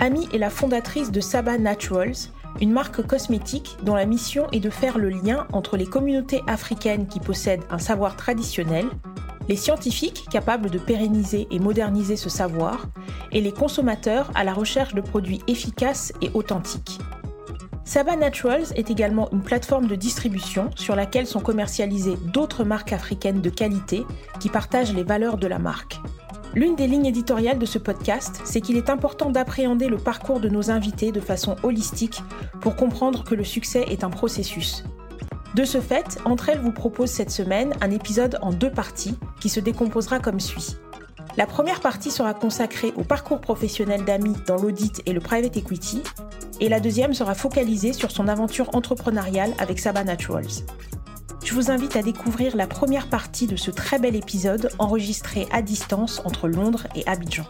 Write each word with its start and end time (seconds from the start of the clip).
Amy 0.00 0.28
est 0.32 0.38
la 0.38 0.50
fondatrice 0.50 1.10
de 1.10 1.20
Saba 1.20 1.58
Naturals, 1.58 2.30
une 2.60 2.70
marque 2.70 3.04
cosmétique 3.04 3.76
dont 3.82 3.96
la 3.96 4.06
mission 4.06 4.46
est 4.52 4.60
de 4.60 4.70
faire 4.70 4.96
le 4.96 5.08
lien 5.08 5.46
entre 5.52 5.76
les 5.76 5.86
communautés 5.86 6.42
africaines 6.46 7.08
qui 7.08 7.18
possèdent 7.18 7.64
un 7.70 7.78
savoir 7.78 8.14
traditionnel, 8.14 8.86
les 9.48 9.56
scientifiques 9.56 10.28
capables 10.30 10.70
de 10.70 10.78
pérenniser 10.78 11.48
et 11.50 11.58
moderniser 11.58 12.16
ce 12.16 12.28
savoir, 12.28 12.86
et 13.32 13.40
les 13.40 13.50
consommateurs 13.52 14.30
à 14.36 14.44
la 14.44 14.52
recherche 14.52 14.94
de 14.94 15.00
produits 15.00 15.42
efficaces 15.48 16.12
et 16.22 16.30
authentiques. 16.32 16.98
Saba 17.84 18.14
Naturals 18.14 18.66
est 18.76 18.90
également 18.90 19.28
une 19.32 19.42
plateforme 19.42 19.86
de 19.88 19.96
distribution 19.96 20.70
sur 20.76 20.94
laquelle 20.94 21.26
sont 21.26 21.40
commercialisées 21.40 22.18
d'autres 22.32 22.62
marques 22.62 22.92
africaines 22.92 23.40
de 23.40 23.50
qualité 23.50 24.04
qui 24.38 24.48
partagent 24.48 24.94
les 24.94 25.04
valeurs 25.04 25.38
de 25.38 25.46
la 25.46 25.58
marque. 25.58 25.98
L'une 26.54 26.76
des 26.76 26.86
lignes 26.86 27.06
éditoriales 27.06 27.58
de 27.58 27.66
ce 27.66 27.78
podcast, 27.78 28.40
c'est 28.44 28.60
qu'il 28.60 28.76
est 28.76 28.90
important 28.90 29.30
d'appréhender 29.30 29.88
le 29.88 29.98
parcours 29.98 30.40
de 30.40 30.48
nos 30.48 30.70
invités 30.70 31.12
de 31.12 31.20
façon 31.20 31.56
holistique 31.62 32.22
pour 32.60 32.74
comprendre 32.74 33.22
que 33.22 33.34
le 33.34 33.44
succès 33.44 33.84
est 33.88 34.02
un 34.02 34.10
processus. 34.10 34.84
De 35.54 35.64
ce 35.64 35.80
fait, 35.80 36.18
Entre 36.24 36.48
elles 36.48 36.60
vous 36.60 36.72
propose 36.72 37.10
cette 37.10 37.30
semaine 37.30 37.74
un 37.80 37.90
épisode 37.90 38.38
en 38.42 38.52
deux 38.52 38.70
parties 38.70 39.18
qui 39.40 39.48
se 39.48 39.60
décomposera 39.60 40.20
comme 40.20 40.40
suit. 40.40 40.76
La 41.36 41.46
première 41.46 41.80
partie 41.80 42.10
sera 42.10 42.34
consacrée 42.34 42.92
au 42.96 43.04
parcours 43.04 43.40
professionnel 43.40 44.04
d'Ami 44.04 44.34
dans 44.46 44.56
l'audit 44.56 45.02
et 45.06 45.12
le 45.12 45.20
private 45.20 45.56
equity, 45.56 46.02
et 46.60 46.68
la 46.68 46.80
deuxième 46.80 47.14
sera 47.14 47.34
focalisée 47.34 47.92
sur 47.92 48.10
son 48.10 48.26
aventure 48.26 48.74
entrepreneuriale 48.74 49.52
avec 49.58 49.78
Saba 49.78 50.02
Naturals. 50.02 50.64
Je 51.44 51.54
vous 51.54 51.70
invite 51.70 51.96
à 51.96 52.02
découvrir 52.02 52.56
la 52.56 52.66
première 52.66 53.08
partie 53.08 53.46
de 53.46 53.56
ce 53.56 53.70
très 53.70 53.98
bel 53.98 54.16
épisode 54.16 54.70
enregistré 54.78 55.46
à 55.52 55.62
distance 55.62 56.20
entre 56.24 56.48
Londres 56.48 56.86
et 56.94 57.06
Abidjan. 57.06 57.44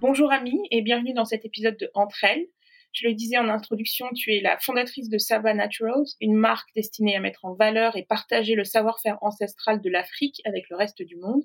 Bonjour 0.00 0.30
Ami 0.32 0.60
et 0.70 0.82
bienvenue 0.82 1.14
dans 1.14 1.24
cet 1.24 1.44
épisode 1.44 1.76
de 1.78 1.90
Entre 1.94 2.24
elles. 2.24 2.46
Je 2.92 3.06
le 3.06 3.14
disais 3.14 3.38
en 3.38 3.48
introduction, 3.48 4.06
tu 4.14 4.32
es 4.32 4.40
la 4.40 4.58
fondatrice 4.58 5.08
de 5.08 5.18
Saba 5.18 5.54
Naturals, 5.54 6.06
une 6.20 6.34
marque 6.34 6.68
destinée 6.74 7.16
à 7.16 7.20
mettre 7.20 7.44
en 7.44 7.54
valeur 7.54 7.96
et 7.96 8.04
partager 8.04 8.54
le 8.54 8.64
savoir-faire 8.64 9.18
ancestral 9.22 9.80
de 9.80 9.90
l'Afrique 9.90 10.40
avec 10.44 10.68
le 10.70 10.76
reste 10.76 11.02
du 11.02 11.16
monde 11.16 11.42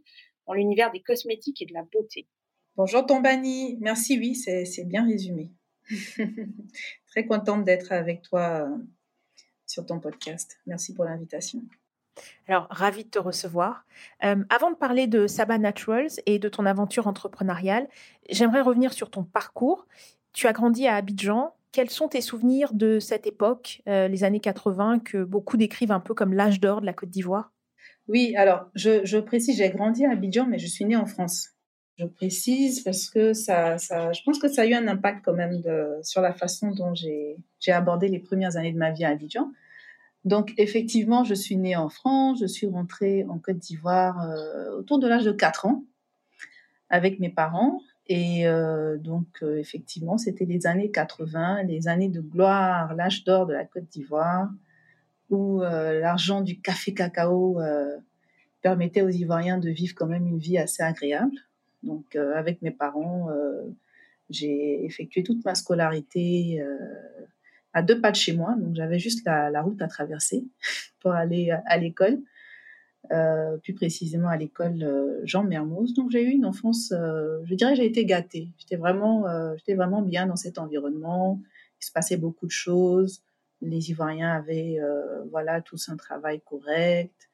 dans 0.48 0.54
l'univers 0.54 0.92
des 0.92 1.02
cosmétiques 1.02 1.62
et 1.62 1.66
de 1.66 1.74
la 1.74 1.84
beauté. 1.84 2.28
Bonjour 2.76 3.06
Tombani, 3.06 3.78
merci, 3.82 4.18
oui, 4.18 4.36
c'est 4.36 4.88
bien 4.88 5.06
résumé. 5.06 5.52
Très 7.08 7.26
contente 7.26 7.66
d'être 7.66 7.92
avec 7.92 8.22
toi 8.24 8.68
euh, 8.68 8.78
sur 9.74 9.86
ton 9.86 10.00
podcast. 10.00 10.60
Merci 10.68 10.94
pour 10.94 11.06
l'invitation. 11.06 11.62
Alors, 12.48 12.68
ravie 12.70 13.06
de 13.06 13.10
te 13.10 13.20
recevoir. 13.20 13.86
Euh, 14.24 14.44
avant 14.50 14.72
de 14.72 14.76
parler 14.76 15.08
de 15.08 15.26
Saba 15.26 15.58
Naturals 15.58 16.12
et 16.26 16.38
de 16.38 16.48
ton 16.48 16.66
aventure 16.66 17.08
entrepreneuriale, 17.08 17.88
j'aimerais 18.30 18.62
revenir 18.62 18.94
sur 18.94 19.10
ton 19.10 19.24
parcours. 19.24 19.88
Tu 20.32 20.48
as 20.48 20.54
grandi 20.54 20.88
à 20.88 20.96
Abidjan. 20.96 21.56
Quels 21.72 21.90
sont 21.90 22.08
tes 22.08 22.22
souvenirs 22.22 22.72
de 22.74 23.00
cette 23.00 23.26
époque, 23.26 23.82
euh, 23.88 24.08
les 24.08 24.24
années 24.24 24.40
80, 24.40 25.00
que 25.00 25.24
beaucoup 25.24 25.58
décrivent 25.58 25.92
un 25.92 26.00
peu 26.00 26.14
comme 26.14 26.34
l'âge 26.34 26.60
d'or 26.60 26.82
de 26.82 26.86
la 26.86 26.94
Côte 26.94 27.10
d'Ivoire? 27.10 27.52
Oui, 28.08 28.36
alors 28.36 28.70
je, 28.76 29.20
précise, 29.20 29.58
j'ai 29.58 29.70
grandi 29.70 30.06
à 30.06 30.12
Abidjan, 30.12 30.46
mais 30.46 30.60
je 30.60 30.68
suis 30.68 30.86
née 30.86 30.96
en 30.96 31.08
France. 31.08 31.50
Je 31.98 32.06
précise 32.06 32.82
parce 32.84 33.10
que 33.10 33.34
ça, 33.34 33.78
ça, 33.78 34.12
je 34.12 34.22
pense 34.24 34.40
que 34.40 34.48
ça 34.48 34.64
a 34.64 34.66
eu 34.66 34.74
un 34.74 34.88
impact 34.88 35.24
quand 35.24 35.34
même 35.34 35.62
de, 35.62 36.00
sur 36.04 36.22
la 36.22 36.34
façon 36.34 36.72
dont 36.72 36.94
j'ai 36.94 37.72
abordé 37.72 38.08
les 38.08 38.20
premières 38.20 38.58
années 38.58 38.74
de 38.74 38.78
ma 38.78 38.92
vie 38.92 39.06
à 39.06 39.10
Abidjan. 39.10 39.52
Donc 40.26 40.54
effectivement, 40.58 41.24
je 41.24 41.34
suis 41.34 41.58
née 41.58 41.76
en 41.76 41.90
France, 41.90 42.40
je 42.42 42.46
suis 42.46 42.68
rentrée 42.68 43.26
en 43.30 43.40
Côte 43.40 43.58
d'Ivoire 43.58 44.22
euh, 44.22 44.78
autour 44.78 45.00
de 45.00 45.08
l'âge 45.08 45.26
de 45.26 45.32
4 45.32 45.66
ans 45.66 45.84
avec 46.90 47.20
mes 47.20 47.30
parents. 47.30 47.82
Et 48.08 48.48
euh, 48.48 48.98
donc 48.98 49.28
euh, 49.42 49.58
effectivement, 49.58 50.18
c'était 50.18 50.46
les 50.46 50.68
années 50.68 50.92
80, 50.92 51.64
les 51.64 51.88
années 51.88 52.10
de 52.10 52.22
gloire, 52.22 52.94
l'âge 52.96 53.24
d'or 53.24 53.46
de 53.46 53.54
la 53.54 53.66
Côte 53.66 53.88
d'Ivoire 53.90 54.50
où 55.34 55.62
euh, 55.62 56.00
l'argent 56.00 56.42
du 56.42 56.60
café 56.60 56.94
cacao 56.94 57.60
euh, 57.60 57.98
permettait 58.62 59.02
aux 59.02 59.10
Ivoiriens 59.10 59.58
de 59.58 59.70
vivre 59.70 59.94
quand 59.96 60.06
même 60.06 60.28
une 60.28 60.40
vie 60.40 60.58
assez 60.58 60.84
agréable. 60.84 61.36
Donc, 61.82 62.16
euh, 62.16 62.34
avec 62.36 62.62
mes 62.62 62.72
parents, 62.72 63.30
j'ai 64.30 64.86
effectué 64.86 65.24
toute 65.24 65.44
ma 65.44 65.54
scolarité 65.54 66.64
à 67.74 67.82
deux 67.82 68.00
pas 68.00 68.12
de 68.12 68.16
chez 68.16 68.34
moi. 68.34 68.56
Donc, 68.58 68.76
j'avais 68.76 69.00
juste 69.00 69.26
la, 69.26 69.62
route 69.62 69.82
à 69.82 69.88
traverser 69.88 70.46
pour 71.02 71.12
aller 71.12 71.52
à, 71.66 71.78
l'école. 71.78 72.20
plus 73.64 73.74
précisément 73.74 74.30
à 74.30 74.38
l'école 74.38 75.22
Jean 75.24 75.44
Mermoz. 75.44 75.94
Donc 75.94 76.10
j'ai 76.12 76.24
eu 76.24 76.30
une 76.30 76.46
enfance, 76.46 76.92
je 76.92 77.56
dirais, 77.56 77.76
j'ai 77.76 77.86
été 77.86 78.06
gâtée. 78.06 78.50
J'étais 78.58 78.78
vraiment, 78.78 79.26
j'étais 79.58 79.76
vraiment 79.76 80.02
bien 80.02 80.26
dans 80.28 80.38
cet 80.38 80.58
environnement. 80.58 81.42
Il 81.82 81.86
se 81.86 81.92
passait 81.92 82.18
beaucoup 82.18 82.46
de 82.46 82.52
choses 82.52 83.24
les 83.64 83.90
Ivoiriens 83.90 84.32
avaient 84.32 84.80
euh, 84.80 85.24
voilà 85.32 85.62
tous 85.62 85.90
un 85.90 85.96
travail 85.96 86.42
correct. 86.42 87.30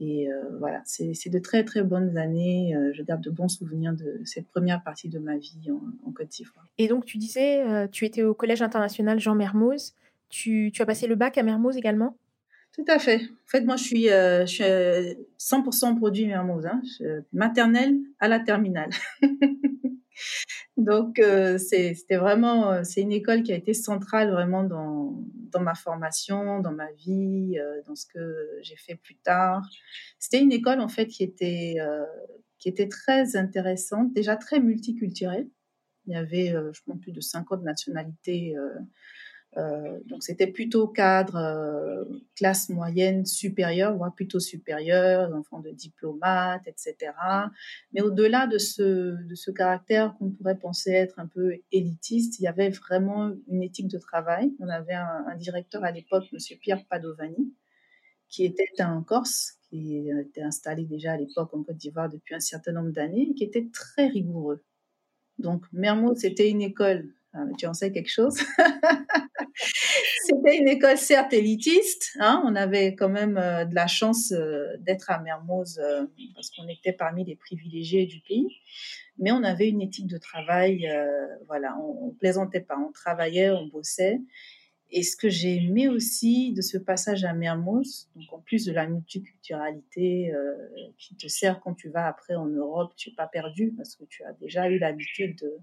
Et 0.00 0.30
euh, 0.30 0.42
voilà, 0.58 0.82
c'est 0.84 1.30
de 1.30 1.38
très 1.38 1.64
très 1.64 1.82
bonnes 1.82 2.16
années. 2.16 2.74
Euh, 2.74 2.92
je 2.92 3.02
garde 3.02 3.22
de 3.22 3.30
bons 3.30 3.48
souvenirs 3.48 3.92
de 3.92 4.20
cette 4.24 4.48
première 4.48 4.82
partie 4.82 5.08
de 5.08 5.18
ma 5.18 5.36
vie 5.36 5.70
en, 5.70 6.10
Côte 6.12 6.28
d'Ivoire. 6.28 6.66
Et 6.78 6.88
donc 6.88 7.04
tu 7.04 7.18
disais, 7.18 7.88
tu 7.90 8.04
étais 8.04 8.22
au 8.22 8.34
Collège 8.34 8.62
international 8.62 9.20
Jean 9.20 9.34
Mermoz. 9.34 9.94
Tu, 10.28 10.70
tu, 10.72 10.82
as 10.82 10.86
passé 10.86 11.06
le 11.06 11.14
bac 11.14 11.38
à 11.38 11.42
Mermoz 11.42 11.76
également? 11.76 12.16
Tout 12.72 12.84
à 12.88 12.98
fait. 12.98 13.22
En 13.22 13.46
fait, 13.46 13.60
moi, 13.60 13.76
je 13.76 13.84
suis, 13.84 14.04
je 14.04 14.44
suis 14.46 14.64
100% 14.64 15.96
produit 15.96 16.26
Mermoz, 16.26 16.66
hein. 16.66 16.82
maternelle 17.32 17.96
à 18.18 18.26
la 18.26 18.40
terminale. 18.40 18.90
Donc, 20.76 21.18
euh, 21.18 21.58
c'était 21.58 22.16
vraiment, 22.16 22.72
euh, 22.72 22.80
c'est 22.84 23.00
une 23.00 23.12
école 23.12 23.42
qui 23.42 23.52
a 23.52 23.56
été 23.56 23.74
centrale 23.74 24.30
vraiment 24.30 24.64
dans, 24.64 25.22
ma 25.60 25.74
formation, 25.74 26.60
dans 26.60 26.72
ma 26.72 26.90
vie, 26.92 27.58
euh, 27.60 27.80
dans 27.86 27.94
ce 27.94 28.06
que 28.06 28.58
j'ai 28.62 28.76
fait 28.76 28.96
plus 28.96 29.16
tard. 29.16 29.62
C'était 30.18 30.40
une 30.40 30.52
école 30.52 30.80
en 30.80 30.88
fait 30.88 31.06
qui 31.06 31.22
était, 31.22 31.76
qui 32.58 32.68
était 32.68 32.88
très 32.88 33.36
intéressante, 33.36 34.12
déjà 34.12 34.36
très 34.36 34.60
multiculturelle. 34.60 35.48
Il 36.06 36.12
y 36.12 36.16
avait, 36.16 36.48
je 36.48 36.80
pense, 36.84 37.00
plus 37.00 37.12
de 37.12 37.20
50 37.20 37.62
nationalités 37.62 38.54
euh, 39.56 40.00
donc 40.06 40.24
c'était 40.24 40.46
plutôt 40.46 40.88
cadre 40.88 41.36
euh, 41.36 42.04
classe 42.34 42.68
moyenne 42.68 43.24
supérieure, 43.24 43.96
voire 43.96 44.14
plutôt 44.14 44.40
supérieure, 44.40 45.32
enfants 45.34 45.60
de 45.60 45.70
diplomates, 45.70 46.66
etc. 46.66 47.12
Mais 47.92 48.00
au-delà 48.00 48.46
de 48.46 48.58
ce, 48.58 48.82
de 49.22 49.34
ce 49.34 49.50
caractère 49.50 50.14
qu'on 50.18 50.30
pourrait 50.30 50.58
penser 50.58 50.90
être 50.90 51.18
un 51.18 51.26
peu 51.26 51.56
élitiste, 51.70 52.40
il 52.40 52.44
y 52.44 52.46
avait 52.48 52.70
vraiment 52.70 53.32
une 53.48 53.62
éthique 53.62 53.88
de 53.88 53.98
travail. 53.98 54.52
On 54.58 54.68
avait 54.68 54.94
un, 54.94 55.36
directeur 55.36 55.84
à 55.84 55.90
l'époque, 55.90 56.24
Monsieur 56.32 56.56
Pierre 56.56 56.84
Padovani, 56.86 57.52
qui 58.28 58.44
était 58.44 58.68
un 58.80 59.02
Corse, 59.02 59.58
qui 59.68 60.08
était 60.08 60.42
installé 60.42 60.84
déjà 60.84 61.12
à 61.12 61.16
l'époque 61.16 61.54
en 61.54 61.62
Côte 61.62 61.76
d'Ivoire 61.76 62.08
depuis 62.08 62.34
un 62.34 62.40
certain 62.40 62.72
nombre 62.72 62.90
d'années, 62.90 63.34
qui 63.34 63.44
était 63.44 63.68
très 63.72 64.08
rigoureux. 64.08 64.62
Donc 65.38 65.64
Mermoz, 65.72 66.18
c'était 66.18 66.48
une 66.48 66.62
école 66.62 67.12
ah, 67.34 67.46
tu 67.58 67.66
en 67.66 67.74
sais 67.74 67.90
quelque 67.90 68.10
chose? 68.10 68.36
C'était 69.54 70.56
une 70.58 70.68
école 70.68 70.98
certes 70.98 71.32
élitiste. 71.32 72.16
Hein. 72.18 72.42
on 72.44 72.56
avait 72.56 72.94
quand 72.94 73.08
même 73.08 73.38
euh, 73.38 73.64
de 73.64 73.74
la 73.74 73.86
chance 73.86 74.32
euh, 74.32 74.66
d'être 74.80 75.10
à 75.10 75.20
Mermoz 75.20 75.78
euh, 75.78 76.06
parce 76.34 76.50
qu'on 76.50 76.68
était 76.68 76.92
parmi 76.92 77.24
les 77.24 77.36
privilégiés 77.36 78.06
du 78.06 78.20
pays. 78.20 78.60
Mais 79.18 79.30
on 79.30 79.44
avait 79.44 79.68
une 79.68 79.80
éthique 79.80 80.08
de 80.08 80.18
travail. 80.18 80.88
voilà, 81.46 81.76
on, 81.78 82.10
plaisantait 82.18 82.60
pas, 82.60 82.76
on 82.76 82.90
travaillait, 82.90 83.50
on 83.50 83.66
bossait. 83.66 84.18
Et 84.90 85.04
ce 85.04 85.16
que 85.16 85.28
j'ai 85.28 85.54
aimé 85.54 85.86
aussi 85.86 86.52
de 86.52 86.60
ce 86.60 86.78
passage 86.78 87.24
à 87.24 87.32
Mermoz, 87.32 88.08
donc 88.16 88.32
en 88.32 88.40
plus 88.40 88.64
de 88.64 88.72
la 88.72 88.88
multiculturalité 88.88 90.32
qui 90.98 91.14
te 91.14 91.28
sert 91.28 91.60
quand 91.60 91.74
tu 91.74 91.90
vas 91.90 92.08
après 92.08 92.34
en 92.34 92.46
Europe, 92.46 92.92
tu 92.96 93.10
n'es 93.10 93.14
pas 93.14 93.28
perdu 93.28 93.72
parce 93.76 93.94
que 93.94 94.04
tu 94.04 94.24
as 94.24 94.32
déjà 94.32 94.68
eu 94.68 94.78
l'habitude 94.80 95.36
de 95.38 95.58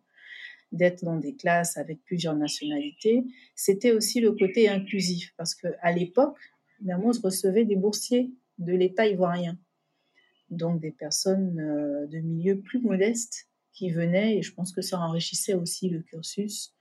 d'être 0.71 1.03
dans 1.03 1.17
des 1.17 1.35
classes 1.35 1.77
avec 1.77 2.03
plusieurs 2.05 2.35
nationalités, 2.35 3.23
c'était 3.55 3.91
aussi 3.91 4.21
le 4.21 4.31
côté 4.31 4.69
inclusif, 4.69 5.33
parce 5.37 5.53
qu'à 5.55 5.91
l'époque, 5.91 6.37
Mermoz 6.81 7.19
recevait 7.19 7.65
des 7.65 7.75
boursiers 7.75 8.31
de 8.57 8.73
l'État 8.73 9.07
ivoirien, 9.07 9.57
donc 10.49 10.79
des 10.79 10.91
personnes 10.91 11.59
euh, 11.59 12.07
de 12.07 12.19
milieux 12.19 12.59
plus 12.59 12.79
modestes 12.79 13.47
qui 13.73 13.89
venaient 13.89 14.37
et 14.37 14.41
je 14.41 14.53
pense 14.53 14.71
que 14.71 14.81
ça 14.81 14.99
enrichissait 14.99 15.53
aussi 15.53 15.89
le 15.89 16.01
cursus. 16.01 16.73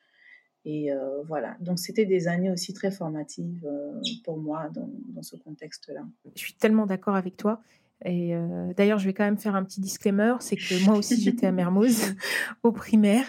Et 0.64 0.92
euh, 0.92 1.22
voilà, 1.22 1.56
donc 1.60 1.78
c'était 1.78 2.04
des 2.04 2.28
années 2.28 2.50
aussi 2.50 2.74
très 2.74 2.90
formatives 2.90 3.64
euh, 3.64 3.98
pour 4.24 4.36
moi 4.36 4.68
dans, 4.74 4.90
dans 5.08 5.22
ce 5.22 5.36
contexte-là. 5.36 6.06
Je 6.34 6.40
suis 6.40 6.54
tellement 6.54 6.86
d'accord 6.86 7.16
avec 7.16 7.36
toi. 7.36 7.62
Et 8.04 8.34
euh, 8.34 8.72
d'ailleurs, 8.76 8.98
je 8.98 9.06
vais 9.06 9.12
quand 9.12 9.24
même 9.24 9.38
faire 9.38 9.54
un 9.54 9.62
petit 9.62 9.80
disclaimer, 9.80 10.34
c'est 10.40 10.56
que 10.56 10.84
moi 10.84 10.96
aussi 10.96 11.20
j'étais 11.22 11.46
à 11.46 11.52
Mermoz 11.52 12.14
au 12.62 12.72
primaire. 12.72 13.26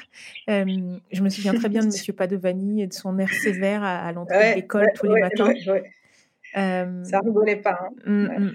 je 0.47 1.21
me 1.21 1.29
souviens 1.29 1.53
très 1.53 1.69
bien 1.69 1.81
de 1.81 1.87
Monsieur 1.87 2.13
Padovani 2.13 2.81
et 2.81 2.87
de 2.87 2.93
son 2.93 3.17
air 3.19 3.29
sévère 3.33 3.83
à, 3.83 4.11
l'entrée 4.11 4.51
de 4.51 4.55
l'école 4.55 4.87
tous 4.95 5.13
les 5.13 5.21
matins. 5.21 5.53
Ça 6.53 7.19
rigolait 7.19 7.57
pas. 7.57 7.79
Hein. 7.81 7.89
Mmh, 8.05 8.45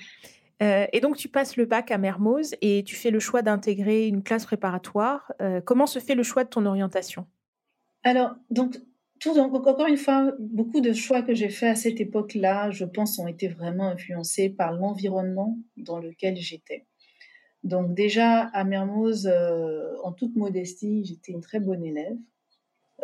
mmh. 0.61 0.87
et 0.93 1.01
donc, 1.01 1.17
tu 1.17 1.29
passes 1.29 1.57
le 1.57 1.67
bac 1.67 1.91
à 1.91 1.99
Mermoz 1.99 2.55
et 2.63 2.83
tu 2.85 2.97
fais 2.97 3.11
le 3.11 3.21
choix 3.21 3.43
d'intégrer 3.43 4.07
une 4.07 4.23
classe 4.23 4.47
préparatoire. 4.47 5.33
comment 5.65 5.87
se 5.87 5.99
fait 5.99 6.15
le 6.15 6.23
choix 6.23 6.45
de 6.45 6.49
ton 6.49 6.65
orientation? 6.65 7.27
Alors, 8.05 8.37
donc, 8.51 8.77
donc, 9.25 9.67
encore 9.67 9.87
une 9.87 9.97
fois, 9.97 10.33
beaucoup 10.39 10.81
de 10.81 10.93
choix 10.93 11.23
que 11.23 11.35
j'ai 11.35 11.49
faits 11.49 11.71
à 11.71 11.75
cette 11.75 12.01
époque-là, 12.01 12.71
je 12.71 12.85
pense, 12.85 13.19
ont 13.19 13.27
été 13.27 13.49
vraiment 13.49 13.89
influencés 13.89 14.51
par 14.51 14.73
l'environnement 14.73 15.59
dans 15.77 15.99
lequel 15.99 16.37
j'étais. 16.37 16.87
Donc 17.67 17.95
déjà, 17.95 18.43
à 18.43 18.65
Mermoz, 18.65 19.27
euh, 19.27 19.97
en 20.05 20.13
toute 20.13 20.37
modestie, 20.37 21.05
j'étais 21.05 21.33
une 21.33 21.41
très 21.41 21.59
bonne 21.59 21.85
élève. 21.85 22.17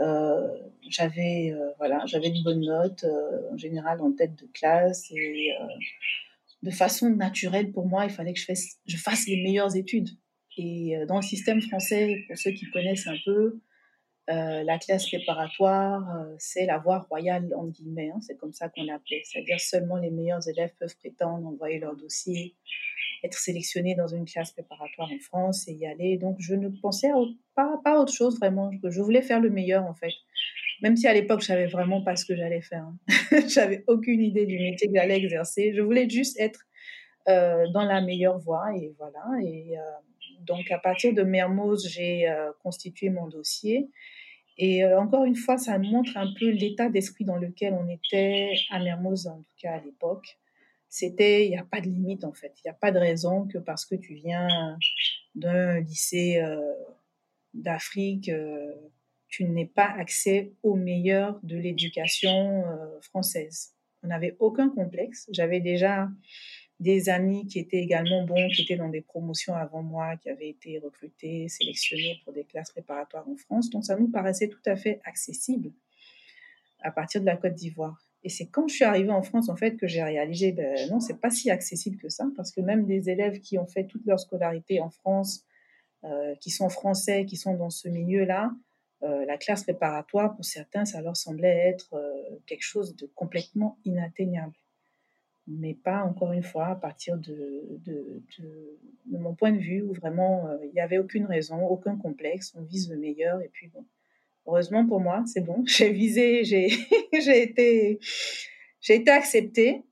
Euh, 0.01 0.49
j'avais 0.89 1.53
euh, 1.53 1.71
voilà, 1.79 2.05
j'avais 2.07 2.31
de 2.31 2.43
bonnes 2.45 2.65
notes, 2.65 3.05
en 3.51 3.57
général 3.57 4.01
en 4.01 4.13
tête 4.13 4.37
de 4.37 4.47
classe, 4.53 5.11
et 5.11 5.51
de 6.63 6.71
façon 6.71 7.11
naturelle 7.11 7.73
pour 7.73 7.89
moi, 7.89 8.05
il 8.05 8.11
fallait 8.11 8.35
que 8.35 8.41
je 8.41 8.97
fasse 8.97 9.27
les 9.27 9.43
meilleures 9.43 9.75
études. 9.75 10.11
Et 10.57 10.95
dans 11.09 11.17
le 11.17 11.23
système 11.23 11.61
français, 11.61 12.23
pour 12.29 12.37
ceux 12.37 12.53
qui 12.53 12.71
connaissent 12.71 13.09
un 13.09 13.17
peu, 13.25 13.61
euh, 14.33 14.63
la 14.63 14.79
classe 14.79 15.09
préparatoire, 15.09 16.09
euh, 16.17 16.35
c'est 16.39 16.65
la 16.65 16.79
voie 16.79 17.01
royale, 17.01 17.53
en 17.55 17.67
guillemets, 17.67 18.11
hein, 18.15 18.21
c'est 18.21 18.37
comme 18.37 18.53
ça 18.53 18.71
qu'on 18.71 18.85
l'appelait. 18.85 19.21
C'est-à-dire 19.25 19.61
seulement 19.61 19.99
les 19.99 20.11
meilleurs 20.11 20.49
élèves 20.49 20.73
peuvent 20.79 20.97
prétendre 20.97 21.47
envoyer 21.47 21.79
leur 21.79 21.97
dossier, 21.97 22.55
être 23.25 23.37
sélectionnés 23.37 23.95
dans 23.95 24.07
une 24.07 24.25
classe 24.25 24.53
préparatoire 24.53 25.11
en 25.13 25.19
France 25.19 25.69
et 25.69 25.73
y 25.73 25.87
aller. 25.87 26.17
Donc 26.17 26.37
je 26.39 26.55
ne 26.55 26.69
pensais 26.69 27.11
pas, 27.55 27.79
à 27.85 27.99
autre 27.99 28.13
chose 28.13 28.39
vraiment. 28.39 28.71
Je, 28.83 29.01
voulais 29.01 29.23
faire 29.23 29.41
le 29.41 29.51
meilleur 29.51 29.85
en 29.85 29.95
fait. 29.95 30.13
Même 30.81 30.97
si 30.97 31.07
à 31.07 31.13
l'époque, 31.13 31.43
je 31.43 31.47
savais 31.47 31.67
vraiment 31.67 32.03
pas 32.03 32.17
ce 32.17 32.25
que 32.25 32.35
j'allais 32.35 32.63
faire. 32.63 32.85
Hein. 32.85 33.39
J'avais 33.49 33.85
aucune 33.87 34.21
idée 34.21 34.47
du 34.47 34.59
métier 34.59 34.89
que 34.89 34.95
j'allais 34.97 35.19
exercer. 35.19 35.73
Je 35.77 35.81
voulais 35.81 36.09
juste 36.09 36.41
être 36.41 36.61
euh, 37.29 37.69
dans 37.69 37.85
la 37.85 38.01
meilleure 38.01 38.39
voie 38.39 38.75
et 38.77 38.93
voilà. 38.99 39.23
Et 39.45 39.75
donc, 40.41 40.73
à 40.73 40.79
partir 40.79 41.15
de 41.15 41.23
Mermoz, 41.23 41.87
j'ai 41.87 42.27
constitué 42.65 43.11
mon 43.11 43.29
dossier. 43.29 43.91
Et 44.65 44.85
euh, 44.85 44.97
encore 45.01 45.25
une 45.25 45.35
fois, 45.35 45.59
ça 45.59 45.77
montre 45.77 46.17
un 46.17 46.33
peu 46.39 46.49
l'état 46.49 46.89
d'esprit 46.89 47.25
dans 47.25 47.35
lequel 47.35 47.75
on 47.75 47.89
était 47.89 48.53
à 48.71 48.79
Mermoz, 48.79 49.27
en 49.27 49.39
tout 49.39 49.57
cas 49.61 49.73
à 49.73 49.81
l'époque. 49.81 50.39
C'était, 50.89 51.47
il 51.47 51.51
n'y 51.51 51.59
a 51.59 51.65
pas 51.65 51.81
de 51.81 51.87
limite 51.87 52.23
en 52.23 52.33
fait. 52.33 52.53
Il 52.59 52.69
n'y 52.69 52.71
a 52.71 52.75
pas 52.75 52.93
de 52.93 52.99
raison 53.01 53.49
que 53.49 53.59
parce 53.59 53.85
que 53.85 53.97
tu 53.97 54.15
viens 54.15 54.79
d'un 55.35 55.81
lycée 55.81 56.39
euh, 56.39 56.61
d'Afrique, 57.55 58.31
tu 59.27 59.45
n'aies 59.47 59.67
pas 59.67 59.93
accès 59.99 60.53
au 60.63 60.77
meilleur 60.77 61.41
de 61.43 61.57
l'éducation 61.57 62.63
française. 63.01 63.75
On 64.05 64.09
n'avait 64.09 64.37
aucun 64.39 64.69
complexe. 64.69 65.29
J'avais 65.33 65.61
déjà 65.61 66.09
des 66.83 67.09
amis 67.09 67.47
qui 67.47 67.59
étaient 67.59 67.79
également 67.79 68.25
bons, 68.25 68.49
qui 68.49 68.63
étaient 68.63 68.77
dans 68.77 68.89
des 68.89 69.01
promotions 69.01 69.55
avant 69.55 69.83
moi, 69.83 70.17
qui 70.17 70.29
avaient 70.29 70.49
été 70.49 70.79
recrutés, 70.79 71.49
sélectionnés 71.49 72.21
pour 72.25 72.33
des 72.33 72.45
classes 72.45 72.71
préparatoires 72.71 73.29
en 73.29 73.37
France. 73.37 73.71
Donc 73.71 73.85
ça 73.85 73.97
nous 73.97 74.09
paraissait 74.09 74.49
tout 74.49 74.63
à 74.67 74.77
fait 74.77 75.01
accessible 75.05 75.71
à 76.81 76.91
partir 76.91 77.21
de 77.21 77.27
la 77.27 77.37
Côte 77.37 77.55
d'Ivoire. 77.55 78.05
Et 78.25 78.29
c'est 78.29 78.47
quand 78.47 78.69
je 78.69 78.75
suis 78.75 78.85
arrivée 78.85 79.11
en 79.11 79.23
France, 79.23 79.49
en 79.49 79.57
fait, 79.57 79.77
que 79.77 79.87
j'ai 79.87 80.03
réalisé, 80.03 80.53
ben 80.53 80.77
non, 80.91 81.01
c'est 81.01 81.21
pas 81.21 81.31
si 81.31 81.51
accessible 81.51 81.97
que 81.99 82.09
ça, 82.09 82.27
parce 82.37 82.53
que 82.53 82.61
même 82.61 82.87
des 82.87 83.11
élèves 83.11 83.41
qui 83.41 83.59
ont 83.59 83.67
fait 83.67 83.87
toute 83.87 84.07
leur 84.07 84.21
scolarité 84.21 84.81
en 84.81 84.91
France, 84.91 85.45
euh, 86.05 86.35
qui 86.41 86.51
sont 86.51 86.69
français, 86.69 87.25
qui 87.27 87.37
sont 87.37 87.55
dans 87.55 87.71
ce 87.71 87.89
milieu-là, 87.89 88.53
euh, 89.03 89.25
la 89.27 89.39
classe 89.39 89.65
préparatoire, 89.65 90.35
pour 90.35 90.45
certains, 90.45 90.85
ça 90.85 91.01
leur 91.01 91.17
semblait 91.17 91.69
être 91.69 91.95
euh, 91.95 92.39
quelque 92.47 92.63
chose 92.63 92.95
de 92.95 93.07
complètement 93.07 93.79
inatteignable 93.85 94.55
mais 95.47 95.75
pas 95.75 96.03
encore 96.05 96.33
une 96.33 96.43
fois 96.43 96.67
à 96.67 96.75
partir 96.77 97.19
de, 97.19 97.79
de, 97.85 98.23
de, 98.39 99.19
mon 99.19 99.35
point 99.35 99.53
de 99.53 99.59
vue 99.59 99.83
où 99.83 99.93
vraiment 99.93 100.47
euh, 100.49 100.57
il 100.65 100.73
n'y 100.73 100.81
avait 100.81 100.99
aucune 100.99 101.27
raison, 101.27 101.67
aucun 101.67 101.97
complexe, 101.97 102.55
on 102.57 102.63
vise 102.63 102.91
le 102.91 102.97
meilleur 102.97 103.41
et 103.43 103.49
puis 103.49 103.69
bon. 103.69 103.85
Heureusement 104.47 104.87
pour 104.87 105.01
moi, 105.01 105.23
c'est 105.27 105.41
bon, 105.41 105.63
j'ai 105.67 105.93
visé, 105.93 106.45
j'ai 106.45 106.69
été, 107.13 108.01
été 108.89 109.11
acceptée. 109.11 109.85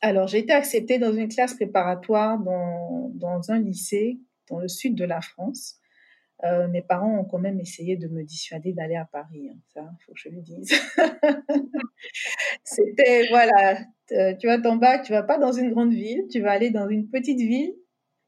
Alors 0.00 0.26
j'ai 0.26 0.38
été 0.38 0.52
acceptée 0.52 0.98
dans 0.98 1.12
une 1.12 1.28
classe 1.28 1.54
préparatoire 1.54 2.38
dans, 2.38 3.10
dans 3.14 3.50
un 3.50 3.58
lycée 3.58 4.18
dans 4.50 4.58
le 4.58 4.68
sud 4.68 4.94
de 4.94 5.04
la 5.04 5.20
France. 5.20 5.81
Euh, 6.44 6.66
mes 6.66 6.82
parents 6.82 7.20
ont 7.20 7.24
quand 7.24 7.38
même 7.38 7.60
essayé 7.60 7.96
de 7.96 8.08
me 8.08 8.24
dissuader 8.24 8.72
d'aller 8.72 8.96
à 8.96 9.04
Paris. 9.04 9.48
Hein. 9.48 9.58
Ça, 9.72 9.80
il 9.80 10.04
faut 10.04 10.12
que 10.12 10.18
je 10.18 10.28
le 10.28 10.40
dise. 10.40 10.72
C'était, 12.64 13.28
voilà, 13.28 13.78
euh, 14.10 14.34
tu 14.34 14.48
vas 14.48 14.60
ton 14.60 14.76
bac, 14.76 15.04
tu 15.04 15.12
vas 15.12 15.22
pas 15.22 15.38
dans 15.38 15.52
une 15.52 15.70
grande 15.70 15.92
ville, 15.92 16.26
tu 16.30 16.40
vas 16.40 16.50
aller 16.50 16.70
dans 16.70 16.88
une 16.88 17.08
petite 17.08 17.38
ville, 17.38 17.74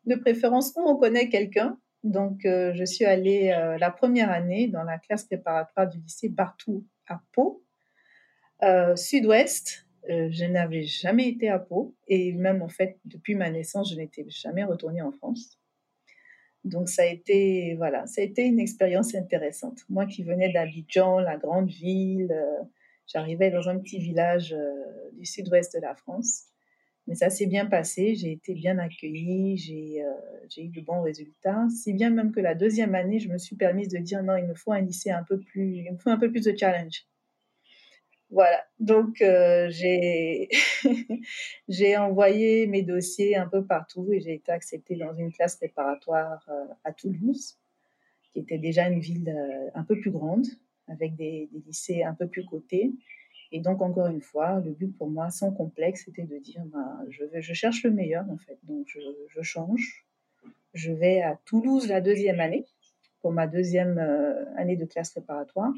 de 0.06 0.14
préférence 0.14 0.72
où 0.76 0.88
on 0.88 0.96
connaît 0.96 1.28
quelqu'un. 1.28 1.76
Donc, 2.04 2.44
euh, 2.44 2.72
je 2.74 2.84
suis 2.84 3.04
allée 3.04 3.48
la 3.80 3.90
première 3.90 4.30
année 4.30 4.68
dans 4.68 4.84
la 4.84 4.98
classe 4.98 5.24
préparatoire 5.24 5.88
du 5.88 5.98
lycée 5.98 6.28
Bartou 6.28 6.86
à 7.08 7.20
Pau, 7.32 7.64
sud-ouest. 8.94 9.86
je 10.08 10.44
n'avais 10.44 10.84
jamais 10.84 11.28
été 11.28 11.48
à 11.48 11.58
Pau 11.58 11.96
et 12.06 12.32
même 12.32 12.62
en 12.62 12.68
fait, 12.68 12.98
depuis 13.06 13.34
ma 13.34 13.50
naissance, 13.50 13.90
je 13.90 13.96
n'étais 13.96 14.24
jamais 14.28 14.62
retournée 14.62 15.02
en 15.02 15.10
France. 15.10 15.58
Donc 16.64 16.88
ça 16.88 17.02
a 17.02 17.06
été 17.06 17.74
voilà, 17.76 18.06
ça 18.06 18.22
a 18.22 18.24
été 18.24 18.44
une 18.44 18.58
expérience 18.58 19.14
intéressante. 19.14 19.80
Moi 19.90 20.06
qui 20.06 20.22
venais 20.22 20.52
d'Abidjan, 20.52 21.18
la 21.18 21.36
grande 21.36 21.68
ville, 21.68 22.32
euh, 22.32 22.64
j'arrivais 23.06 23.50
dans 23.50 23.68
un 23.68 23.78
petit 23.78 23.98
village 23.98 24.54
euh, 24.54 24.72
du 25.12 25.26
sud-ouest 25.26 25.74
de 25.74 25.80
la 25.80 25.94
France. 25.94 26.44
Mais 27.06 27.14
ça 27.14 27.28
s'est 27.28 27.46
bien 27.46 27.66
passé, 27.66 28.14
j'ai 28.14 28.32
été 28.32 28.54
bien 28.54 28.78
accueillie, 28.78 29.58
j'ai 29.58 30.02
euh, 30.02 30.62
eu 30.62 30.68
de 30.68 30.80
bons 30.80 31.02
résultats. 31.02 31.66
Si 31.68 31.92
bien 31.92 32.08
même 32.08 32.32
que 32.32 32.40
la 32.40 32.54
deuxième 32.54 32.94
année, 32.94 33.18
je 33.18 33.28
me 33.28 33.36
suis 33.36 33.56
permise 33.56 33.88
de 33.88 33.98
dire 33.98 34.22
non, 34.22 34.36
il 34.36 34.46
me 34.46 34.54
faut 34.54 34.72
un 34.72 34.80
lycée 34.80 35.10
un 35.10 35.22
peu 35.22 35.38
plus, 35.38 35.76
il 35.84 35.92
me 35.92 35.98
faut 35.98 36.08
un 36.08 36.18
peu 36.18 36.30
plus 36.30 36.44
de 36.44 36.56
challenge. 36.56 37.04
Voilà, 38.34 38.64
donc 38.80 39.22
euh, 39.22 39.70
j'ai 41.68 41.96
envoyé 41.96 42.66
mes 42.66 42.82
dossiers 42.82 43.36
un 43.36 43.46
peu 43.46 43.64
partout 43.64 44.12
et 44.12 44.18
j'ai 44.18 44.34
été 44.34 44.50
acceptée 44.50 44.96
dans 44.96 45.14
une 45.14 45.30
classe 45.32 45.54
préparatoire 45.54 46.44
euh, 46.48 46.64
à 46.82 46.92
Toulouse, 46.92 47.56
qui 48.32 48.40
était 48.40 48.58
déjà 48.58 48.88
une 48.88 48.98
ville 48.98 49.28
euh, 49.28 49.70
un 49.76 49.84
peu 49.84 50.00
plus 50.00 50.10
grande, 50.10 50.46
avec 50.88 51.14
des, 51.14 51.48
lycées 51.64 52.02
un 52.02 52.12
peu 52.12 52.26
plus 52.26 52.44
cotés. 52.44 52.90
Et 53.52 53.60
donc, 53.60 53.80
encore 53.80 54.08
une 54.08 54.20
fois, 54.20 54.58
le 54.58 54.72
but 54.72 54.98
pour 54.98 55.08
moi, 55.08 55.30
sans 55.30 55.52
complexe, 55.52 56.02
c'était 56.04 56.24
de 56.24 56.38
dire, 56.38 56.64
je, 57.10 57.22
vais, 57.26 57.40
je 57.40 57.54
cherche 57.54 57.84
le 57.84 57.92
meilleur, 57.92 58.28
en 58.28 58.38
fait. 58.38 58.58
Donc, 58.64 58.84
je, 58.88 58.98
je, 59.28 59.42
change. 59.42 60.08
Je 60.72 60.90
vais 60.90 61.22
à 61.22 61.38
Toulouse 61.44 61.86
la 61.86 62.00
deuxième 62.00 62.40
année, 62.40 62.64
pour 63.22 63.30
ma 63.30 63.46
deuxième 63.46 63.96
année 64.56 64.74
de 64.74 64.86
classe 64.86 65.10
préparatoire. 65.10 65.72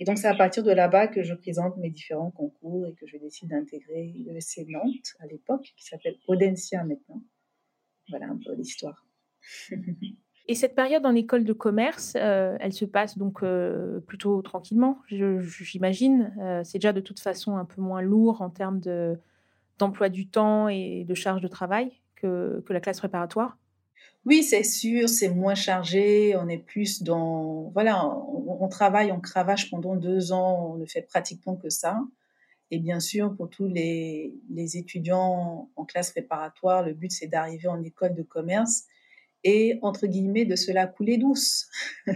Et 0.00 0.04
donc, 0.04 0.16
c'est 0.16 0.28
à 0.28 0.34
partir 0.34 0.64
de 0.64 0.72
là-bas 0.72 1.08
que 1.08 1.22
je 1.22 1.34
présente 1.34 1.76
mes 1.76 1.90
différents 1.90 2.30
concours 2.30 2.86
et 2.86 2.94
que 2.94 3.06
je 3.06 3.18
décide 3.18 3.50
d'intégrer 3.50 4.14
l'ESC 4.16 4.64
Nantes 4.66 5.14
à 5.20 5.26
l'époque, 5.26 5.74
qui 5.76 5.84
s'appelle 5.84 6.16
Audencia 6.26 6.82
maintenant. 6.84 7.22
Voilà 8.08 8.26
un 8.26 8.38
peu 8.42 8.54
l'histoire. 8.54 9.06
Et 10.48 10.54
cette 10.56 10.74
période 10.74 11.06
en 11.06 11.14
école 11.14 11.44
de 11.44 11.52
commerce, 11.52 12.14
euh, 12.16 12.56
elle 12.58 12.72
se 12.72 12.84
passe 12.84 13.16
donc 13.16 13.44
euh, 13.44 14.00
plutôt 14.00 14.42
tranquillement, 14.42 14.98
j'imagine. 15.06 16.34
Euh, 16.40 16.62
c'est 16.64 16.78
déjà 16.78 16.92
de 16.92 17.00
toute 17.00 17.20
façon 17.20 17.56
un 17.56 17.64
peu 17.64 17.80
moins 17.80 18.02
lourd 18.02 18.42
en 18.42 18.50
termes 18.50 18.80
d'emploi 19.78 20.08
du 20.08 20.26
temps 20.26 20.66
et 20.66 21.04
de 21.04 21.14
charge 21.14 21.40
de 21.40 21.46
travail 21.46 21.92
que, 22.16 22.64
que 22.66 22.72
la 22.72 22.80
classe 22.80 22.98
préparatoire. 22.98 23.58
Oui, 24.26 24.42
c'est 24.42 24.64
sûr, 24.64 25.08
c'est 25.08 25.30
moins 25.30 25.54
chargé, 25.54 26.36
on 26.36 26.48
est 26.48 26.58
plus 26.58 27.02
dans... 27.02 27.70
Voilà, 27.70 28.06
on, 28.06 28.68
travaille, 28.68 29.12
on 29.12 29.20
cravache 29.20 29.70
pendant 29.70 29.96
deux 29.96 30.32
ans, 30.32 30.72
on 30.74 30.76
ne 30.76 30.84
fait 30.84 31.02
pratiquement 31.02 31.56
que 31.56 31.70
ça. 31.70 32.02
Et 32.70 32.78
bien 32.78 33.00
sûr, 33.00 33.34
pour 33.34 33.48
tous 33.48 33.66
les, 33.66 34.34
les 34.50 34.76
étudiants 34.76 35.70
en 35.74 35.84
classe 35.86 36.10
préparatoire, 36.10 36.82
le 36.82 36.92
but, 36.92 37.10
c'est 37.10 37.28
d'arriver 37.28 37.68
en 37.68 37.82
école 37.82 38.14
de 38.14 38.22
commerce 38.22 38.84
et, 39.42 39.78
entre 39.82 40.06
guillemets, 40.06 40.44
de 40.44 40.54
se 40.54 40.70
la 40.70 40.86
couler 40.86 41.16
douce. 41.16 41.68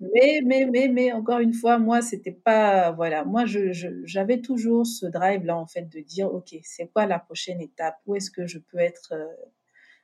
mais, 0.00 0.40
mais, 0.44 0.66
mais, 0.66 0.88
mais, 0.88 1.12
encore 1.12 1.40
une 1.40 1.54
fois, 1.54 1.78
moi, 1.78 2.02
c'était 2.02 2.32
pas... 2.32 2.92
Voilà, 2.92 3.24
moi, 3.24 3.44
j'avais 3.46 4.36
je, 4.36 4.40
toujours 4.40 4.86
ce 4.86 5.06
drive-là, 5.06 5.56
en 5.56 5.66
fait, 5.66 5.88
de 5.88 6.00
dire, 6.00 6.32
OK, 6.32 6.54
c'est 6.62 6.86
quoi 6.92 7.06
la 7.06 7.18
prochaine 7.18 7.60
étape? 7.60 7.98
Où 8.06 8.14
est-ce 8.14 8.30
que 8.30 8.46
je 8.46 8.58
peux 8.58 8.78
être... 8.78 9.12
Euh, 9.12 9.26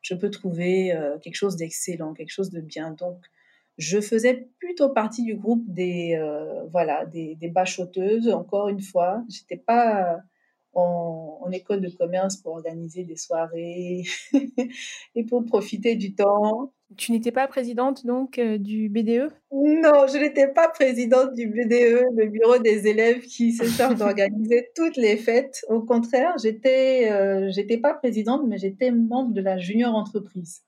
je 0.03 0.15
peux 0.15 0.31
trouver 0.31 0.93
euh, 0.95 1.19
quelque 1.19 1.37
chose 1.37 1.57
d'excellent, 1.57 2.13
quelque 2.13 2.31
chose 2.31 2.51
de 2.51 2.61
bien. 2.61 2.91
Donc, 2.91 3.19
je 3.79 4.01
faisais 4.01 4.49
plutôt 4.59 4.91
partie 4.91 5.23
du 5.23 5.35
groupe 5.35 5.65
des, 5.67 6.17
euh, 6.17 6.65
voilà, 6.71 7.07
des, 7.07 7.37
des 7.37 7.49
bachoteuses, 7.49 8.29
encore 8.29 8.69
une 8.69 8.83
fois. 8.83 9.25
J'étais 9.31 9.57
pas 9.57 10.21
en, 10.75 11.39
en, 11.43 11.51
école 11.51 11.81
de 11.81 11.89
commerce 11.89 12.37
pour 12.37 12.55
organiser 12.55 13.05
des 13.05 13.17
soirées 13.17 14.03
et 15.15 15.25
pour 15.25 15.45
profiter 15.45 15.97
du 15.97 16.15
temps. 16.15 16.73
Tu 16.97 17.13
n'étais 17.13 17.33
pas 17.33 17.47
présidente 17.47 18.05
donc 18.07 18.39
euh, 18.39 18.59
du 18.59 18.89
BDE 18.89 19.31
Non, 19.51 20.07
je 20.07 20.19
n'étais 20.19 20.49
pas 20.49 20.69
présidente 20.69 21.35
du 21.35 21.47
BDE, 21.47 22.05
le 22.15 22.27
bureau 22.27 22.59
des 22.59 22.87
élèves 22.87 23.21
qui 23.23 23.53
se 23.53 23.65
charge 23.65 23.97
d'organiser 23.97 24.69
toutes 24.77 24.97
les 24.97 25.17
fêtes. 25.17 25.65
Au 25.69 25.81
contraire, 25.81 26.35
j'étais 26.43 27.11
euh, 27.11 27.51
j'étais 27.51 27.79
pas 27.79 27.95
présidente, 27.95 28.43
mais 28.47 28.59
j'étais 28.59 28.91
membre 28.91 29.33
de 29.33 29.41
la 29.41 29.59
junior 29.59 29.95
entreprise. 29.95 30.63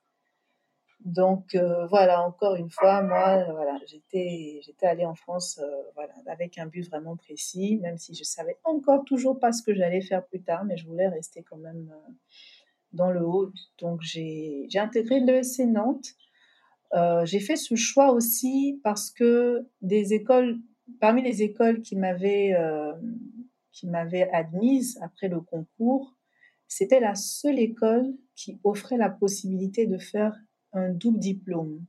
Donc 1.04 1.54
euh, 1.54 1.86
voilà, 1.86 2.26
encore 2.26 2.56
une 2.56 2.70
fois, 2.70 3.02
moi, 3.02 3.44
voilà, 3.52 3.78
j'étais 3.86 4.60
j'étais 4.62 4.86
allée 4.86 5.04
en 5.04 5.14
France, 5.14 5.60
euh, 5.62 5.82
voilà, 5.94 6.14
avec 6.26 6.56
un 6.56 6.66
but 6.66 6.88
vraiment 6.88 7.14
précis, 7.14 7.78
même 7.82 7.98
si 7.98 8.14
je 8.14 8.24
savais 8.24 8.56
encore 8.64 9.04
toujours 9.04 9.38
pas 9.38 9.52
ce 9.52 9.62
que 9.62 9.74
j'allais 9.74 10.00
faire 10.00 10.24
plus 10.24 10.40
tard, 10.42 10.64
mais 10.64 10.78
je 10.78 10.86
voulais 10.86 11.08
rester 11.08 11.42
quand 11.42 11.58
même 11.58 11.92
euh, 11.92 12.12
dans 12.94 13.10
le 13.10 13.20
haut. 13.22 13.52
Donc 13.78 14.00
j'ai 14.00 14.66
j'ai 14.70 14.78
intégré 14.78 15.20
l'ESC 15.20 15.60
Nantes. 15.66 16.06
Euh, 16.94 17.26
j'ai 17.26 17.40
fait 17.40 17.56
ce 17.56 17.74
choix 17.74 18.12
aussi 18.12 18.80
parce 18.82 19.10
que 19.10 19.68
des 19.82 20.14
écoles, 20.14 20.58
parmi 21.00 21.22
les 21.22 21.42
écoles 21.42 21.82
qui 21.82 21.96
m'avaient 21.96 22.54
euh, 22.54 22.94
qui 23.72 23.88
m'avaient 23.88 24.30
admise 24.30 24.98
après 25.02 25.28
le 25.28 25.40
concours, 25.42 26.14
c'était 26.66 27.00
la 27.00 27.14
seule 27.14 27.58
école 27.58 28.14
qui 28.36 28.58
offrait 28.64 28.96
la 28.96 29.10
possibilité 29.10 29.86
de 29.86 29.98
faire 29.98 30.34
un 30.74 30.90
double 30.90 31.18
diplôme. 31.18 31.84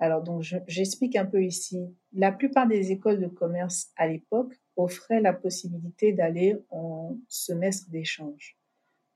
Alors, 0.00 0.22
donc, 0.22 0.42
j'explique 0.66 1.16
un 1.16 1.24
peu 1.24 1.42
ici. 1.42 1.78
La 2.12 2.32
plupart 2.32 2.66
des 2.66 2.90
écoles 2.90 3.20
de 3.20 3.28
commerce 3.28 3.92
à 3.96 4.08
l'époque 4.08 4.60
offraient 4.76 5.20
la 5.20 5.32
possibilité 5.32 6.12
d'aller 6.12 6.56
en 6.70 7.16
semestre 7.28 7.88
d'échange. 7.90 8.58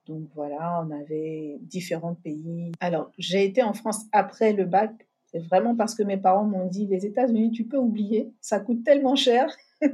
Donc 0.07 0.29
voilà, 0.35 0.83
on 0.87 0.91
avait 0.91 1.59
différents 1.61 2.15
pays. 2.15 2.73
Alors, 2.81 3.13
j'ai 3.19 3.45
été 3.45 3.63
en 3.63 3.75
France 3.75 4.07
après 4.13 4.53
le 4.53 4.65
bac. 4.65 4.93
C'est 5.27 5.41
vraiment 5.41 5.77
parce 5.77 5.95
que 5.95 6.03
mes 6.03 6.17
parents 6.17 6.47
m'ont 6.47 6.67
dit, 6.67 6.87
les 6.87 7.05
États-Unis, 7.05 7.51
tu 7.51 7.65
peux 7.65 7.77
oublier, 7.77 8.33
ça 8.41 8.61
coûte 8.61 8.83
tellement 8.83 9.17
cher. 9.17 9.55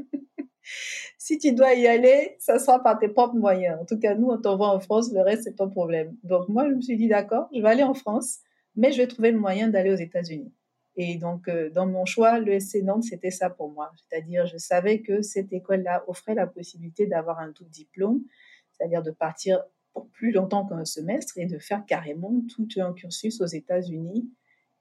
si 1.18 1.38
tu 1.38 1.52
dois 1.52 1.74
y 1.74 1.88
aller, 1.88 2.36
ça 2.38 2.60
sera 2.60 2.80
par 2.80 2.98
tes 3.00 3.08
propres 3.08 3.34
moyens. 3.34 3.80
En 3.80 3.84
tout 3.84 3.98
cas, 3.98 4.14
nous, 4.14 4.28
on 4.28 4.40
t'envoie 4.40 4.68
en 4.68 4.78
France, 4.78 5.12
le 5.12 5.22
reste, 5.22 5.44
c'est 5.44 5.56
ton 5.56 5.68
problème. 5.68 6.16
Donc 6.22 6.48
moi, 6.48 6.68
je 6.68 6.74
me 6.74 6.80
suis 6.80 6.96
dit, 6.96 7.08
d'accord, 7.08 7.48
je 7.52 7.60
vais 7.60 7.68
aller 7.68 7.82
en 7.82 7.94
France 7.94 8.40
mais 8.76 8.92
je 8.92 8.98
vais 8.98 9.06
trouver 9.06 9.30
le 9.30 9.38
moyen 9.38 9.68
d'aller 9.68 9.90
aux 9.90 9.96
États-Unis. 9.96 10.52
Et 10.96 11.16
donc, 11.16 11.48
euh, 11.48 11.70
dans 11.70 11.86
mon 11.86 12.04
choix, 12.04 12.38
l'ESC 12.38 12.82
Nantes, 12.82 13.04
c'était 13.04 13.32
ça 13.32 13.50
pour 13.50 13.70
moi. 13.70 13.90
C'est-à-dire, 13.96 14.46
je 14.46 14.58
savais 14.58 15.00
que 15.00 15.22
cette 15.22 15.52
école-là 15.52 16.04
offrait 16.06 16.34
la 16.34 16.46
possibilité 16.46 17.06
d'avoir 17.06 17.40
un 17.40 17.48
double 17.48 17.70
diplôme, 17.70 18.22
c'est-à-dire 18.70 19.02
de 19.02 19.10
partir 19.10 19.62
pour 19.92 20.08
plus 20.08 20.32
longtemps 20.32 20.66
qu'un 20.66 20.84
semestre 20.84 21.38
et 21.38 21.46
de 21.46 21.58
faire 21.58 21.84
carrément 21.86 22.42
tout 22.54 22.68
un 22.76 22.92
cursus 22.92 23.40
aux 23.40 23.46
États-Unis 23.46 24.28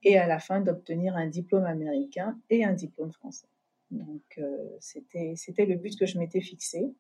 et 0.04 0.18
à 0.18 0.28
la 0.28 0.40
fin 0.40 0.60
d'obtenir 0.60 1.16
un 1.16 1.28
diplôme 1.28 1.66
américain 1.66 2.38
et 2.50 2.64
un 2.64 2.74
diplôme 2.74 3.12
français. 3.12 3.48
Donc, 3.92 4.24
euh, 4.38 4.58
c'était, 4.80 5.34
c'était 5.36 5.66
le 5.66 5.76
but 5.76 5.98
que 5.98 6.06
je 6.06 6.18
m'étais 6.18 6.42
fixé. 6.42 6.94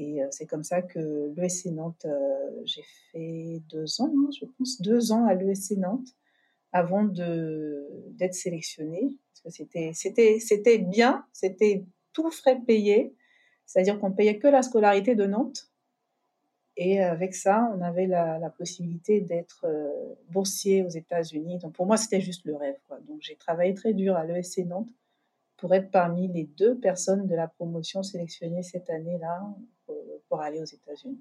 Et 0.00 0.22
euh, 0.22 0.28
c'est 0.30 0.46
comme 0.46 0.64
ça 0.64 0.80
que 0.80 1.30
l'ESC 1.36 1.66
Nantes, 1.66 2.06
euh, 2.06 2.62
j'ai 2.64 2.84
fait 3.12 3.60
deux 3.68 4.00
ans, 4.00 4.10
hein, 4.10 4.30
je 4.38 4.46
pense, 4.46 4.80
deux 4.80 5.12
ans 5.12 5.26
à 5.26 5.34
l'ESC 5.34 5.76
Nantes 5.76 6.08
avant 6.72 7.04
d'être 7.04 8.34
sélectionnée. 8.34 9.18
Parce 9.44 9.58
que 9.58 9.64
c'était, 9.92 10.78
bien, 10.78 11.26
c'était 11.34 11.84
tout 12.14 12.30
frais 12.30 12.58
payé, 12.66 13.14
c'est-à-dire 13.66 14.00
qu'on 14.00 14.12
payait 14.12 14.38
que 14.38 14.48
la 14.48 14.62
scolarité 14.62 15.14
de 15.14 15.26
Nantes. 15.26 15.70
Et 16.76 17.00
avec 17.00 17.34
ça, 17.34 17.70
on 17.76 17.82
avait 17.82 18.06
la, 18.06 18.54
possibilité 18.56 19.20
d'être 19.20 19.66
euh, 19.66 19.90
boursier 20.30 20.82
aux 20.82 20.88
États-Unis. 20.88 21.58
Donc 21.58 21.74
pour 21.74 21.84
moi, 21.84 21.98
c'était 21.98 22.22
juste 22.22 22.46
le 22.46 22.56
rêve. 22.56 22.78
Donc 23.06 23.20
j'ai 23.20 23.36
travaillé 23.36 23.74
très 23.74 23.92
dur 23.92 24.16
à 24.16 24.24
l'ESC 24.24 24.64
Nantes 24.64 24.88
pour 25.58 25.74
être 25.74 25.90
parmi 25.90 26.26
les 26.28 26.44
deux 26.44 26.78
personnes 26.78 27.26
de 27.26 27.34
la 27.34 27.48
promotion 27.48 28.02
sélectionnées 28.02 28.62
cette 28.62 28.88
année-là 28.88 29.42
pour 30.30 30.40
aller 30.40 30.60
aux 30.60 30.64
États-Unis. 30.64 31.20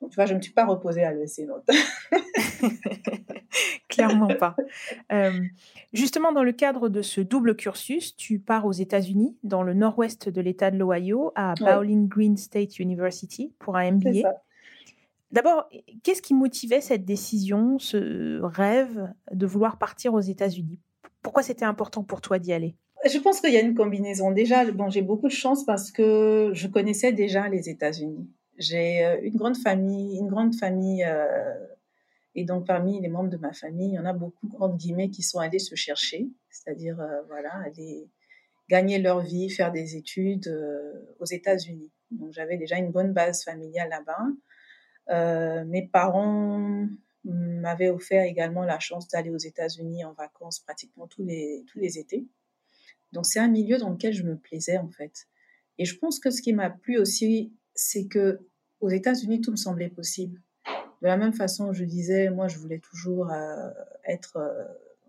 Donc, 0.00 0.10
tu 0.10 0.16
vois, 0.16 0.26
je 0.26 0.32
ne 0.32 0.38
me 0.38 0.42
suis 0.42 0.52
pas 0.52 0.66
reposée 0.66 1.04
à 1.04 1.12
l'ESC 1.12 1.46
Nantes. 1.46 1.68
Clairement 3.88 4.34
pas. 4.38 4.56
Euh, 5.12 5.40
justement, 5.92 6.32
dans 6.32 6.42
le 6.42 6.52
cadre 6.52 6.88
de 6.88 7.02
ce 7.02 7.20
double 7.20 7.54
cursus, 7.54 8.16
tu 8.16 8.38
pars 8.38 8.66
aux 8.66 8.72
États-Unis, 8.72 9.36
dans 9.42 9.62
le 9.62 9.74
nord-ouest 9.74 10.28
de 10.28 10.40
l'État 10.40 10.70
de 10.70 10.78
l'Ohio, 10.78 11.32
à 11.34 11.54
Bowling 11.54 12.08
Green 12.08 12.36
State 12.36 12.78
University, 12.78 13.52
pour 13.58 13.76
un 13.76 13.92
MBA. 13.92 14.32
D'abord, 15.32 15.68
qu'est-ce 16.02 16.22
qui 16.22 16.34
motivait 16.34 16.80
cette 16.80 17.04
décision, 17.04 17.78
ce 17.78 18.40
rêve 18.42 19.12
de 19.30 19.46
vouloir 19.46 19.78
partir 19.78 20.14
aux 20.14 20.20
États-Unis? 20.20 20.78
Pourquoi 21.22 21.42
c'était 21.42 21.64
important 21.64 22.02
pour 22.02 22.20
toi 22.20 22.38
d'y 22.38 22.52
aller? 22.52 22.74
Je 23.06 23.18
pense 23.18 23.40
qu'il 23.40 23.52
y 23.52 23.56
a 23.56 23.60
une 23.60 23.74
combinaison. 23.74 24.30
Déjà, 24.30 24.70
bon, 24.72 24.90
j'ai 24.90 25.02
beaucoup 25.02 25.28
de 25.28 25.32
chance 25.32 25.64
parce 25.64 25.90
que 25.90 26.50
je 26.52 26.68
connaissais 26.68 27.12
déjà 27.12 27.48
les 27.48 27.68
États-Unis. 27.68 28.28
J'ai 28.60 29.02
euh, 29.06 29.18
une 29.22 29.36
grande 29.36 29.56
famille, 29.56 30.18
une 30.18 30.28
grande 30.28 30.54
famille, 30.54 31.02
euh, 31.02 31.66
et 32.34 32.44
donc 32.44 32.66
parmi 32.66 33.00
les 33.00 33.08
membres 33.08 33.30
de 33.30 33.38
ma 33.38 33.54
famille, 33.54 33.88
il 33.88 33.94
y 33.94 33.98
en 33.98 34.04
a 34.04 34.12
beaucoup 34.12 34.50
entre 34.60 34.76
guillemets 34.76 35.08
qui 35.08 35.22
sont 35.22 35.38
allés 35.38 35.58
se 35.58 35.74
chercher, 35.74 36.28
c'est-à-dire 36.50 37.00
euh, 37.00 37.22
voilà, 37.28 37.54
aller 37.64 38.10
gagner 38.68 38.98
leur 38.98 39.20
vie, 39.20 39.48
faire 39.48 39.72
des 39.72 39.96
études 39.96 40.46
aux 41.18 41.24
États-Unis. 41.24 41.90
Donc 42.10 42.32
j'avais 42.32 42.58
déjà 42.58 42.76
une 42.76 42.92
bonne 42.92 43.14
base 43.14 43.42
familiale 43.44 43.88
là-bas. 43.88 45.64
Mes 45.64 45.88
parents 45.88 46.86
m'avaient 47.24 47.88
offert 47.88 48.22
également 48.24 48.62
la 48.62 48.78
chance 48.78 49.08
d'aller 49.08 49.30
aux 49.30 49.38
États-Unis 49.38 50.04
en 50.04 50.12
vacances 50.12 50.60
pratiquement 50.60 51.08
tous 51.08 51.24
les 51.24 51.64
tous 51.66 51.80
les 51.80 51.98
étés. 51.98 52.28
Donc 53.12 53.26
c'est 53.26 53.40
un 53.40 53.48
milieu 53.48 53.78
dans 53.78 53.90
lequel 53.90 54.12
je 54.12 54.22
me 54.22 54.36
plaisais 54.36 54.78
en 54.78 54.90
fait. 54.90 55.26
Et 55.78 55.84
je 55.84 55.98
pense 55.98 56.20
que 56.20 56.30
ce 56.30 56.40
qui 56.40 56.52
m'a 56.52 56.70
plu 56.70 56.96
aussi, 56.96 57.52
c'est 57.74 58.06
que 58.06 58.38
aux 58.80 58.90
États-Unis, 58.90 59.40
tout 59.40 59.50
me 59.50 59.56
semblait 59.56 59.88
possible. 59.88 60.40
De 61.02 61.06
la 61.06 61.16
même 61.16 61.32
façon, 61.32 61.72
je 61.72 61.84
disais, 61.84 62.30
moi, 62.30 62.48
je 62.48 62.58
voulais 62.58 62.78
toujours 62.78 63.30
euh, 63.30 63.70
être 64.04 64.36
euh, 64.36 64.64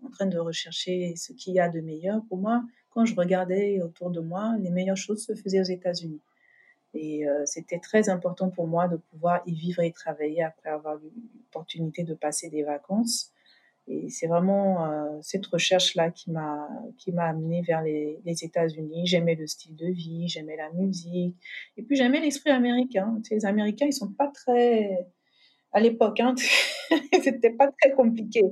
en 0.06 0.10
train 0.10 0.26
de 0.26 0.38
rechercher 0.38 1.14
ce 1.16 1.32
qu'il 1.32 1.54
y 1.54 1.60
a 1.60 1.68
de 1.68 1.80
meilleur. 1.80 2.22
Pour 2.28 2.38
moi, 2.38 2.64
quand 2.90 3.04
je 3.04 3.14
regardais 3.14 3.80
autour 3.82 4.10
de 4.10 4.20
moi, 4.20 4.56
les 4.58 4.70
meilleures 4.70 4.96
choses 4.96 5.24
se 5.24 5.34
faisaient 5.34 5.60
aux 5.60 5.64
États-Unis. 5.64 6.20
Et 6.94 7.26
euh, 7.26 7.44
c'était 7.46 7.78
très 7.78 8.08
important 8.10 8.50
pour 8.50 8.66
moi 8.66 8.88
de 8.88 8.96
pouvoir 8.96 9.42
y 9.46 9.54
vivre 9.54 9.80
et 9.80 9.92
travailler 9.92 10.42
après 10.42 10.70
avoir 10.70 10.96
eu 10.96 11.10
l'opportunité 11.36 12.04
de 12.04 12.14
passer 12.14 12.50
des 12.50 12.62
vacances. 12.62 13.32
Et 13.88 14.08
c'est 14.08 14.28
vraiment 14.28 14.86
euh, 14.86 15.18
cette 15.22 15.44
recherche-là 15.46 16.10
qui 16.10 16.30
m'a 16.30 16.68
qui 16.98 17.12
m'a 17.12 17.24
amené 17.24 17.62
vers 17.62 17.82
les, 17.82 18.20
les 18.24 18.44
États-Unis. 18.44 19.06
J'aimais 19.06 19.34
le 19.34 19.46
style 19.46 19.74
de 19.74 19.86
vie, 19.86 20.28
j'aimais 20.28 20.56
la 20.56 20.70
musique, 20.70 21.36
et 21.76 21.82
puis 21.82 21.96
j'aimais 21.96 22.20
l'esprit 22.20 22.50
américain. 22.50 23.16
Tu 23.24 23.28
sais, 23.28 23.34
les 23.36 23.46
Américains, 23.46 23.86
ils 23.86 23.92
sont 23.92 24.12
pas 24.12 24.28
très 24.28 25.08
à 25.72 25.80
l'époque, 25.80 26.20
hein, 26.20 26.34
c'était 27.22 27.50
pas 27.50 27.70
très 27.80 27.92
compliqué. 27.92 28.42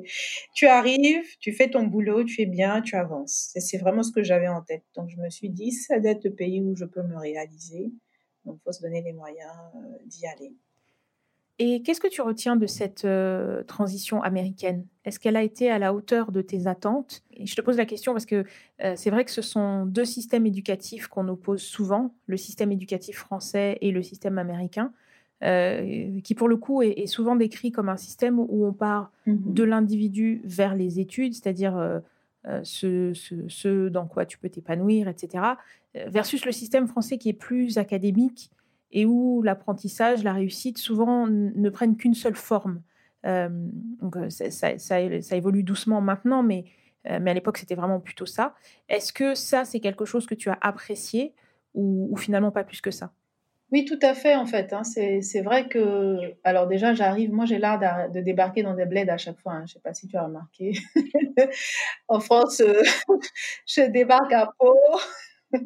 Tu 0.54 0.66
arrives, 0.66 1.26
tu 1.38 1.52
fais 1.52 1.68
ton 1.68 1.84
boulot, 1.84 2.24
tu 2.24 2.42
es 2.42 2.46
bien, 2.46 2.80
tu 2.80 2.96
avances. 2.96 3.52
C'est 3.54 3.78
vraiment 3.78 4.02
ce 4.02 4.12
que 4.12 4.22
j'avais 4.22 4.48
en 4.48 4.62
tête. 4.62 4.84
Donc 4.96 5.10
je 5.10 5.18
me 5.18 5.28
suis 5.28 5.50
dit, 5.50 5.72
ça 5.72 6.00
doit 6.00 6.12
être 6.12 6.24
le 6.24 6.34
pays 6.34 6.60
où 6.62 6.74
je 6.76 6.86
peux 6.86 7.02
me 7.02 7.16
réaliser. 7.16 7.92
Donc 8.44 8.58
faut 8.64 8.72
se 8.72 8.80
donner 8.80 9.02
les 9.02 9.12
moyens 9.12 9.52
euh, 9.76 9.98
d'y 10.06 10.26
aller. 10.26 10.52
Et 11.62 11.82
qu'est-ce 11.82 12.00
que 12.00 12.08
tu 12.08 12.22
retiens 12.22 12.56
de 12.56 12.66
cette 12.66 13.04
euh, 13.04 13.62
transition 13.64 14.22
américaine? 14.22 14.86
Est-ce 15.04 15.20
qu'elle 15.20 15.36
a 15.36 15.42
été 15.42 15.70
à 15.70 15.78
la 15.78 15.92
hauteur 15.92 16.32
de 16.32 16.40
tes 16.40 16.66
attentes? 16.66 17.22
Et 17.34 17.44
je 17.44 17.54
te 17.54 17.60
pose 17.60 17.76
la 17.76 17.84
question 17.84 18.12
parce 18.12 18.24
que 18.24 18.46
euh, 18.82 18.94
c'est 18.96 19.10
vrai 19.10 19.26
que 19.26 19.30
ce 19.30 19.42
sont 19.42 19.84
deux 19.84 20.06
systèmes 20.06 20.46
éducatifs 20.46 21.06
qu'on 21.06 21.28
oppose 21.28 21.60
souvent, 21.60 22.14
le 22.26 22.38
système 22.38 22.72
éducatif 22.72 23.18
français 23.18 23.76
et 23.82 23.90
le 23.90 24.02
système 24.02 24.38
américain, 24.38 24.94
euh, 25.44 26.18
qui 26.22 26.34
pour 26.34 26.48
le 26.48 26.56
coup 26.56 26.80
est, 26.80 26.98
est, 26.98 27.06
souvent 27.06 27.36
décrit 27.36 27.72
comme 27.72 27.90
un 27.90 27.98
système 27.98 28.38
où 28.38 28.64
on 28.64 28.72
part 28.72 29.12
Mhm. 29.26 29.52
de 29.52 29.62
l'individu 29.62 30.40
vers 30.44 30.74
les 30.74 30.98
études, 30.98 31.34
c'est-à-dire 31.34 32.00
ce, 32.62 33.12
ce- 33.12 33.48
ce 33.48 33.88
dans 33.90 34.06
quoi 34.06 34.24
tu 34.24 34.38
peux 34.38 34.48
t'épanouir, 34.48 35.08
etc., 35.08 35.58
versus 36.06 36.46
le 36.46 36.52
système 36.52 36.86
français 36.88 37.18
qui 37.18 37.28
est 37.28 37.34
plus 37.34 37.76
académique 37.76 38.50
et 38.92 39.06
où 39.06 39.42
l'apprentissage, 39.42 40.24
la 40.24 40.32
réussite, 40.32 40.78
souvent 40.78 41.26
ne 41.26 41.70
prennent 41.70 41.96
qu'une 41.96 42.14
seule 42.14 42.36
forme. 42.36 42.82
Donc 43.24 44.16
euh, 44.16 44.30
ça, 44.30 44.78
ça- 44.78 45.00
évolue 45.36 45.62
doucement 45.62 46.00
maintenant, 46.00 46.42
mais, 46.42 46.64
euh, 47.08 47.18
mais 47.20 47.32
à 47.32 47.34
l'époque 47.34 47.58
c'était 47.58 47.74
vraiment 47.74 48.00
plutôt 48.00 48.26
ça. 48.26 48.54
Est-ce 48.88 49.12
que 49.12 49.34
ça 49.34 49.64
c'est 49.64 49.80
quelque 49.80 50.04
chose 50.04 50.26
que 50.26 50.34
tu 50.34 50.48
as 50.48 50.58
apprécié 50.60 51.34
ou, 51.74 52.08
ou 52.10 52.16
finalement 52.16 52.50
pas 52.50 52.64
plus 52.64 52.80
que 52.80 52.90
ça? 52.90 53.12
Oui, 53.72 53.84
tout 53.84 53.98
à 54.02 54.14
fait, 54.14 54.34
en 54.34 54.46
fait. 54.46 54.72
Hein. 54.72 54.82
C'est 54.82 55.42
vrai 55.42 55.68
que, 55.68 56.34
alors 56.42 56.66
déjà, 56.66 56.92
j'arrive, 56.92 57.32
moi 57.32 57.44
j'ai 57.44 57.58
l'art 57.58 57.78
de, 58.10 58.20
débarquer 58.20 58.64
dans 58.64 58.74
des 58.74 58.84
bleds 58.84 59.08
à 59.08 59.16
chaque 59.16 59.38
fois. 59.38 59.52
Hein. 59.52 59.66
Je 59.66 59.72
ne 59.72 59.74
sais 59.74 59.80
pas 59.80 59.94
si 59.94 60.08
tu 60.08 60.16
as 60.16 60.24
remarqué. 60.24 60.72
en 62.08 62.18
France, 62.18 62.60
euh, 62.60 62.82
je 63.66 63.88
débarque 63.88 64.32
à 64.32 64.52
Pau. 64.58 64.76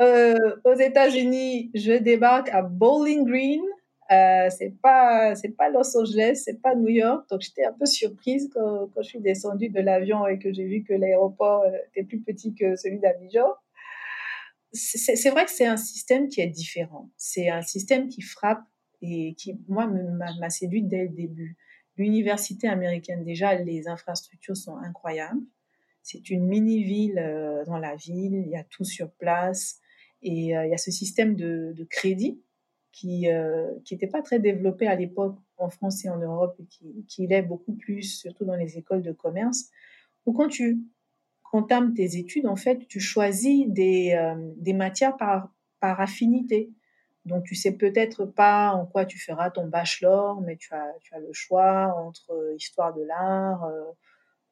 Euh, 0.00 0.34
aux 0.64 0.74
États-Unis, 0.74 1.70
je 1.74 1.92
débarque 1.92 2.48
à 2.50 2.62
Bowling 2.62 3.24
Green. 3.24 3.62
Euh, 4.10 4.48
c'est 4.50 4.74
pas 4.82 5.34
pas 5.56 5.70
Los 5.70 5.96
Angeles, 5.96 6.42
c'est 6.44 6.60
pas 6.60 6.74
New 6.74 6.88
York. 6.88 7.28
Donc 7.30 7.40
j'étais 7.40 7.64
un 7.64 7.72
peu 7.72 7.86
surprise 7.86 8.50
quand, 8.52 8.88
quand 8.94 9.02
je 9.02 9.08
suis 9.08 9.20
descendue 9.20 9.68
de 9.68 9.80
l'avion 9.80 10.26
et 10.26 10.38
que 10.38 10.52
j'ai 10.52 10.64
vu 10.64 10.82
que 10.82 10.92
l'aéroport 10.92 11.64
était 11.94 12.04
plus 12.04 12.20
petit 12.20 12.54
que 12.54 12.76
celui 12.76 12.98
d'Abidjan 12.98 13.48
c'est 14.72 15.30
vrai 15.30 15.44
que 15.44 15.50
c'est 15.50 15.66
un 15.66 15.76
système 15.76 16.28
qui 16.28 16.40
est 16.40 16.48
différent. 16.48 17.10
C'est 17.16 17.48
un 17.50 17.62
système 17.62 18.08
qui 18.08 18.22
frappe 18.22 18.62
et 19.02 19.34
qui, 19.34 19.58
moi, 19.68 19.86
m'a 19.86 20.50
séduit 20.50 20.82
dès 20.82 21.04
le 21.04 21.08
début. 21.10 21.56
L'université 21.96 22.68
américaine, 22.68 23.24
déjà, 23.24 23.54
les 23.54 23.88
infrastructures 23.88 24.56
sont 24.56 24.76
incroyables. 24.76 25.42
C'est 26.02 26.30
une 26.30 26.46
mini-ville 26.46 27.18
euh, 27.18 27.64
dans 27.64 27.78
la 27.78 27.94
ville, 27.96 28.34
il 28.34 28.48
y 28.48 28.56
a 28.56 28.64
tout 28.64 28.84
sur 28.84 29.12
place 29.12 29.78
et 30.22 30.56
euh, 30.56 30.66
il 30.66 30.70
y 30.70 30.74
a 30.74 30.78
ce 30.78 30.90
système 30.90 31.34
de, 31.34 31.86
crédit 31.90 32.40
qui 32.92 33.22
n'était 33.22 34.06
euh, 34.06 34.10
pas 34.10 34.22
très 34.22 34.38
développé 34.38 34.86
à 34.86 34.94
l'époque 34.94 35.36
en 35.56 35.70
France 35.70 36.04
et 36.04 36.10
en 36.10 36.18
Europe 36.18 36.56
et 36.60 37.02
qui, 37.08 37.26
l'est 37.26 37.42
beaucoup 37.42 37.74
plus, 37.74 38.02
surtout 38.02 38.44
dans 38.44 38.56
les 38.56 38.78
écoles 38.78 39.02
de 39.02 39.12
commerce, 39.12 39.70
où 40.26 40.32
quand 40.32 40.48
tu 40.48 40.80
entame 41.52 41.94
tes 41.94 42.16
études, 42.16 42.46
en 42.46 42.56
fait, 42.56 42.86
tu 42.86 43.00
choisis 43.00 43.66
des, 43.68 44.12
euh, 44.12 44.74
matières 44.74 45.16
par, 45.16 45.50
affinité. 45.80 46.70
Donc, 47.24 47.44
tu 47.44 47.56
sais 47.56 47.72
peut-être 47.72 48.24
pas 48.24 48.70
en 48.72 48.86
quoi 48.86 49.04
tu 49.04 49.18
feras 49.18 49.50
ton 49.50 49.66
bachelor, 49.66 50.40
mais 50.42 50.56
tu 50.56 50.72
as, 50.72 51.18
le 51.18 51.32
choix 51.32 51.92
entre 51.96 52.54
histoire 52.56 52.94
de 52.94 53.02
l'art, 53.02 53.68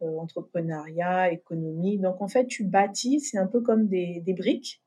entrepreneuriat, 0.00 1.31
économie. 1.31 1.99
Donc, 1.99 2.21
en 2.21 2.27
fait, 2.27 2.47
tu 2.47 2.65
bâtis, 2.65 3.21
c'est 3.21 3.39
un 3.39 3.47
peu 3.47 3.61
comme 3.61 3.87
des, 3.87 4.23
briques 4.37 4.83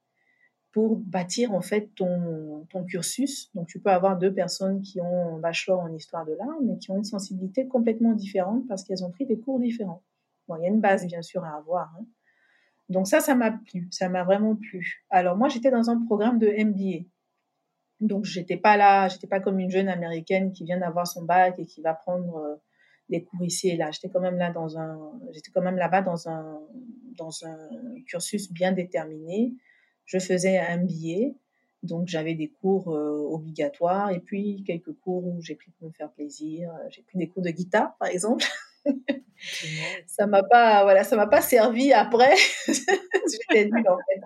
pour 0.73 0.97
bâtir 0.97 1.53
en 1.53 1.61
fait 1.61 1.91
ton, 1.95 2.65
cursus. 2.89 3.51
Donc, 3.53 3.67
tu 3.67 3.79
peux 3.79 3.91
avoir 3.91 4.17
deux 4.17 4.33
personnes 4.33 4.81
qui 4.81 4.99
ont 4.99 5.35
un 5.35 5.39
bachelor 5.39 5.79
en 5.79 5.93
histoire 5.93 6.25
de 6.25 6.33
l'art, 6.33 6.59
mais 6.63 6.77
qui 6.79 6.91
ont 6.91 6.97
une 6.97 7.03
sensibilité 7.03 7.67
complètement 7.67 8.13
différente 8.13 8.67
parce 8.67 8.83
qu'elles 8.83 9.05
ont 9.05 9.11
pris 9.11 9.25
des 9.25 9.39
cours 9.39 9.59
différents. 9.59 10.01
Bon, 10.47 10.57
il 10.57 10.63
y 10.63 10.65
a 10.65 10.69
une 10.69 10.81
base, 10.81 11.05
bien 11.05 11.21
sûr, 11.21 11.43
à 11.45 11.55
avoir. 11.55 11.93
Hein. 11.97 12.05
Donc 12.89 13.07
ça, 13.07 13.21
ça 13.21 13.35
m'a 13.35 13.51
plu, 13.51 13.87
ça 13.91 14.09
m'a 14.09 14.23
vraiment 14.23 14.55
plu. 14.55 15.05
Alors 15.09 15.37
moi, 15.37 15.47
j'étais 15.47 15.71
dans 15.71 15.89
un 15.89 16.03
programme 16.05 16.39
de 16.39 16.47
MBA. 16.47 17.05
Donc 18.01 18.25
j'étais 18.25 18.57
pas 18.57 18.75
là, 18.75 19.07
j'étais 19.07 19.27
pas 19.27 19.39
comme 19.39 19.59
une 19.59 19.69
jeune 19.69 19.87
américaine 19.87 20.51
qui 20.51 20.65
vient 20.65 20.79
d'avoir 20.79 21.07
son 21.07 21.23
bac 21.23 21.55
et 21.59 21.65
qui 21.65 21.81
va 21.81 21.93
prendre 21.93 22.35
euh, 22.37 22.55
des 23.09 23.23
cours 23.23 23.45
ici 23.45 23.69
et 23.69 23.77
là. 23.77 23.91
J'étais 23.91 24.09
quand 24.09 24.19
même 24.19 24.37
là 24.37 24.51
dans 24.51 24.77
un, 24.77 24.99
j'étais 25.31 25.51
quand 25.51 25.61
même 25.61 25.77
là-bas 25.77 26.01
dans 26.01 26.27
un, 26.27 26.59
dans 27.15 27.45
un 27.45 27.57
cursus 28.05 28.51
bien 28.51 28.73
déterminé. 28.73 29.53
Je 30.05 30.19
faisais 30.19 30.57
un 30.57 30.77
MBA, 30.77 31.35
donc 31.83 32.07
j'avais 32.07 32.33
des 32.33 32.49
cours 32.49 32.93
euh, 32.93 33.27
obligatoires 33.31 34.11
et 34.11 34.19
puis 34.19 34.63
quelques 34.65 34.93
cours 34.93 35.25
où 35.25 35.41
j'ai 35.41 35.55
pris 35.55 35.71
pour 35.71 35.87
me 35.87 35.93
faire 35.93 36.11
plaisir. 36.11 36.71
J'ai 36.89 37.01
pris 37.01 37.17
des 37.17 37.27
cours 37.27 37.43
de 37.43 37.49
guitare, 37.49 37.95
par 37.97 38.09
exemple. 38.09 38.45
ça 40.07 40.27
m'a 40.27 40.43
pas, 40.43 40.83
voilà, 40.83 41.03
ça 41.03 41.15
m'a 41.15 41.27
pas 41.27 41.41
servi 41.41 41.93
après. 41.93 42.33
J'étais 42.67 43.65
nulle 43.65 43.87
en 43.87 43.97
fait. 43.97 44.21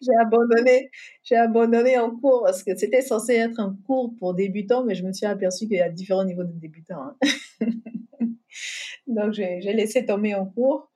j'ai 0.00 0.16
abandonné, 0.20 0.90
j'ai 1.22 1.36
abandonné 1.36 1.98
en 1.98 2.10
cours 2.10 2.42
parce 2.44 2.62
que 2.62 2.74
c'était 2.76 3.02
censé 3.02 3.34
être 3.34 3.60
un 3.60 3.76
cours 3.86 4.14
pour 4.18 4.34
débutants, 4.34 4.84
mais 4.84 4.94
je 4.94 5.04
me 5.04 5.12
suis 5.12 5.26
aperçue 5.26 5.66
qu'il 5.66 5.76
y 5.76 5.80
a 5.80 5.90
différents 5.90 6.24
niveaux 6.24 6.44
de 6.44 6.52
débutants. 6.52 7.02
Hein. 7.02 7.16
Donc 9.06 9.32
j'ai 9.32 9.60
laissé 9.60 10.06
tomber 10.06 10.34
en 10.34 10.46
cours. 10.46 10.89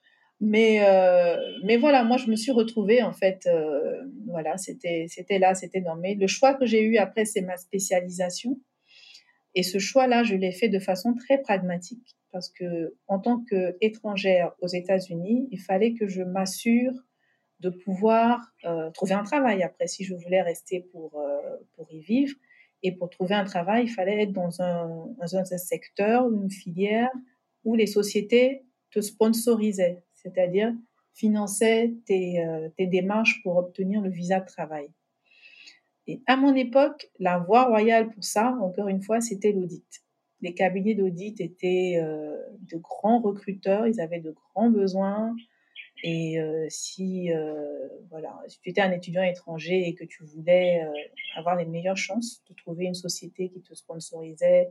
Mais, 0.47 0.87
euh, 0.87 1.39
mais 1.65 1.79
voilà, 1.79 2.05
moi 2.05 2.19
je 2.19 2.31
me 2.31 2.37
suis 2.37 2.53
retrouvée 2.53 3.03
en 3.03 3.15
fait, 3.15 3.47
euh, 3.47 4.05
voilà, 4.27 4.59
c'était 4.59 5.09
là, 5.39 5.55
c'était 5.55 5.81
nommé. 5.81 6.15
Le 6.17 6.27
choix 6.27 6.53
que 6.53 6.67
j'ai 6.67 6.83
eu 6.83 6.99
après, 6.99 7.25
c'est 7.25 7.41
ma 7.41 7.57
spécialisation. 7.57 8.61
Et 9.55 9.63
ce 9.63 9.79
choix-là, 9.79 10.23
je 10.23 10.35
l'ai 10.35 10.53
fait 10.53 10.69
de 10.69 10.79
façon 10.79 11.15
très 11.15 11.39
pragmatique 11.39 12.19
parce 12.31 12.51
que 12.51 12.95
en 13.09 13.21
tant 13.21 13.43
qu'étrangère 13.43 14.53
aux 14.61 14.67
États-Unis, 14.67 15.49
il 15.51 15.61
fallait 15.61 15.95
que 15.95 16.09
je 16.09 16.23
m'assure 16.23 16.93
de 17.61 17.71
pouvoir 17.71 18.53
euh, 18.67 18.91
trouver 18.91 19.15
un 19.15 19.23
travail 19.23 19.63
après 19.63 19.87
si 19.87 20.05
je 20.05 20.15
voulais 20.15 20.43
rester 20.43 20.81
pour, 20.93 21.25
pour 21.75 21.91
y 21.91 22.01
vivre. 22.01 22.37
Et 22.83 22.93
pour 22.93 23.09
trouver 23.09 23.35
un 23.35 23.45
travail, 23.45 23.85
il 23.85 23.89
fallait 23.89 24.25
être 24.25 24.33
dans 24.33 24.51
dans 24.51 25.37
un 25.37 25.45
secteur, 25.45 26.31
une 26.31 26.51
filière 26.51 27.09
où 27.65 27.75
les 27.77 27.87
sociétés 27.87 28.67
te 28.95 29.01
sponsorisaient, 29.01 30.04
c'est-à-dire 30.25 30.73
finançaient 31.15 31.95
tes, 32.07 32.45
euh, 32.45 32.69
tes 32.77 32.87
démarches 32.87 33.43
pour 33.43 33.57
obtenir 33.57 34.01
le 34.01 34.11
visa 34.11 34.41
de 34.41 34.47
travail. 34.47 34.91
Et 36.07 36.21
à 36.27 36.37
mon 36.37 36.55
époque, 36.55 37.09
la 37.19 37.39
voie 37.39 37.65
royale 37.65 38.11
pour 38.11 38.25
ça, 38.25 38.59
encore 38.61 38.89
une 38.89 39.01
fois, 39.01 39.21
c'était 39.21 39.53
l'audit. 39.53 40.03
Les 40.41 40.55
cabinets 40.55 40.95
d'audit 40.95 41.41
étaient 41.41 41.99
euh, 42.03 42.37
de 42.63 42.77
grands 42.77 43.21
recruteurs, 43.21 43.87
ils 43.87 44.01
avaient 44.01 44.21
de 44.21 44.33
grands 44.33 44.71
besoins. 44.71 45.35
Et 46.03 46.39
euh, 46.39 46.67
si, 46.69 47.31
si 48.49 48.61
tu 48.61 48.71
étais 48.71 48.83
un 48.83 48.91
étudiant 48.91 49.23
étranger 49.23 49.89
et 49.89 49.95
que 49.95 50.05
tu 50.05 50.25
voulais 50.25 50.83
avoir 51.37 51.57
les 51.57 51.65
meilleures 51.65 51.97
chances 51.97 52.43
de 52.51 52.55
trouver 52.55 52.85
une 52.85 52.95
société 52.95 53.49
qui 53.49 53.63
te 53.63 53.73
sponsorisait, 53.75 54.69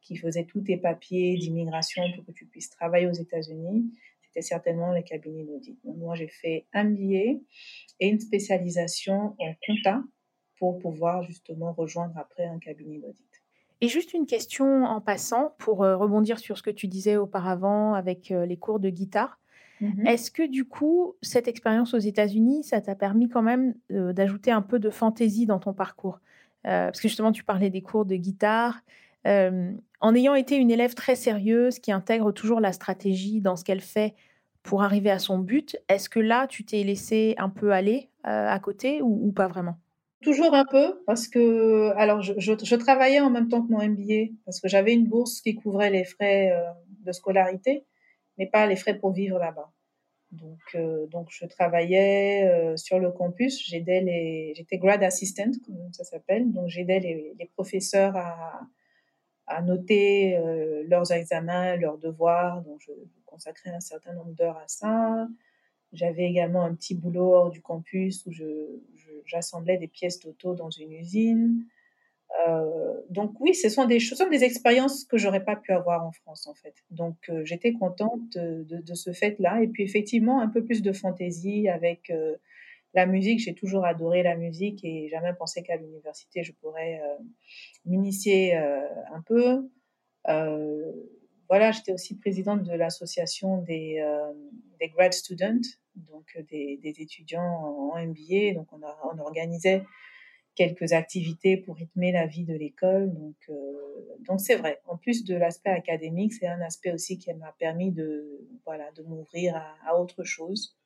qui 0.00 0.16
faisait 0.16 0.44
tous 0.44 0.62
tes 0.62 0.76
papiers 0.76 1.36
d'immigration 1.36 2.02
pour 2.14 2.24
que 2.24 2.32
tu 2.32 2.46
puisses 2.46 2.70
travailler 2.70 3.06
aux 3.06 3.12
États-Unis, 3.12 3.90
c'était 4.30 4.46
certainement 4.46 4.92
les 4.92 5.02
cabinets 5.02 5.44
d'audit. 5.44 5.78
moi, 5.84 6.14
j'ai 6.14 6.28
fait 6.28 6.66
un 6.72 6.84
billet 6.84 7.40
et 7.98 8.08
une 8.08 8.20
spécialisation 8.20 9.34
en 9.38 9.54
compta 9.66 10.02
pour 10.58 10.78
pouvoir 10.78 11.22
justement 11.24 11.72
rejoindre 11.72 12.16
après 12.16 12.44
un 12.44 12.58
cabinet 12.58 12.98
d'audit. 12.98 13.26
Et 13.80 13.88
juste 13.88 14.12
une 14.12 14.26
question 14.26 14.84
en 14.84 15.00
passant 15.00 15.54
pour 15.58 15.82
euh, 15.82 15.96
rebondir 15.96 16.38
sur 16.38 16.58
ce 16.58 16.62
que 16.62 16.70
tu 16.70 16.86
disais 16.86 17.16
auparavant 17.16 17.94
avec 17.94 18.30
euh, 18.30 18.44
les 18.46 18.58
cours 18.58 18.78
de 18.78 18.90
guitare. 18.90 19.40
Mhm. 19.80 20.06
Est-ce 20.06 20.30
que 20.30 20.46
du 20.46 20.66
coup, 20.66 21.14
cette 21.22 21.48
expérience 21.48 21.94
aux 21.94 21.98
États-Unis, 21.98 22.62
ça 22.62 22.80
t'a 22.82 22.94
permis 22.94 23.28
quand 23.28 23.42
même 23.42 23.74
euh, 23.90 24.12
d'ajouter 24.12 24.50
un 24.50 24.62
peu 24.62 24.78
de 24.78 24.90
fantaisie 24.90 25.46
dans 25.46 25.58
ton 25.58 25.72
parcours? 25.72 26.20
Parce 26.62 27.00
que 27.00 27.08
justement, 27.08 27.32
tu 27.32 27.42
parlais 27.42 27.70
des 27.70 27.80
cours 27.80 28.04
de 28.04 28.16
guitare. 28.16 28.82
En 29.24 30.14
ayant 30.14 30.34
été 30.34 30.56
une 30.56 30.70
élève 30.70 30.94
très 30.94 31.16
sérieuse 31.16 31.78
qui 31.78 31.92
intègre 31.92 32.32
toujours 32.32 32.60
la 32.60 32.72
stratégie 32.72 33.40
dans 33.40 33.56
ce 33.56 33.64
qu'elle 33.64 33.80
fait 33.80 34.14
pour 34.62 34.82
arriver 34.82 35.10
à 35.10 35.18
son 35.18 35.38
but, 35.38 35.76
est-ce 35.88 36.08
que 36.08 36.20
là, 36.20 36.46
tu 36.46 36.64
t'es 36.64 36.82
laissé 36.82 37.34
un 37.38 37.48
peu 37.48 37.72
aller 37.72 38.10
à 38.24 38.58
côté 38.60 39.00
ou 39.02 39.32
pas 39.32 39.48
vraiment? 39.48 39.76
Toujours 40.22 40.52
un 40.52 40.66
peu, 40.66 41.02
parce 41.06 41.28
que 41.28 41.92
alors 41.96 42.20
je, 42.20 42.74
travaillais 42.74 43.20
en 43.20 43.30
même 43.30 43.48
temps 43.48 43.62
que 43.62 43.72
mon 43.72 43.82
MBA, 43.82 44.34
parce 44.44 44.60
que 44.60 44.68
j'avais 44.68 44.92
une 44.92 45.06
bourse 45.06 45.40
qui 45.40 45.54
couvrait 45.54 45.88
les 45.88 46.04
frais 46.04 46.50
euh, 46.52 46.70
de 47.06 47.12
scolarité, 47.12 47.86
mais 48.36 48.46
pas 48.46 48.66
les 48.66 48.76
frais 48.76 48.98
pour 48.98 49.12
vivre 49.12 49.38
là-bas. 49.38 49.72
Donc, 50.30 50.58
euh, 50.74 51.06
donc 51.06 51.28
je 51.30 51.46
travaillais 51.46 52.46
euh, 52.46 52.76
sur 52.76 52.98
le 52.98 53.10
campus, 53.12 53.66
j'étais 53.66 54.54
grad 54.74 55.02
assistant, 55.02 55.52
comme 55.64 55.92
ça 55.92 56.04
s'appelle, 56.04 56.52
donc 56.52 56.68
j'aidais 56.68 57.00
les, 57.00 57.50
professeurs 57.54 58.14
à, 58.14 58.60
à 59.50 59.62
noter 59.62 60.38
leurs 60.86 61.12
examens, 61.12 61.76
leurs 61.76 61.98
devoirs, 61.98 62.62
donc 62.62 62.80
je 62.80 62.92
consacrais 63.26 63.70
un 63.70 63.80
certain 63.80 64.14
nombre 64.14 64.32
d'heures 64.32 64.56
à 64.58 64.68
ça. 64.68 65.28
J'avais 65.92 66.24
également 66.24 66.64
un 66.64 66.74
petit 66.74 66.94
boulot 66.94 67.32
hors 67.34 67.50
du 67.50 67.60
campus 67.60 68.24
où 68.26 68.30
j'assemblais 69.24 69.76
des 69.76 69.88
pièces 69.88 70.20
d'auto 70.20 70.54
dans 70.54 70.70
une 70.70 70.92
usine. 70.92 71.64
Euh, 72.46 72.94
donc 73.10 73.32
oui, 73.40 73.54
ce 73.54 73.68
sont 73.68 73.86
des 73.86 73.98
ce 73.98 74.14
sont 74.14 74.28
des 74.28 74.44
expériences 74.44 75.04
que 75.04 75.18
j'aurais 75.18 75.44
pas 75.44 75.56
pu 75.56 75.72
avoir 75.72 76.06
en 76.06 76.12
France 76.12 76.46
en 76.46 76.54
fait. 76.54 76.74
Donc 76.90 77.16
euh, 77.28 77.44
j'étais 77.44 77.72
contente 77.72 78.38
de, 78.38 78.94
ce 78.94 79.12
fait-là 79.12 79.62
et 79.62 79.66
puis 79.66 79.82
effectivement 79.82 80.40
un 80.40 80.48
peu 80.48 80.64
plus 80.64 80.80
de 80.80 80.92
fantaisie 80.92 81.68
avec 81.68 82.10
euh, 82.10 82.36
la 82.94 83.06
musique. 83.06 83.40
J'ai 83.40 83.54
toujours 83.54 83.84
adoré 83.84 84.22
la 84.22 84.36
musique 84.36 84.84
et 84.84 85.08
jamais 85.08 85.32
pensé 85.34 85.62
qu'à 85.62 85.76
l'université 85.76 86.42
je 86.42 86.52
pourrais 86.52 87.00
m'initier 87.84 88.54
un 88.54 89.22
peu 89.26 89.68
voilà, 91.50 91.72
j'étais 91.72 91.92
aussi 91.92 92.16
présidente 92.16 92.62
de 92.62 92.72
l'association 92.72 93.58
des, 93.62 93.98
euh, 93.98 94.86
grad 94.94 95.12
students, 95.12 95.66
donc 95.96 96.24
euh, 96.36 96.42
des, 96.48 96.94
étudiants 96.96 97.90
en 97.92 97.98
MBA. 97.98 98.54
Donc, 98.54 98.68
on, 98.72 99.18
organisait 99.18 99.82
quelques 100.54 100.92
activités 100.92 101.56
pour 101.56 101.74
rythmer 101.74 102.12
la 102.12 102.26
vie 102.26 102.44
de 102.44 102.54
l'école. 102.54 103.12
Donc, 103.12 103.34
euh, 103.48 104.36
c'est 104.38 104.54
vrai. 104.54 104.80
En 104.86 104.96
plus 104.96 105.24
de 105.24 105.34
l'aspect 105.34 105.70
académique, 105.70 106.34
c'est 106.34 106.46
un 106.46 106.60
aspect 106.60 106.92
aussi 106.92 107.18
qui 107.18 107.34
m'a 107.34 107.52
permis 107.58 107.90
de, 107.90 108.46
voilà, 108.64 108.92
de 108.92 109.02
m'ouvrir 109.02 109.60
à, 109.84 109.98
autre 109.98 110.22
chose. 110.22 110.78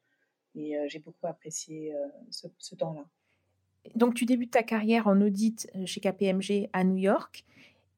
Et 0.56 0.76
j'ai 0.88 0.98
beaucoup 0.98 1.26
apprécié 1.26 1.92
ce, 2.30 2.46
ce 2.58 2.74
temps-là. 2.74 3.04
Donc, 3.94 4.14
tu 4.14 4.24
débutes 4.24 4.52
ta 4.52 4.62
carrière 4.62 5.06
en 5.06 5.20
audit 5.20 5.70
chez 5.84 6.00
KPMG 6.00 6.70
à 6.72 6.84
New 6.84 6.96
York 6.96 7.44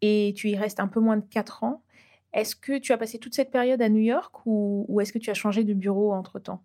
et 0.02 0.32
tu 0.36 0.50
y 0.50 0.56
restes 0.56 0.80
un 0.80 0.88
peu 0.88 1.00
moins 1.00 1.16
de 1.16 1.24
4 1.24 1.64
ans. 1.64 1.82
Est-ce 2.32 2.54
que 2.54 2.78
tu 2.78 2.92
as 2.92 2.98
passé 2.98 3.18
toute 3.18 3.34
cette 3.34 3.50
période 3.50 3.80
à 3.80 3.88
New 3.88 4.00
York 4.00 4.34
ou, 4.44 5.00
est-ce 5.00 5.12
que 5.12 5.18
tu 5.18 5.30
as 5.30 5.34
changé 5.34 5.64
de 5.64 5.74
bureau 5.74 6.12
entre-temps? 6.12 6.60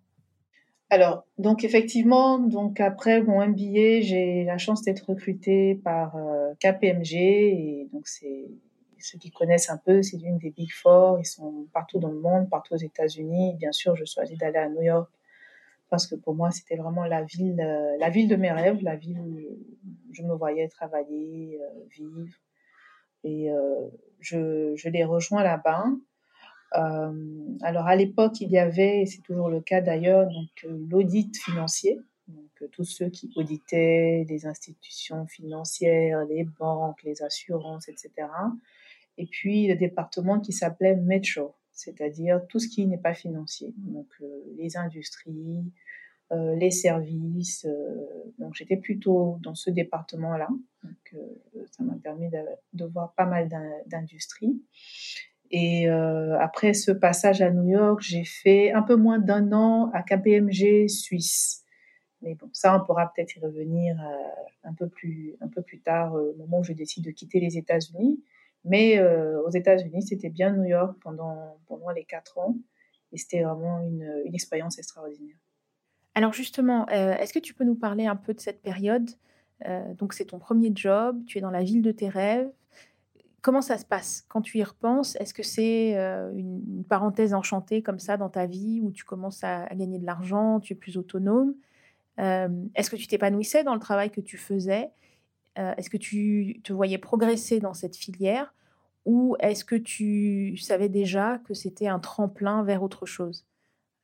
Alors, 0.90 1.24
donc 1.38 1.64
effectivement, 1.64 2.38
donc 2.38 2.78
après 2.78 3.22
mon 3.22 3.42
MBA, 3.46 4.02
j'ai 4.02 4.44
la 4.44 4.58
chance 4.58 4.82
d'être 4.82 5.08
recrutée 5.08 5.80
par 5.82 6.16
euh, 6.16 6.52
KPMG 6.60 7.14
et 7.14 7.88
donc 7.90 8.06
c'est 8.06 8.50
ceux 8.98 9.18
qui 9.18 9.30
connaissent 9.30 9.70
un 9.70 9.78
peu, 9.78 10.02
c'est 10.02 10.18
une 10.18 10.36
des 10.36 10.50
Big 10.50 10.70
Four. 10.70 11.18
Ils 11.18 11.24
sont 11.24 11.66
partout 11.72 11.98
dans 11.98 12.10
le 12.10 12.20
monde, 12.20 12.50
partout 12.50 12.74
aux 12.74 12.76
États-Unis. 12.76 13.54
Bien 13.54 13.72
sûr, 13.72 13.96
je 13.96 14.04
choisis 14.04 14.36
d'aller 14.36 14.58
à 14.58 14.68
New 14.68 14.82
York 14.82 15.10
parce 15.92 16.08
que 16.08 16.16
pour 16.16 16.34
moi, 16.34 16.50
c'était 16.50 16.76
vraiment 16.76 17.04
la 17.04 17.22
ville, 17.22 17.60
euh, 17.60 17.96
la 18.00 18.10
ville 18.10 18.28
de 18.28 18.36
mes 18.36 18.50
rêves, 18.50 18.82
la 18.82 18.96
ville 18.96 19.20
où 19.20 19.38
je 20.12 20.22
me 20.24 20.34
voyais 20.34 20.66
travailler, 20.66 21.60
euh, 21.62 21.84
vivre. 21.96 22.34
Et 23.24 23.50
je, 24.18 24.74
je 24.74 24.88
les 24.88 25.04
rejoins 25.04 25.44
là-bas. 25.44 25.84
Euh, 26.74 27.56
alors 27.62 27.86
à 27.86 27.96
l'époque, 27.96 28.40
il 28.40 28.50
y 28.50 28.58
avait, 28.58 29.02
et 29.02 29.06
c'est 29.06 29.20
toujours 29.22 29.48
le 29.48 29.60
cas 29.60 29.80
d'ailleurs, 29.80 30.26
donc 30.26 30.50
euh, 30.64 30.86
l'audit 30.88 31.36
financier. 31.36 32.00
Donc 32.28 32.50
euh, 32.62 32.68
tous 32.72 32.84
ceux 32.84 33.10
qui 33.10 33.30
auditaient 33.36 34.24
les 34.28 34.46
institutions 34.46 35.26
financières, 35.26 36.24
les 36.24 36.44
banques, 36.44 37.02
les 37.02 37.22
assurances, 37.22 37.88
etc. 37.88 38.10
Et 39.18 39.26
puis 39.26 39.66
le 39.66 39.76
département 39.76 40.40
qui 40.40 40.52
s'appelait 40.52 40.96
Metro, 40.96 41.54
c'est-à-dire 41.84 42.40
tout 42.48 42.58
ce 42.58 42.68
qui 42.68 42.86
n'est 42.86 42.98
pas 42.98 43.14
financier, 43.14 43.74
donc 43.78 44.08
les 44.56 44.76
industries, 44.76 45.72
les 46.30 46.70
services. 46.70 47.66
donc 48.38 48.54
j'étais 48.54 48.78
plutôt 48.78 49.38
dans 49.42 49.54
ce 49.54 49.70
département-là. 49.70 50.48
Donc 50.82 51.14
ça 51.70 51.84
m'a 51.84 51.94
permis 51.96 52.30
de, 52.72 52.84
voir 52.86 53.12
pas 53.14 53.26
mal 53.26 53.48
d'industries. 53.86 54.60
Et 55.52 55.88
euh, 55.88 56.38
après 56.40 56.72
ce 56.72 56.90
passage 56.90 57.42
à 57.42 57.50
New 57.50 57.68
York, 57.68 58.00
j'ai 58.00 58.24
fait 58.24 58.72
un 58.72 58.80
peu 58.80 58.96
moins 58.96 59.18
d'un 59.18 59.52
an 59.52 59.90
à 59.92 60.02
KPMG 60.02 60.88
Suisse. 60.88 61.64
Mais 62.22 62.34
bon, 62.34 62.48
ça, 62.52 62.80
on 62.80 62.86
pourra 62.86 63.12
peut-être 63.12 63.36
y 63.36 63.40
revenir 63.40 64.00
euh, 64.00 64.68
un, 64.68 64.72
peu 64.72 64.88
plus, 64.88 65.36
un 65.42 65.48
peu 65.48 65.60
plus 65.60 65.80
tard, 65.80 66.14
euh, 66.14 66.32
au 66.32 66.36
moment 66.38 66.60
où 66.60 66.64
je 66.64 66.72
décide 66.72 67.04
de 67.04 67.10
quitter 67.10 67.38
les 67.38 67.58
États-Unis. 67.58 68.22
Mais 68.64 69.00
aux 69.00 69.50
États-Unis, 69.50 70.02
c'était 70.02 70.30
bien 70.30 70.52
New 70.52 70.64
York 70.64 70.96
pendant, 71.02 71.58
pendant 71.66 71.90
les 71.90 72.04
quatre 72.04 72.38
ans. 72.38 72.56
Et 73.12 73.18
c'était 73.18 73.42
vraiment 73.42 73.80
une, 73.80 74.22
une 74.24 74.34
expérience 74.34 74.78
extraordinaire. 74.78 75.36
Alors 76.14 76.32
justement, 76.32 76.86
est-ce 76.88 77.32
que 77.32 77.38
tu 77.38 77.54
peux 77.54 77.64
nous 77.64 77.74
parler 77.74 78.06
un 78.06 78.16
peu 78.16 78.34
de 78.34 78.40
cette 78.40 78.62
période? 78.62 79.10
Donc 79.98 80.12
c'est 80.12 80.26
ton 80.26 80.38
premier 80.38 80.72
job, 80.74 81.22
tu 81.26 81.38
es 81.38 81.40
dans 81.40 81.50
la 81.50 81.62
ville 81.62 81.82
de 81.82 81.92
tes 81.92 82.08
rêves. 82.08 82.50
Comment 83.40 83.62
ça 83.62 83.76
se 83.76 83.84
passe? 83.84 84.24
Quand 84.28 84.40
tu 84.40 84.58
y 84.58 84.62
repenses 84.62 85.16
Est-ce 85.16 85.34
que 85.34 85.42
c'est 85.42 85.94
une, 85.94 86.84
parenthèse 86.88 87.34
enchantée 87.34 87.82
comme 87.82 87.98
ça 87.98 88.16
dans 88.16 88.28
ta 88.28 88.46
vie 88.46 88.80
où 88.82 88.92
tu 88.92 89.04
commences 89.04 89.42
à, 89.42 89.66
gagner 89.74 89.98
de 89.98 90.06
l'argent, 90.06 90.60
tu 90.60 90.74
es 90.74 90.76
plus 90.76 90.96
autonome? 90.96 91.54
Est-ce 92.18 92.90
que 92.90 92.96
tu 92.96 93.06
t'épanouissais 93.06 93.64
dans 93.64 93.74
le 93.74 93.80
travail 93.80 94.10
que 94.10 94.20
tu 94.20 94.36
faisais? 94.36 94.90
Est-ce 95.56 95.90
que 95.90 95.98
tu 95.98 96.60
te 96.64 96.72
voyais 96.72 96.98
progresser 96.98 97.60
dans 97.60 97.74
cette 97.74 97.96
filière 97.96 98.54
Ou 99.04 99.36
est-ce 99.40 99.64
que 99.64 99.76
tu 99.76 100.56
savais 100.56 100.88
déjà 100.88 101.40
que 101.46 101.54
c'était 101.54 101.88
un 101.88 101.98
tremplin 101.98 102.62
vers 102.62 102.82
autre 102.82 103.04
chose? 103.06 103.44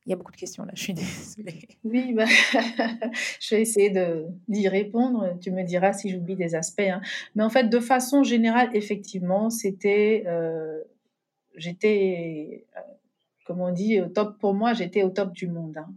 Il 0.09 0.11
y 0.11 0.13
a 0.13 0.15
beaucoup 0.15 0.31
de 0.31 0.37
questions 0.37 0.63
là, 0.63 0.71
je 0.73 0.81
suis 0.81 0.93
désolée. 0.95 1.67
Oui, 1.83 2.13
bah, 2.13 2.25
je 3.39 3.55
vais 3.55 3.61
essayer 3.61 3.93
d'y 4.47 4.67
répondre. 4.67 5.37
Tu 5.39 5.51
me 5.51 5.63
diras 5.63 5.93
si 5.93 6.09
j'oublie 6.09 6.35
des 6.35 6.55
aspects. 6.55 6.79
Hein. 6.79 7.01
Mais 7.35 7.43
en 7.43 7.49
fait, 7.49 7.69
de 7.69 7.79
façon 7.79 8.23
générale, 8.23 8.69
effectivement, 8.73 9.51
c'était. 9.51 10.23
Euh, 10.25 10.81
j'étais, 11.55 12.65
euh, 12.75 12.81
comme 13.45 13.61
on 13.61 13.71
dit, 13.71 14.01
au 14.01 14.07
top 14.07 14.39
pour 14.39 14.55
moi, 14.55 14.73
j'étais 14.73 15.03
au 15.03 15.09
top 15.09 15.31
du 15.33 15.47
monde. 15.47 15.77
Hein. 15.77 15.93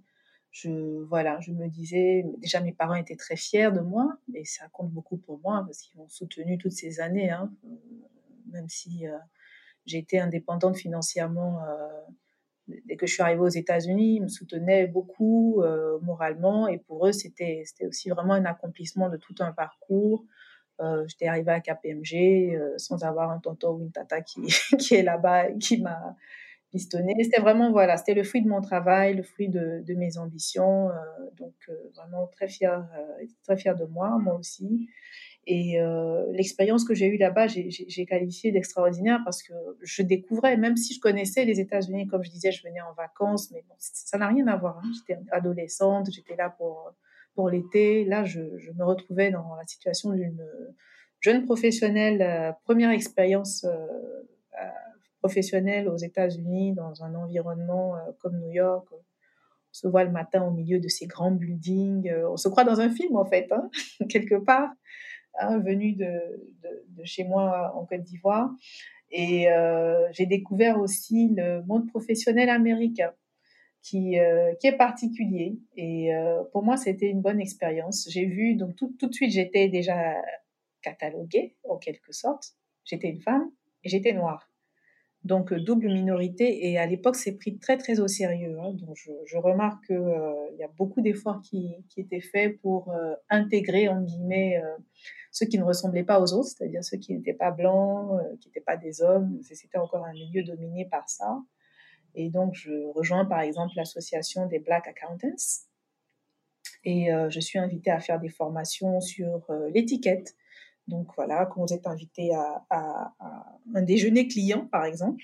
Je, 0.53 1.03
voilà, 1.05 1.41
je 1.41 1.51
me 1.51 1.67
disais, 1.67 2.25
déjà 2.39 2.61
mes 2.61 2.73
parents 2.73 2.95
étaient 2.95 3.17
très 3.17 3.37
fiers 3.37 3.73
de 3.73 3.81
moi, 3.81 4.17
et 4.35 4.45
ça 4.45 4.69
compte 4.69 4.91
beaucoup 4.91 5.17
pour 5.17 5.41
moi 5.41 5.65
parce 5.67 5.81
qu'ils 5.81 5.99
m'ont 5.99 6.09
soutenu 6.09 6.59
toutes 6.59 6.73
ces 6.73 7.01
années, 7.01 7.31
hein. 7.31 7.51
même 8.51 8.69
si 8.69 9.09
euh, 9.09 9.17
j'ai 9.87 9.99
été 9.99 10.21
indépendante 10.21 10.77
financièrement 10.77 11.65
dès 12.87 12.97
que 12.97 13.07
je 13.07 13.15
suis 13.15 13.23
arrivée 13.23 13.41
aux 13.41 13.49
États-Unis, 13.49 14.17
ils 14.17 14.23
me 14.23 14.29
soutenaient 14.29 14.87
beaucoup 14.87 15.63
euh, 15.63 15.99
moralement 16.01 16.69
et 16.69 16.79
pour 16.79 17.07
eux, 17.07 17.13
c'était 17.13 17.65
aussi 17.87 18.11
vraiment 18.11 18.35
un 18.35 18.45
accomplissement 18.45 19.09
de 19.09 19.17
tout 19.17 19.35
un 19.41 19.53
parcours. 19.53 20.25
Euh, 20.81 21.05
J'étais 21.09 21.27
arrivée 21.27 21.53
à 21.53 21.61
KPMG 21.61 22.55
euh, 22.55 22.75
sans 22.79 23.05
avoir 23.05 23.31
un 23.31 23.39
tonton 23.39 23.77
ou 23.77 23.83
une 23.83 23.93
tata 23.93 24.21
qui, 24.21 24.43
qui 24.79 24.95
est 24.95 25.03
là-bas 25.03 25.53
qui 25.53 25.81
m'a 25.81 26.17
pistonné. 26.73 27.15
C'était 27.23 27.41
vraiment, 27.41 27.71
voilà, 27.71 27.97
c'était 27.97 28.15
le 28.15 28.25
fruit 28.25 28.43
de 28.43 28.49
mon 28.49 28.61
travail, 28.61 29.15
le 29.15 29.23
fruit 29.23 29.49
de, 29.49 29.85
mes 29.95 30.19
ambitions. 30.19 30.89
Euh, 30.89 30.93
donc, 31.39 31.55
euh, 31.69 31.75
vraiment 31.95 32.27
très 32.27 32.49
fière, 32.49 32.89
très 33.45 33.57
fière 33.57 33.77
de 33.77 33.85
moi, 33.85 34.19
moi 34.19 34.35
aussi. 34.35 34.89
Et 35.47 35.81
euh, 35.81 36.25
l'expérience 36.33 36.85
que 36.85 36.95
j'ai 36.95 37.07
eue 37.07 37.19
là-bas, 37.19 37.47
j'ai 37.49 38.07
qualifié 38.07 38.53
d'extraordinaire 38.53 39.21
parce 39.25 39.43
que 39.43 39.53
je 39.83 40.03
découvrais, 40.03 40.57
même 40.57 40.77
si 40.77 40.95
je 40.95 41.01
connaissais 41.01 41.45
les 41.45 41.61
États-Unis, 41.61 42.07
comme 42.07 42.23
je 42.23 42.31
disais, 42.31 42.53
je 42.53 42.63
venais 42.63 42.81
en 42.81 42.95
vacances, 42.95 43.51
mais 43.51 43.63
bon, 43.69 43.75
ça 43.79 44.19
n'a 44.19 44.29
rien 44.29 44.47
à 44.47 44.57
voir. 44.57 44.79
Hein. 44.79 44.91
J'étais 44.95 45.21
adolescente, 45.31 46.09
j'étais 46.13 46.37
là 46.37 46.51
pour, 46.51 46.93
pour 47.35 47.51
l'été. 47.51 48.05
Là, 48.05 48.25
je, 48.25 48.57
je, 48.57 48.71
me 48.73 48.85
retrouvais 48.85 49.31
dans 49.31 49.57
la 49.57 49.65
situation 49.67 50.11
d'une 50.13 50.41
jeune 51.23 51.47
professionnelle, 51.47 52.21
euh, 52.21 52.53
première 52.65 52.91
expérience 52.91 53.65
euh, 53.65 53.71
euh, 53.71 54.69
professionnelle 55.23 55.89
aux 55.89 55.97
États-Unis, 55.97 56.73
dans 56.73 57.05
un 57.05 57.15
environnement 57.15 57.97
euh, 57.97 58.01
comme 58.21 58.39
New 58.39 58.51
York. 58.51 58.87
On 58.93 59.03
se 59.73 59.87
voit 59.89 60.05
le 60.05 60.11
matin 60.11 60.43
au 60.45 60.51
milieu 60.51 60.81
de 60.81 60.89
ces 60.89 61.07
grands 61.07 61.31
buildings. 61.31 62.13
on 62.29 62.37
se 62.37 62.49
croit 62.49 62.65
dans 62.65 62.81
un 62.81 62.91
film, 62.91 63.17
en 63.17 63.25
fait, 63.25 63.51
hein, 63.53 63.71
quelque 64.11 64.35
part. 64.35 64.71
Hein, 65.39 65.61
venu 65.61 65.95
de, 65.95 66.13
de, 66.63 67.05
chez 67.05 67.25
moi 67.25 67.73
en 67.75 67.87
Côte 67.87 68.03
d'Ivoire. 68.03 68.51
Et 69.11 69.51
euh, 69.51 70.09
j'ai 70.13 70.27
découvert 70.27 70.79
aussi 70.81 71.29
le 71.35 71.63
monde 71.65 71.89
professionnel 71.89 72.49
américain, 72.49 73.13
qui, 73.83 74.19
euh, 74.19 74.55
qui 74.57 74.67
est 74.67 74.77
particulier. 74.77 75.59
Et 75.77 76.15
euh, 76.15 76.43
pour 76.53 76.63
moi, 76.63 76.77
c'était 76.77 77.09
une 77.09 77.21
bonne 77.21 77.41
expérience. 77.41 78.09
J'ai 78.11 78.27
vu, 78.27 78.55
donc 78.55 78.77
tout, 78.77 78.95
tout 78.99 79.07
de 79.07 79.15
suite, 79.15 79.31
j'étais 79.31 79.69
déjà 79.69 80.15
cataloguée, 80.83 81.57
en 81.69 81.77
quelque 81.77 82.13
sorte. 82.13 82.55
J'étais 82.85 83.09
une 83.09 83.21
femme 83.21 83.51
et 83.85 83.89
j'étais 83.89 84.13
noire. 84.13 84.52
Donc 85.25 85.55
double 85.55 85.87
minorité 85.87 86.69
et 86.69 86.79
à 86.79 86.87
l'époque 86.87 87.15
c'est 87.15 87.33
pris 87.33 87.57
très 87.57 87.77
très 87.77 88.01
au 88.01 88.09
sérieux. 88.09 88.59
Hein. 88.61 88.73
Donc 88.73 88.97
je, 88.97 89.37
remarque 89.37 89.87
qu'il 89.87 89.95
euh, 89.95 90.51
y 90.59 90.65
a 90.65 90.69
beaucoup 90.77 91.01
d'efforts 91.01 91.41
qui, 91.43 91.77
qui, 91.89 92.01
étaient 92.01 92.21
faits 92.21 92.61
pour 92.61 92.91
euh, 92.91 93.15
intégrer 93.31 93.89
en 93.89 94.03
guillemets 94.03 94.61
euh, 94.61 94.77
ceux 95.31 95.47
qui 95.47 95.59
ne 95.59 95.65
ressemblaient 95.65 96.03
pas 96.03 96.21
aux 96.21 96.33
autres, 96.33 96.49
c'est-à-dire 96.49 96.83
ceux 96.83 96.97
qui 96.97 97.15
n'étaient 97.15 97.35
pas 97.35 97.53
blancs, 97.53 98.21
qui 98.41 98.49
n'étaient 98.49 98.61
pas 98.61 98.77
des 98.77 99.01
hommes. 99.01 99.39
C'était 99.43 99.79
encore 99.79 100.05
un 100.05 100.13
milieu 100.13 100.43
dominé 100.43 100.87
par 100.87 101.09
ça. 101.09 101.41
Et 102.17 102.29
donc 102.29 102.55
je 102.55 102.73
rejoins 102.93 103.25
par 103.25 103.41
exemple 103.43 103.75
l'association 103.77 104.47
des 104.47 104.59
Black 104.59 104.89
Accountants 104.89 105.63
et 106.85 107.11
je 107.29 107.41
suis 107.41 107.61
invitée 107.61 107.93
à 107.93 108.01
faire 108.01 108.19
des 108.19 108.29
formations 108.29 109.01
sur 109.01 109.47
l'étiquette 109.73 110.35
donc 110.93 111.09
voilà, 111.17 111.47
quand 111.47 111.65
vous 111.65 111.75
êtes 111.75 111.87
invité 111.87 112.33
à, 112.35 113.13
un 113.75 113.83
déjeuner 113.83 114.29
client, 114.29 114.69
par 114.71 114.85
exemple, 114.85 115.23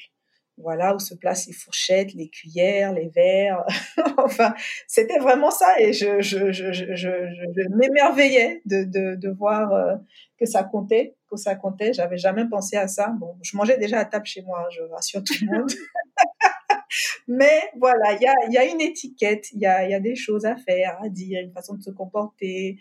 voilà 0.57 0.95
où 0.95 0.99
se 0.99 1.15
placent 1.15 1.47
les 1.47 1.53
fourchettes, 1.53 2.15
les 2.15 2.29
cuillères, 2.31 2.93
les 2.93 3.09
verres. 3.09 3.65
enfin, 4.17 4.55
c'était 4.87 5.19
vraiment 5.19 5.51
ça 5.51 5.79
et 5.79 5.93
je, 5.93 6.21
je, 6.21 6.51
je, 6.51 6.73
je 6.73 7.77
m'émerveillais 7.77 8.63
de, 8.65 8.85
de, 8.85 9.15
de, 9.15 9.29
voir 9.29 9.73
euh, 9.73 9.95
que 10.39 10.47
ça 10.47 10.65
comptait, 10.65 11.15
que 11.31 11.37
ça 11.37 11.55
comptait. 11.55 11.93
J'avais 11.93 12.19
jamais 12.19 12.49
pensé 12.49 12.77
à 12.77 12.89
ça. 12.89 13.09
Bon, 13.21 13.37
je 13.43 13.57
mangeais 13.57 13.79
déjà 13.79 13.99
à 13.99 14.05
table 14.07 14.27
chez 14.27 14.43
moi, 14.43 14.65
hein, 14.65 14.71
je 14.71 14.83
rassure 14.83 15.23
tout 15.23 15.35
le 15.43 15.59
monde. 15.59 15.71
Mais 17.29 17.71
voilà, 17.79 18.15
il 18.15 18.23
y 18.23 18.27
a, 18.27 18.35
y 18.51 18.57
a 18.57 18.65
une 18.65 18.81
étiquette, 18.81 19.53
il 19.53 19.61
y 19.61 19.67
a, 19.67 19.87
y 19.87 19.95
a 19.95 20.01
des 20.01 20.17
choses 20.17 20.47
à 20.47 20.57
faire, 20.57 20.99
à 21.03 21.11
dire, 21.11 21.43
une 21.43 21.53
façon 21.53 21.75
de 21.75 21.83
se 21.83 21.91
comporter, 21.91 22.79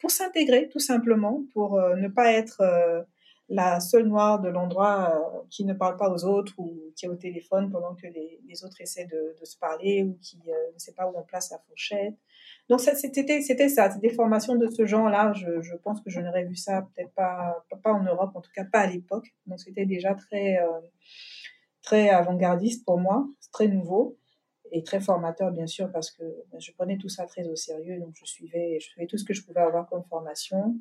pour 0.00 0.10
s'intégrer 0.10 0.68
tout 0.68 0.78
simplement, 0.78 1.44
pour 1.52 1.78
euh, 1.78 1.96
ne 1.96 2.08
pas 2.08 2.32
être 2.32 2.60
euh, 2.60 3.02
la 3.48 3.80
seule 3.80 4.06
noire 4.06 4.40
de 4.40 4.48
l'endroit 4.48 5.44
qui 5.50 5.64
ne 5.64 5.74
parle 5.74 5.96
pas 5.96 6.10
aux 6.10 6.24
autres 6.24 6.54
ou 6.58 6.80
qui 6.96 7.04
est 7.04 7.08
au 7.08 7.16
téléphone 7.16 7.70
pendant 7.70 7.94
que 7.94 8.06
les, 8.06 8.64
autres 8.64 8.80
essaient 8.80 9.06
de, 9.06 9.44
se 9.44 9.58
parler 9.58 10.02
ou 10.02 10.18
qui 10.22 10.38
ne 10.38 10.78
sait 10.78 10.94
pas 10.94 11.06
où 11.06 11.12
on 11.14 11.22
place 11.22 11.50
la 11.50 11.58
fourchette. 11.58 12.14
Donc 12.70 12.80
c'était 12.80 13.42
c'était 13.42 13.68
ça, 13.68 13.90
des 13.90 14.08
formations 14.08 14.56
de 14.56 14.66
ce 14.68 14.86
genre-là. 14.86 15.34
Je, 15.34 15.60
je, 15.60 15.76
pense 15.76 16.00
que 16.00 16.08
je 16.08 16.20
n'aurais 16.20 16.44
vu 16.44 16.56
ça 16.56 16.88
peut-être 16.94 17.12
pas 17.12 17.62
pas 17.82 17.92
en 17.92 18.02
Europe, 18.02 18.30
en 18.34 18.40
tout 18.40 18.50
cas 18.54 18.64
pas 18.64 18.80
à 18.80 18.86
l'époque. 18.86 19.34
Donc 19.46 19.60
c'était 19.60 19.84
déjà 19.84 20.14
très 20.14 20.58
très 21.82 22.08
avant-gardiste 22.08 22.84
pour 22.86 22.98
moi, 22.98 23.26
très 23.52 23.68
nouveau. 23.68 24.16
Et 24.74 24.82
très 24.82 25.00
formateur 25.00 25.52
bien 25.52 25.68
sûr 25.68 25.90
parce 25.92 26.10
que 26.10 26.24
ben, 26.50 26.60
je 26.60 26.72
prenais 26.72 26.98
tout 26.98 27.08
ça 27.08 27.26
très 27.26 27.46
au 27.48 27.54
sérieux 27.54 28.00
donc 28.00 28.14
je 28.14 28.24
suivais 28.24 28.78
je 28.80 28.86
suivais 28.86 29.06
tout 29.06 29.16
ce 29.16 29.24
que 29.24 29.32
je 29.32 29.42
pouvais 29.42 29.60
avoir 29.60 29.88
comme 29.88 30.04
formation. 30.04 30.76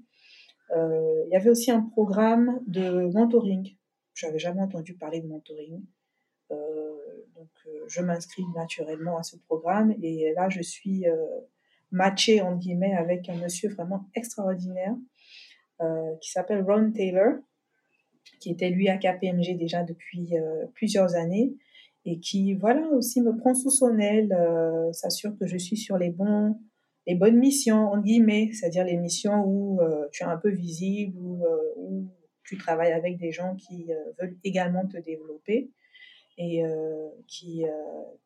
Euh, 0.72 1.24
il 1.28 1.32
y 1.32 1.36
avait 1.36 1.52
aussi 1.52 1.70
un 1.70 1.82
programme 1.82 2.60
de 2.66 3.12
mentoring. 3.14 3.76
Je 4.16 4.26
n'avais 4.26 4.40
jamais 4.40 4.62
entendu 4.62 4.96
parler 4.96 5.22
de 5.22 5.28
mentoring. 5.28 5.84
Euh, 6.52 6.96
donc 7.36 7.52
euh, 7.68 7.86
je 7.88 8.02
m'inscris 8.02 8.44
naturellement 8.56 9.18
à 9.20 9.24
ce 9.24 9.38
programme 9.38 9.94
et 10.02 10.34
là 10.36 10.50
je 10.50 10.62
suis 10.62 11.06
matchée 11.92 12.42
en 12.42 12.56
guillemets 12.56 12.96
avec 12.96 13.30
un 13.30 13.36
monsieur 13.36 13.70
vraiment 13.70 14.10
extraordinaire 14.16 14.96
qui 16.22 16.32
s'appelle 16.32 16.64
Ron 16.64 16.92
Taylor 16.92 17.34
qui 18.40 18.52
était 18.52 18.70
lui 18.70 18.88
à 18.88 18.98
KPMG 18.98 19.58
déjà 19.58 19.84
depuis 19.84 20.34
plusieurs 20.74 21.16
années 21.16 21.54
et 22.06 22.20
qui, 22.20 22.54
voilà, 22.54 22.88
aussi 22.90 23.22
me 23.22 23.36
prend 23.36 23.54
sous 23.54 23.70
son 23.70 23.98
aile, 23.98 24.34
euh, 24.34 24.92
s'assure 24.92 25.38
que 25.38 25.48
je 25.48 25.58
suis 25.58 25.78
sur 25.78 25.98
les 25.98 26.10
bons, 26.10 26.60
les 27.08 27.16
bonnes 27.16 27.38
missions, 27.38 27.92
en 27.92 28.02
guillemets, 28.02 28.50
c'est-à-dire 28.54 28.84
les 28.84 28.98
missions 28.98 29.44
où 29.46 29.80
euh, 29.82 30.08
tu 30.12 30.24
es 30.24 30.26
un 30.26 30.38
peu 30.38 30.50
visible, 30.50 31.18
où, 31.18 31.44
euh, 31.46 31.74
où, 31.78 32.08
tu 32.46 32.58
travailles 32.58 32.92
avec 32.92 33.18
des 33.18 33.32
gens 33.32 33.56
qui 33.56 33.88
veulent 34.20 34.38
également 34.44 34.86
te 34.86 34.98
développer 34.98 35.72
et 36.38 36.62
qui, 37.26 37.64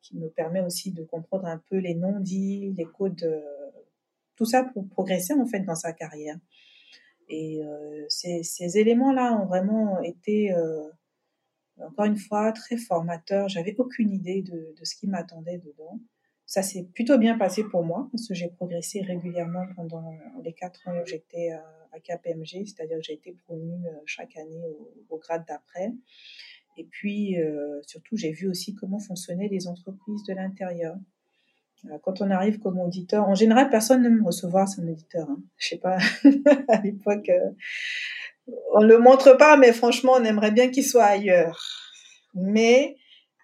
qui 0.02 0.18
me 0.18 0.28
permet 0.28 0.60
aussi 0.60 0.90
de 0.90 1.04
comprendre 1.04 1.46
un 1.46 1.62
peu 1.70 1.76
les 1.76 1.94
non-dits, 1.94 2.74
les 2.76 2.84
codes, 2.84 3.40
tout 4.34 4.44
ça 4.44 4.64
pour 4.64 4.88
progresser 4.88 5.34
en 5.34 5.46
fait 5.46 5.60
dans 5.60 5.76
sa 5.76 5.92
carrière. 5.92 6.36
Et 7.28 7.62
ces, 8.08 8.42
ces 8.42 8.76
éléments-là 8.78 9.40
ont 9.40 9.46
vraiment 9.46 10.02
été 10.02 10.52
encore 11.86 12.06
une 12.06 12.16
fois, 12.16 12.52
très 12.52 12.76
formateur. 12.76 13.48
J'avais 13.48 13.74
aucune 13.78 14.10
idée 14.10 14.42
de, 14.42 14.74
ce 14.82 14.94
qui 14.96 15.06
m'attendait 15.06 15.58
dedans. 15.58 16.00
Ça 16.46 16.62
s'est 16.62 16.84
plutôt 16.94 17.18
bien 17.18 17.36
passé 17.36 17.62
pour 17.62 17.84
moi 17.84 18.08
parce 18.10 18.26
que 18.26 18.34
j'ai 18.34 18.48
progressé 18.48 19.02
régulièrement 19.02 19.66
pendant 19.76 20.16
les 20.42 20.54
quatre 20.54 20.88
ans 20.88 20.98
où 21.02 21.06
j'étais 21.06 21.50
à, 21.50 22.00
KPMG, 22.00 22.64
c'est-à-dire 22.64 22.98
que 22.98 23.02
j'ai 23.02 23.14
été 23.14 23.32
promue 23.44 23.84
euh, 23.86 23.90
chaque 24.06 24.36
année 24.36 24.62
au, 25.08 25.18
grade 25.18 25.44
d'après. 25.48 25.92
Et 26.76 26.84
puis, 26.84 27.40
euh, 27.40 27.80
surtout, 27.88 28.16
j'ai 28.16 28.30
vu 28.30 28.48
aussi 28.48 28.76
comment 28.76 29.00
fonctionnaient 29.00 29.48
les 29.48 29.66
entreprises 29.66 30.22
de 30.28 30.32
l'intérieur. 30.32 30.96
Euh, 31.86 31.98
quand 32.04 32.20
on 32.20 32.30
arrive 32.30 32.60
comme 32.60 32.78
auditeur, 32.78 33.28
en 33.28 33.34
général, 33.34 33.68
personne 33.68 34.02
ne 34.02 34.10
me 34.10 34.22
recevoir 34.22 34.68
comme 34.72 34.88
auditeur. 34.88 35.28
Hein. 35.28 35.42
Je 35.56 35.68
sais 35.68 35.78
pas, 35.78 35.98
à 36.68 36.80
l'époque, 36.82 37.28
on 38.72 38.82
le 38.82 38.98
montre 38.98 39.36
pas, 39.36 39.56
mais 39.56 39.72
franchement, 39.72 40.12
on 40.16 40.24
aimerait 40.24 40.50
bien 40.50 40.70
qu'il 40.70 40.84
soit 40.84 41.04
ailleurs. 41.04 41.60
Mais 42.34 42.96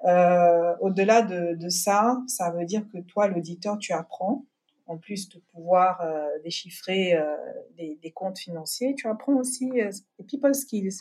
euh, 0.05 0.75
au-delà 0.81 1.23
de, 1.23 1.69
ça, 1.69 2.19
ça 2.27 2.51
veut 2.51 2.65
dire 2.65 2.85
que 2.93 2.99
toi, 2.99 3.29
l'auditeur, 3.29 3.79
tu 3.79 3.93
apprends. 3.93 4.45
En 4.87 4.99
plus 4.99 5.31
de 5.31 5.41
pouvoir 5.53 6.03
euh, 6.03 6.29
déchiffrer 6.45 7.15
euh, 7.15 7.35
des, 7.79 8.13
comptes 8.15 8.39
financiers, 8.39 8.95
tu 8.95 9.09
apprends 9.09 9.35
aussi 9.35 9.71
les 9.71 10.25
people 10.29 10.55
skills. 10.55 11.01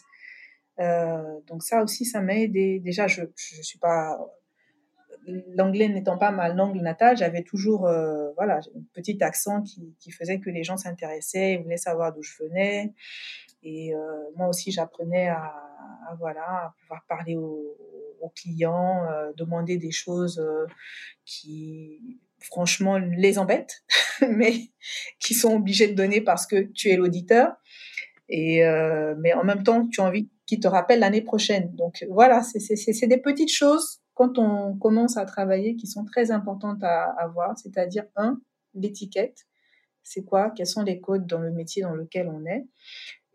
donc 0.77 1.63
ça 1.63 1.83
aussi, 1.83 2.05
ça 2.05 2.21
m'a 2.21 2.35
aidé. 2.35 2.79
Déjà, 2.79 3.07
je 3.07 3.23
ne 3.23 3.27
suis 3.35 3.79
pas 3.79 4.17
l'anglais 5.25 5.87
n'étant 5.87 6.17
pas 6.17 6.31
ma 6.31 6.49
langue 6.49 6.81
natale, 6.81 7.15
j'avais 7.15 7.43
toujours 7.43 7.81
voilà 8.35 8.57
un 8.57 8.81
petit 8.93 9.21
accent 9.23 9.61
qui, 9.61 9.95
qui, 9.99 10.11
faisait 10.11 10.39
que 10.39 10.49
les 10.49 10.65
gens 10.65 10.75
s'intéressaient, 10.75 11.57
voulaient 11.57 11.77
savoir 11.77 12.13
d'où 12.13 12.21
je 12.23 12.43
venais. 12.43 12.93
Et 13.63 13.95
euh, 13.95 13.99
moi 14.35 14.49
aussi, 14.49 14.71
j'apprenais 14.71 15.29
à, 15.29 15.53
voilà, 16.19 16.73
pouvoir 16.81 17.03
parler 17.07 17.35
aux, 17.35 17.77
clients, 18.37 19.05
euh, 19.11 19.33
demander 19.35 19.77
des 19.77 19.91
choses 19.91 20.39
euh, 20.39 20.65
qui, 21.25 22.21
franchement, 22.39 22.97
les 22.97 23.37
embêtent, 23.37 23.83
mais 24.29 24.53
qui 25.19 25.33
sont 25.33 25.55
obligés 25.55 25.89
de 25.89 25.93
donner 25.93 26.21
parce 26.21 26.47
que 26.47 26.71
tu 26.71 26.89
es 26.89 26.95
l'auditeur. 26.95 27.53
Et 28.29 28.63
mais 29.19 29.33
en 29.33 29.43
même 29.43 29.63
temps, 29.63 29.85
tu 29.87 29.99
as 29.99 30.05
envie 30.05 30.29
qu'ils 30.45 30.61
te 30.61 30.67
rappellent 30.67 31.01
l'année 31.01 31.21
prochaine. 31.21 31.75
Donc 31.75 32.05
voilà, 32.09 32.41
c'est 32.41 33.07
des 33.07 33.17
petites 33.17 33.51
choses 33.51 34.01
quand 34.13 34.39
on 34.39 34.77
commence 34.77 35.17
à 35.17 35.25
travailler 35.25 35.75
qui 35.75 35.87
sont 35.87 36.05
très 36.05 36.31
importantes 36.31 36.83
à 36.83 37.13
avoir. 37.19 37.57
C'est-à-dire 37.57 38.05
un, 38.15 38.39
l'étiquette. 38.73 39.45
C'est 40.03 40.23
quoi? 40.23 40.51
Quels 40.51 40.67
sont 40.67 40.83
les 40.83 40.99
codes 40.99 41.27
dans 41.27 41.39
le 41.39 41.51
métier 41.51 41.81
dans 41.81 41.93
lequel 41.93 42.27
on 42.27 42.45
est? 42.45 42.65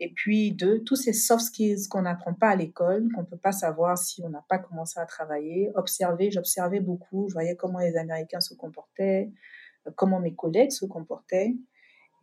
Et 0.01 0.13
puis, 0.13 0.53
deux, 0.53 0.85
tous 0.85 0.95
ces 0.95 1.13
soft 1.13 1.47
skills 1.47 1.89
qu'on 1.89 2.03
n'apprend 2.03 2.33
pas 2.33 2.51
à 2.51 2.57
l'école, 2.57 3.09
qu'on 3.13 3.23
ne 3.23 3.27
peut 3.27 3.37
pas 3.37 3.51
savoir 3.51 3.99
si 3.99 4.23
on 4.23 4.29
n'a 4.29 4.45
pas 4.49 4.59
commencé 4.59 5.01
à 5.01 5.07
travailler. 5.07 5.71
Observer, 5.75 6.31
j'observais 6.31 6.79
beaucoup, 6.79 7.29
je 7.29 7.33
voyais 7.33 7.57
comment 7.57 7.81
les 7.81 7.97
Américains 7.97 8.41
se 8.41 8.55
comportaient, 8.55 9.33
euh, 9.87 9.91
comment 9.97 10.21
mes 10.21 10.35
collègues 10.35 10.71
se 10.71 10.87
comportaient. 10.87 11.57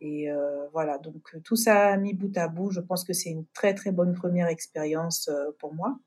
Et 0.00 0.30
euh, 0.30 0.66
voilà, 0.72 0.98
donc 0.98 1.34
euh, 1.34 1.40
tout 1.40 1.56
ça 1.56 1.96
mis 1.98 2.14
bout 2.14 2.36
à 2.36 2.48
bout, 2.48 2.70
je 2.70 2.80
pense 2.80 3.04
que 3.04 3.12
c'est 3.12 3.30
une 3.30 3.46
très 3.52 3.74
très 3.74 3.92
bonne 3.92 4.14
première 4.14 4.48
expérience 4.48 5.30
pour 5.58 5.74
moi. 5.74 5.98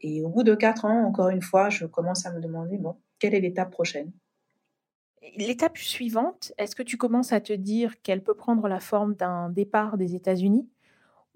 Et 0.00 0.22
au 0.22 0.28
bout 0.28 0.42
de 0.42 0.54
quatre 0.54 0.84
ans, 0.84 1.04
encore 1.06 1.28
une 1.28 1.42
fois, 1.42 1.70
je 1.70 1.86
commence 1.86 2.26
à 2.26 2.32
me 2.32 2.40
demander, 2.40 2.78
bon, 2.78 2.96
quelle 3.18 3.34
est 3.34 3.40
l'étape 3.40 3.70
prochaine? 3.70 4.12
L'étape 5.36 5.78
suivante, 5.78 6.52
est-ce 6.58 6.76
que 6.76 6.82
tu 6.82 6.96
commences 6.96 7.32
à 7.32 7.40
te 7.40 7.52
dire 7.52 8.00
qu'elle 8.02 8.22
peut 8.22 8.34
prendre 8.34 8.68
la 8.68 8.80
forme 8.80 9.14
d'un 9.14 9.48
départ 9.48 9.96
des 9.96 10.14
États-Unis? 10.14 10.68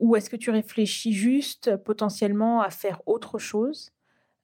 Ou 0.01 0.17
est-ce 0.17 0.29
que 0.29 0.37
tu 0.37 0.51
réfléchis 0.51 1.13
juste 1.13 1.77
potentiellement 1.77 2.61
à 2.61 2.71
faire 2.71 3.01
autre 3.07 3.39
chose 3.39 3.93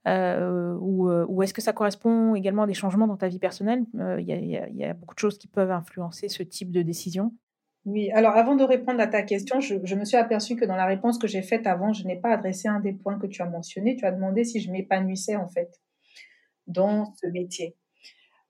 euh, 0.06 0.76
ou, 0.80 1.10
euh, 1.10 1.26
ou 1.28 1.42
est-ce 1.42 1.52
que 1.52 1.62
ça 1.62 1.72
correspond 1.72 2.36
également 2.36 2.62
à 2.62 2.66
des 2.66 2.74
changements 2.74 3.08
dans 3.08 3.16
ta 3.16 3.26
vie 3.26 3.40
personnelle? 3.40 3.84
Euh, 3.98 4.20
Il 4.20 4.28
y, 4.28 4.84
a 4.84 4.94
beaucoup 4.94 5.14
de 5.14 5.18
choses 5.18 5.36
qui 5.36 5.48
peuvent 5.48 5.72
influencer 5.72 6.28
ce 6.28 6.44
type 6.44 6.70
de 6.70 6.82
décision. 6.82 7.32
Oui, 7.86 8.10
alors 8.12 8.36
avant 8.36 8.56
de 8.56 8.64
répondre 8.64 9.00
à 9.00 9.06
ta 9.06 9.22
question, 9.22 9.60
je, 9.60 9.76
je 9.82 9.94
me 9.94 10.04
suis 10.04 10.16
aperçue 10.16 10.56
que 10.56 10.64
dans 10.64 10.76
la 10.76 10.86
réponse 10.86 11.18
que 11.18 11.26
j'ai 11.26 11.42
faite 11.42 11.66
avant, 11.66 11.92
je 11.92 12.04
n'ai 12.04 12.16
pas 12.16 12.30
adressé 12.30 12.68
un 12.68 12.80
des 12.80 12.92
points 12.92 13.18
que 13.18 13.26
tu 13.26 13.42
as 13.42 13.48
mentionné. 13.48 13.96
Tu 13.96 14.04
as 14.04 14.12
demandé 14.12 14.44
si 14.44 14.60
je 14.60 14.70
m'épanouissais 14.70 15.36
en 15.36 15.48
fait 15.48 15.80
dans 16.66 17.12
ce 17.22 17.28
métier. 17.28 17.76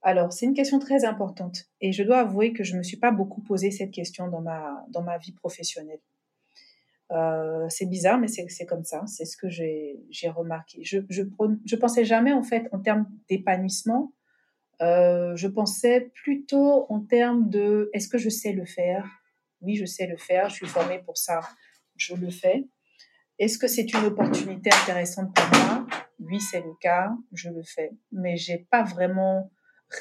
Alors, 0.02 0.32
c'est 0.32 0.46
une 0.46 0.54
question 0.54 0.78
très 0.78 1.04
importante 1.04 1.64
et 1.80 1.92
je 1.92 2.02
dois 2.02 2.18
avouer 2.18 2.52
que 2.52 2.64
je 2.64 2.74
ne 2.74 2.78
me 2.78 2.82
suis 2.82 2.96
pas 2.96 3.10
beaucoup 3.10 3.42
posé 3.42 3.70
cette 3.70 3.90
question 3.90 4.28
dans 4.28 4.40
ma, 4.40 4.84
dans 4.88 5.02
ma 5.02 5.18
vie 5.18 5.32
professionnelle. 5.32 6.00
Euh, 7.12 7.68
c'est 7.68 7.86
bizarre, 7.86 8.18
mais 8.18 8.28
c'est 8.28 8.66
comme 8.66 8.84
ça. 8.84 9.04
C'est 9.06 9.24
ce 9.24 9.36
que 9.36 9.48
j'ai 9.48 10.28
remarqué. 10.28 10.82
Je, 10.82 10.98
je, 11.08 11.76
pensais 11.76 12.04
jamais, 12.04 12.32
en 12.32 12.42
fait, 12.42 12.68
en 12.72 12.80
termes 12.80 13.06
d'épanouissement. 13.28 14.12
Euh, 14.82 15.34
je 15.36 15.48
pensais 15.48 16.12
plutôt 16.22 16.86
en 16.90 17.00
termes 17.00 17.48
de 17.48 17.90
est-ce 17.94 18.08
que 18.08 18.18
je 18.18 18.28
sais 18.28 18.52
le 18.52 18.66
faire? 18.66 19.08
Oui, 19.62 19.76
je 19.76 19.84
sais 19.84 20.06
le 20.06 20.16
faire. 20.16 20.48
Je 20.48 20.56
suis 20.56 20.66
formée 20.66 20.98
pour 20.98 21.16
ça. 21.16 21.40
Je 21.96 22.14
le 22.14 22.30
fais. 22.30 22.66
Est-ce 23.38 23.58
que 23.58 23.68
c'est 23.68 23.92
une 23.92 24.04
opportunité 24.04 24.70
intéressante 24.82 25.34
pour 25.34 25.60
moi? 25.60 25.86
Oui, 26.20 26.40
c'est 26.40 26.60
le 26.60 26.74
cas. 26.80 27.10
Je 27.32 27.50
le 27.50 27.62
fais. 27.62 27.92
Mais 28.12 28.36
j'ai 28.36 28.58
pas 28.70 28.82
vraiment 28.82 29.50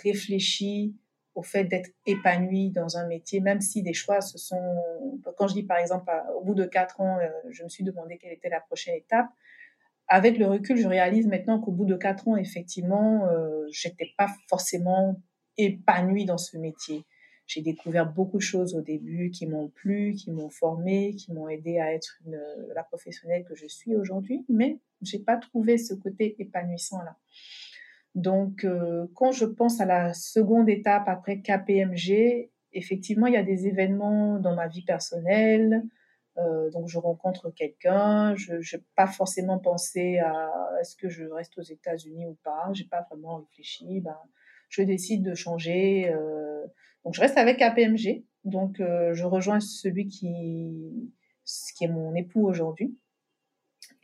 réfléchi 0.04 0.96
au 1.36 1.44
fait 1.44 1.66
d'être 1.66 1.90
épanoui 2.06 2.72
dans 2.72 2.98
un 2.98 3.06
métier, 3.08 3.42
même 3.42 3.62
si 3.62 3.84
des 3.84 3.94
choix 3.94 4.22
se 4.22 4.38
sont... 4.38 4.76
Quand 5.38 5.48
je 5.48 5.54
dis 5.54 5.64
par 5.64 5.78
exemple, 5.78 6.12
au 6.36 6.44
bout 6.44 6.56
de 6.56 6.66
quatre 6.66 7.02
ans, 7.02 7.20
euh, 7.20 7.28
je 7.50 7.64
me 7.64 7.70
suis 7.70 7.84
demandé 7.84 8.18
quelle 8.18 8.32
était 8.32 8.50
la 8.50 8.62
prochaine 8.62 8.96
étape. 8.96 9.28
Avec 10.08 10.38
le 10.38 10.48
recul, 10.48 10.78
je 10.78 10.88
réalise 10.88 11.28
maintenant 11.28 11.60
qu'au 11.60 11.72
bout 11.72 11.86
de 11.86 11.96
quatre 11.96 12.28
ans, 12.28 12.38
effectivement, 12.38 13.28
euh, 13.28 13.66
j'étais 13.70 14.12
pas 14.18 14.30
forcément 14.48 15.22
épanouie 15.58 16.26
dans 16.26 16.38
ce 16.38 16.58
métier. 16.58 17.04
J'ai 17.48 17.62
découvert 17.62 18.12
beaucoup 18.12 18.38
de 18.38 18.44
choses 18.44 18.74
au 18.74 18.82
début 18.82 19.30
qui 19.30 19.46
m'ont 19.46 19.70
plu, 19.70 20.14
qui 20.14 20.32
m'ont 20.32 20.50
formée, 20.50 21.16
qui 21.16 21.32
m'ont 21.32 21.48
aidé 21.48 21.80
à 21.80 21.94
être 21.94 22.20
la 22.74 22.84
professionnelle 22.84 23.44
que 23.44 23.56
je 23.56 23.68
suis 23.68 23.96
aujourd'hui, 23.96 24.44
mais 24.50 24.80
j'ai 25.02 25.20
pas 25.20 25.38
trouvé 25.38 25.78
ce 25.78 25.94
côté 25.94 26.36
épanouissant 26.40 27.04
là. 27.04 27.16
Donc, 28.16 28.64
euh, 28.64 29.08
quand 29.14 29.34
je 29.34 29.46
pense 29.46 29.82
à 29.82 29.86
la 29.86 30.14
seconde 30.14 30.70
étape 30.70 31.04
après 31.08 31.42
KPMG, 31.42 32.50
effectivement, 32.72 33.28
il 33.28 33.34
y 33.34 33.38
a 33.38 33.44
des 33.44 33.68
événements 33.68 34.40
dans 34.40 34.56
ma 34.56 34.68
vie 34.68 34.84
personnelle. 34.84 35.84
Euh, 36.38 36.70
donc, 36.72 36.88
je 36.88 36.98
rencontre 36.98 37.50
quelqu'un. 37.50 38.34
Je 38.36 38.54
n'ai 38.54 38.84
pas 38.96 39.08
forcément 39.08 39.60
pensé 39.60 40.20
à 40.20 40.50
est-ce 40.80 40.96
que 40.96 41.10
je 41.10 41.26
reste 41.26 41.58
aux 41.58 41.64
États-Unis 41.64 42.26
ou 42.26 42.38
pas. 42.42 42.70
J'ai 42.74 42.86
pas 42.86 43.06
vraiment 43.10 43.38
réfléchi. 43.38 44.00
Ben, 44.00 44.18
je 44.70 44.82
décide 44.82 45.22
de 45.22 45.34
changer. 45.34 46.10
Euh, 46.10 46.64
donc, 47.04 47.16
je 47.16 47.22
reste 47.22 47.38
avec 47.38 47.58
KPMG. 47.58 48.24
Donc, 48.46 48.78
je 48.78 49.24
rejoins 49.24 49.60
celui 49.60 50.08
qui, 50.08 51.12
qui 51.76 51.84
est 51.84 51.90
mon 51.90 52.14
époux 52.16 52.48
aujourd'hui. 52.48 52.96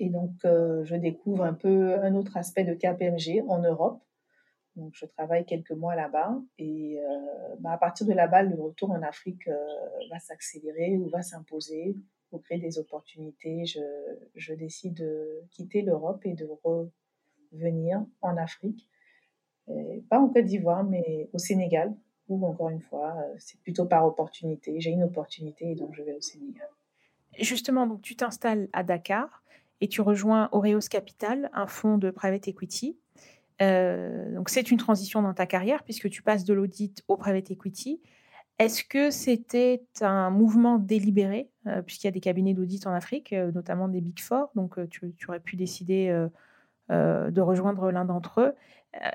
Et 0.02 0.10
donc, 0.10 0.32
euh, 0.46 0.84
je 0.84 0.96
découvre 0.96 1.44
un 1.44 1.54
peu 1.54 1.94
un 2.02 2.16
autre 2.16 2.36
aspect 2.36 2.64
de 2.64 2.74
KPMG 2.74 3.44
en 3.48 3.60
Europe. 3.60 4.02
Donc, 4.76 4.94
je 4.96 5.06
travaille 5.06 5.46
quelques 5.46 5.74
mois 5.74 5.94
là-bas. 5.94 6.42
Et 6.58 7.00
euh, 7.00 7.56
bah, 7.60 7.74
à 7.74 7.78
partir 7.78 8.08
de 8.08 8.14
là-bas, 8.14 8.42
le 8.42 8.60
retour 8.60 8.90
en 8.90 9.04
Afrique 9.04 9.48
euh, 9.48 9.56
va 10.10 10.18
s'accélérer 10.18 10.98
ou 10.98 11.08
va 11.10 11.22
s'imposer 11.22 11.96
pour 12.32 12.42
créer 12.42 12.58
des 12.58 12.80
opportunités. 12.80 13.68
Je, 13.68 13.80
je 14.34 14.56
décide 14.56 14.96
de 14.96 15.44
quitter 15.52 15.84
l'Europe 15.84 16.26
et 16.26 16.34
de 16.34 16.50
revenir 17.52 18.04
en 18.24 18.38
Afrique. 18.38 18.90
pas 20.10 20.18
en 20.18 20.30
Côte 20.30 20.46
d'Ivoire, 20.46 20.84
mais 20.84 21.30
au 21.32 21.38
Sénégal, 21.38 21.94
où 22.28 22.44
encore 22.44 22.70
une 22.70 22.82
fois, 22.82 23.24
c'est 23.38 23.62
plutôt 23.62 23.86
par 23.86 24.08
opportunité. 24.08 24.82
J'ai 24.82 24.90
une 24.90 25.04
opportunité 25.04 25.74
et 25.74 25.76
donc 25.76 25.94
je 25.94 26.02
vais 26.02 26.16
au 26.16 26.22
Sénégal. 26.22 26.70
Justement, 27.38 27.86
donc 27.86 28.02
tu 28.02 28.16
t'installes 28.16 28.68
à 28.74 28.82
Dakar 28.82 29.42
et 29.82 29.88
tu 29.88 30.02
rejoins 30.02 30.48
Oreos 30.52 30.88
Capital, 30.89 31.50
un 31.54 31.67
fonds 31.67 31.98
de 31.98 32.12
private 32.12 32.48
equity. 32.48 32.98
Euh, 33.62 34.34
donc 34.34 34.50
c'est 34.50 34.72
une 34.72 34.78
transition 34.78 35.22
dans 35.22 35.34
ta 35.34 35.46
carrière 35.46 35.84
puisque 35.84 36.10
tu 36.10 36.24
passes 36.24 36.46
de 36.46 36.54
l'audit 36.54 37.04
au 37.08 37.17
private 37.17 37.52
equity. 37.52 38.00
Est-ce 38.60 38.84
que 38.84 39.10
c'était 39.10 39.84
un 40.02 40.30
mouvement 40.30 40.78
délibéré, 40.78 41.50
euh, 41.67 41.82
puisqu'il 41.82 42.08
y 42.08 42.10
a 42.10 42.12
des 42.12 42.20
cabinets 42.20 42.54
d'audit 42.54 42.86
en 42.86 42.94
Afrique, 42.94 43.34
euh, 43.34 43.52
notamment 43.52 43.88
des 43.88 44.02
Big 44.02 44.20
Four, 44.20 44.52
donc 44.56 44.78
tu, 44.89 45.13
aurais 45.28 45.39
pu 45.39 45.56
décider 45.56 46.15
de 46.89 47.41
rejoindre 47.41 47.91
l'un 47.91 48.06
d'entre 48.06 48.41
eux. 48.41 48.54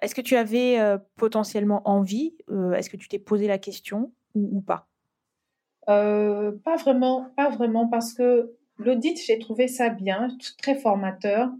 Est-ce 0.02 0.14
que 0.14 0.20
tu 0.20 0.34
avais 0.34 0.78
potentiellement 1.16 1.88
envie 1.88 2.34
Est-ce 2.74 2.90
que 2.90 2.96
tu 2.96 3.08
t'es 3.08 3.18
posé 3.18 3.46
la 3.46 3.58
question 3.58 4.10
ou, 4.34 4.48
ou 4.56 4.60
pas? 4.62 4.88
Pas 5.86 6.76
vraiment, 6.80 7.30
pas 7.36 7.50
vraiment, 7.50 7.86
parce 7.86 8.14
que 8.14 8.56
L'audit, 8.78 9.18
j'ai 9.24 9.38
trouvé 9.38 9.68
ça 9.68 9.88
bien, 9.88 10.28
très 10.58 10.74
formateur. 10.74 11.50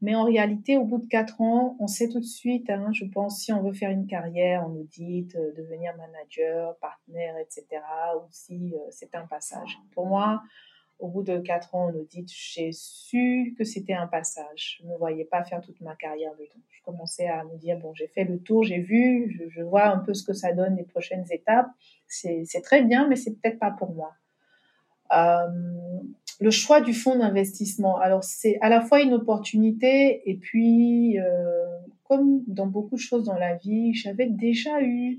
Mais 0.00 0.14
en 0.14 0.24
réalité, 0.24 0.76
au 0.76 0.84
bout 0.84 0.98
de 0.98 1.06
quatre 1.06 1.40
ans, 1.40 1.76
on 1.80 1.86
sait 1.86 2.10
tout 2.10 2.20
de 2.20 2.26
suite, 2.26 2.68
hein, 2.68 2.90
je 2.92 3.06
pense, 3.06 3.40
si 3.40 3.54
on 3.54 3.62
veut 3.62 3.72
faire 3.72 3.90
une 3.90 4.06
carrière 4.06 4.62
en 4.62 4.70
audit, 4.74 5.34
euh, 5.34 5.52
devenir 5.56 5.96
manager, 5.96 6.76
partenaire, 6.76 7.36
etc., 7.38 7.80
ou 8.16 8.26
si 8.30 8.74
euh, 8.74 8.78
c'est 8.90 9.14
un 9.14 9.26
passage. 9.26 9.78
Pour 9.92 10.04
moi, 10.04 10.42
au 10.98 11.08
bout 11.08 11.22
de 11.22 11.38
quatre 11.38 11.74
ans 11.74 11.86
en 11.86 11.94
audit, 11.94 12.30
j'ai 12.30 12.70
su 12.72 13.54
que 13.56 13.64
c'était 13.64 13.94
un 13.94 14.06
passage. 14.06 14.78
Je 14.78 14.86
ne 14.86 14.92
me 14.92 14.98
voyais 14.98 15.24
pas 15.24 15.42
faire 15.42 15.62
toute 15.62 15.80
ma 15.80 15.94
carrière 15.94 16.32
dedans. 16.34 16.60
Je 16.68 16.82
commençais 16.82 17.26
à 17.26 17.42
me 17.44 17.56
dire, 17.56 17.78
bon, 17.78 17.94
j'ai 17.94 18.08
fait 18.08 18.24
le 18.24 18.38
tour, 18.38 18.62
j'ai 18.62 18.80
vu, 18.80 19.48
je, 19.50 19.62
vois 19.62 19.86
un 19.86 19.98
peu 19.98 20.12
ce 20.12 20.22
que 20.22 20.34
ça 20.34 20.52
donne 20.52 20.76
les 20.76 20.84
prochaines 20.84 21.24
étapes. 21.30 21.70
C'est 22.08 22.62
très 22.62 22.82
bien, 22.82 23.08
mais 23.08 23.16
c'est 23.16 23.32
peut-être 23.40 23.58
pas 23.58 23.70
pour 23.70 23.92
moi. 23.94 24.12
Euh, 25.12 25.48
le 26.40 26.50
choix 26.50 26.80
du 26.80 26.94
fonds 26.94 27.16
d'investissement. 27.16 27.98
Alors, 27.98 28.24
c'est 28.24 28.58
à 28.60 28.68
la 28.68 28.80
fois 28.80 29.00
une 29.00 29.14
opportunité 29.14 30.28
et 30.28 30.36
puis, 30.36 31.18
euh, 31.18 31.78
comme 32.04 32.42
dans 32.46 32.66
beaucoup 32.66 32.96
de 32.96 33.00
choses 33.00 33.24
dans 33.24 33.38
la 33.38 33.56
vie, 33.56 33.94
j'avais 33.94 34.26
déjà 34.26 34.82
eu 34.82 35.18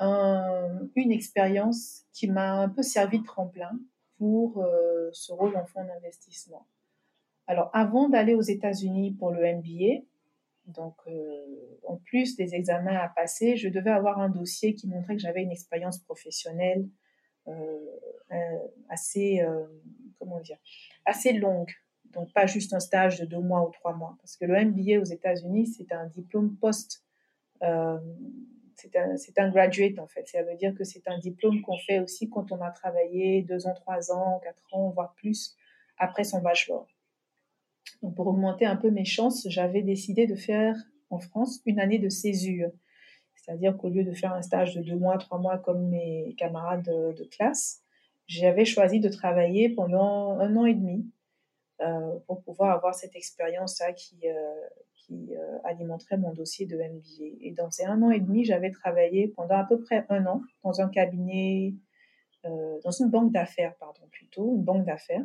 une 0.00 1.12
expérience 1.12 2.02
qui 2.12 2.28
m'a 2.28 2.60
un 2.60 2.68
peu 2.68 2.82
servi 2.82 3.20
de 3.20 3.24
tremplin 3.24 3.70
pour 4.18 4.58
euh, 4.58 5.08
ce 5.12 5.32
rôle 5.32 5.56
en 5.56 5.64
fonds 5.64 5.84
d'investissement. 5.84 6.66
Alors, 7.46 7.70
avant 7.72 8.08
d'aller 8.08 8.34
aux 8.34 8.42
États-Unis 8.42 9.12
pour 9.12 9.30
le 9.30 9.40
MBA, 9.40 10.02
donc 10.66 10.94
en 11.86 11.96
plus 11.96 12.36
des 12.36 12.54
examens 12.54 12.96
à 12.96 13.08
passer, 13.08 13.56
je 13.56 13.68
devais 13.68 13.90
avoir 13.90 14.18
un 14.18 14.30
dossier 14.30 14.74
qui 14.74 14.88
montrait 14.88 15.14
que 15.14 15.20
j'avais 15.20 15.42
une 15.42 15.52
expérience 15.52 15.98
professionnelle 15.98 16.88
euh, 18.32 18.58
assez, 18.88 19.42
euh, 19.42 19.66
comment 20.18 20.40
dire, 20.40 20.58
assez 21.04 21.32
longue. 21.32 21.70
Donc, 22.12 22.32
pas 22.32 22.46
juste 22.46 22.72
un 22.72 22.80
stage 22.80 23.18
de 23.18 23.24
deux 23.24 23.40
mois 23.40 23.66
ou 23.66 23.70
trois 23.70 23.94
mois. 23.94 24.16
Parce 24.20 24.36
que 24.36 24.44
le 24.44 24.64
MBA 24.64 25.00
aux 25.00 25.04
États-Unis, 25.04 25.66
c'est 25.66 25.92
un 25.92 26.06
diplôme 26.06 26.56
post. 26.56 27.02
Euh, 27.62 27.98
c'est 28.76 28.96
un, 28.96 29.14
un, 29.36 29.50
graduate 29.50 29.98
en 29.98 30.06
fait. 30.06 30.28
Ça 30.28 30.42
veut 30.42 30.56
dire 30.56 30.74
que 30.74 30.84
c'est 30.84 31.06
un 31.08 31.18
diplôme 31.18 31.62
qu'on 31.62 31.78
fait 31.78 32.00
aussi 32.00 32.28
quand 32.28 32.52
on 32.52 32.60
a 32.60 32.70
travaillé 32.70 33.42
deux 33.42 33.66
ans, 33.66 33.74
trois 33.74 34.12
ans, 34.12 34.40
quatre 34.42 34.74
ans, 34.74 34.90
voire 34.90 35.14
plus 35.14 35.56
après 35.96 36.24
son 36.24 36.40
bachelor. 36.40 36.86
Donc 38.02 38.16
pour 38.16 38.26
augmenter 38.26 38.66
un 38.66 38.76
peu 38.76 38.90
mes 38.90 39.04
chances, 39.04 39.46
j'avais 39.48 39.82
décidé 39.82 40.26
de 40.26 40.34
faire 40.34 40.76
en 41.10 41.18
France 41.18 41.60
une 41.66 41.80
année 41.80 41.98
de 41.98 42.08
césure. 42.08 42.70
C'est-à-dire 43.34 43.76
qu'au 43.76 43.90
lieu 43.90 44.04
de 44.04 44.12
faire 44.12 44.32
un 44.32 44.42
stage 44.42 44.74
de 44.74 44.82
deux 44.82 44.96
mois, 44.96 45.18
trois 45.18 45.38
mois 45.38 45.58
comme 45.58 45.88
mes 45.88 46.34
camarades 46.38 46.84
de, 46.84 47.24
classe, 47.24 47.83
j'avais 48.26 48.64
choisi 48.64 49.00
de 49.00 49.08
travailler 49.08 49.68
pendant 49.68 50.38
un 50.38 50.56
an 50.56 50.64
et 50.64 50.74
demi 50.74 51.06
euh, 51.80 52.18
pour 52.26 52.42
pouvoir 52.42 52.70
avoir 52.70 52.94
cette 52.94 53.16
expérience-là 53.16 53.92
qui, 53.92 54.16
euh, 54.28 54.68
qui 54.94 55.34
euh, 55.34 55.58
alimenterait 55.64 56.16
mon 56.16 56.32
dossier 56.32 56.66
de 56.66 56.76
MBA. 56.76 57.36
Et 57.40 57.50
dans 57.50 57.70
ces 57.70 57.84
un 57.84 58.00
an 58.02 58.10
et 58.10 58.20
demi, 58.20 58.44
j'avais 58.44 58.70
travaillé 58.70 59.28
pendant 59.28 59.56
à 59.56 59.64
peu 59.64 59.80
près 59.80 60.06
un 60.08 60.24
an 60.26 60.42
dans 60.62 60.80
un 60.80 60.88
cabinet, 60.88 61.74
dans 62.44 62.90
une 62.90 63.08
banque 63.08 63.32
d'affaires, 63.32 63.74
pardon, 63.76 64.06
plutôt, 64.12 64.54
une 64.54 64.64
banque 64.64 64.84
d'affaires, 64.84 65.24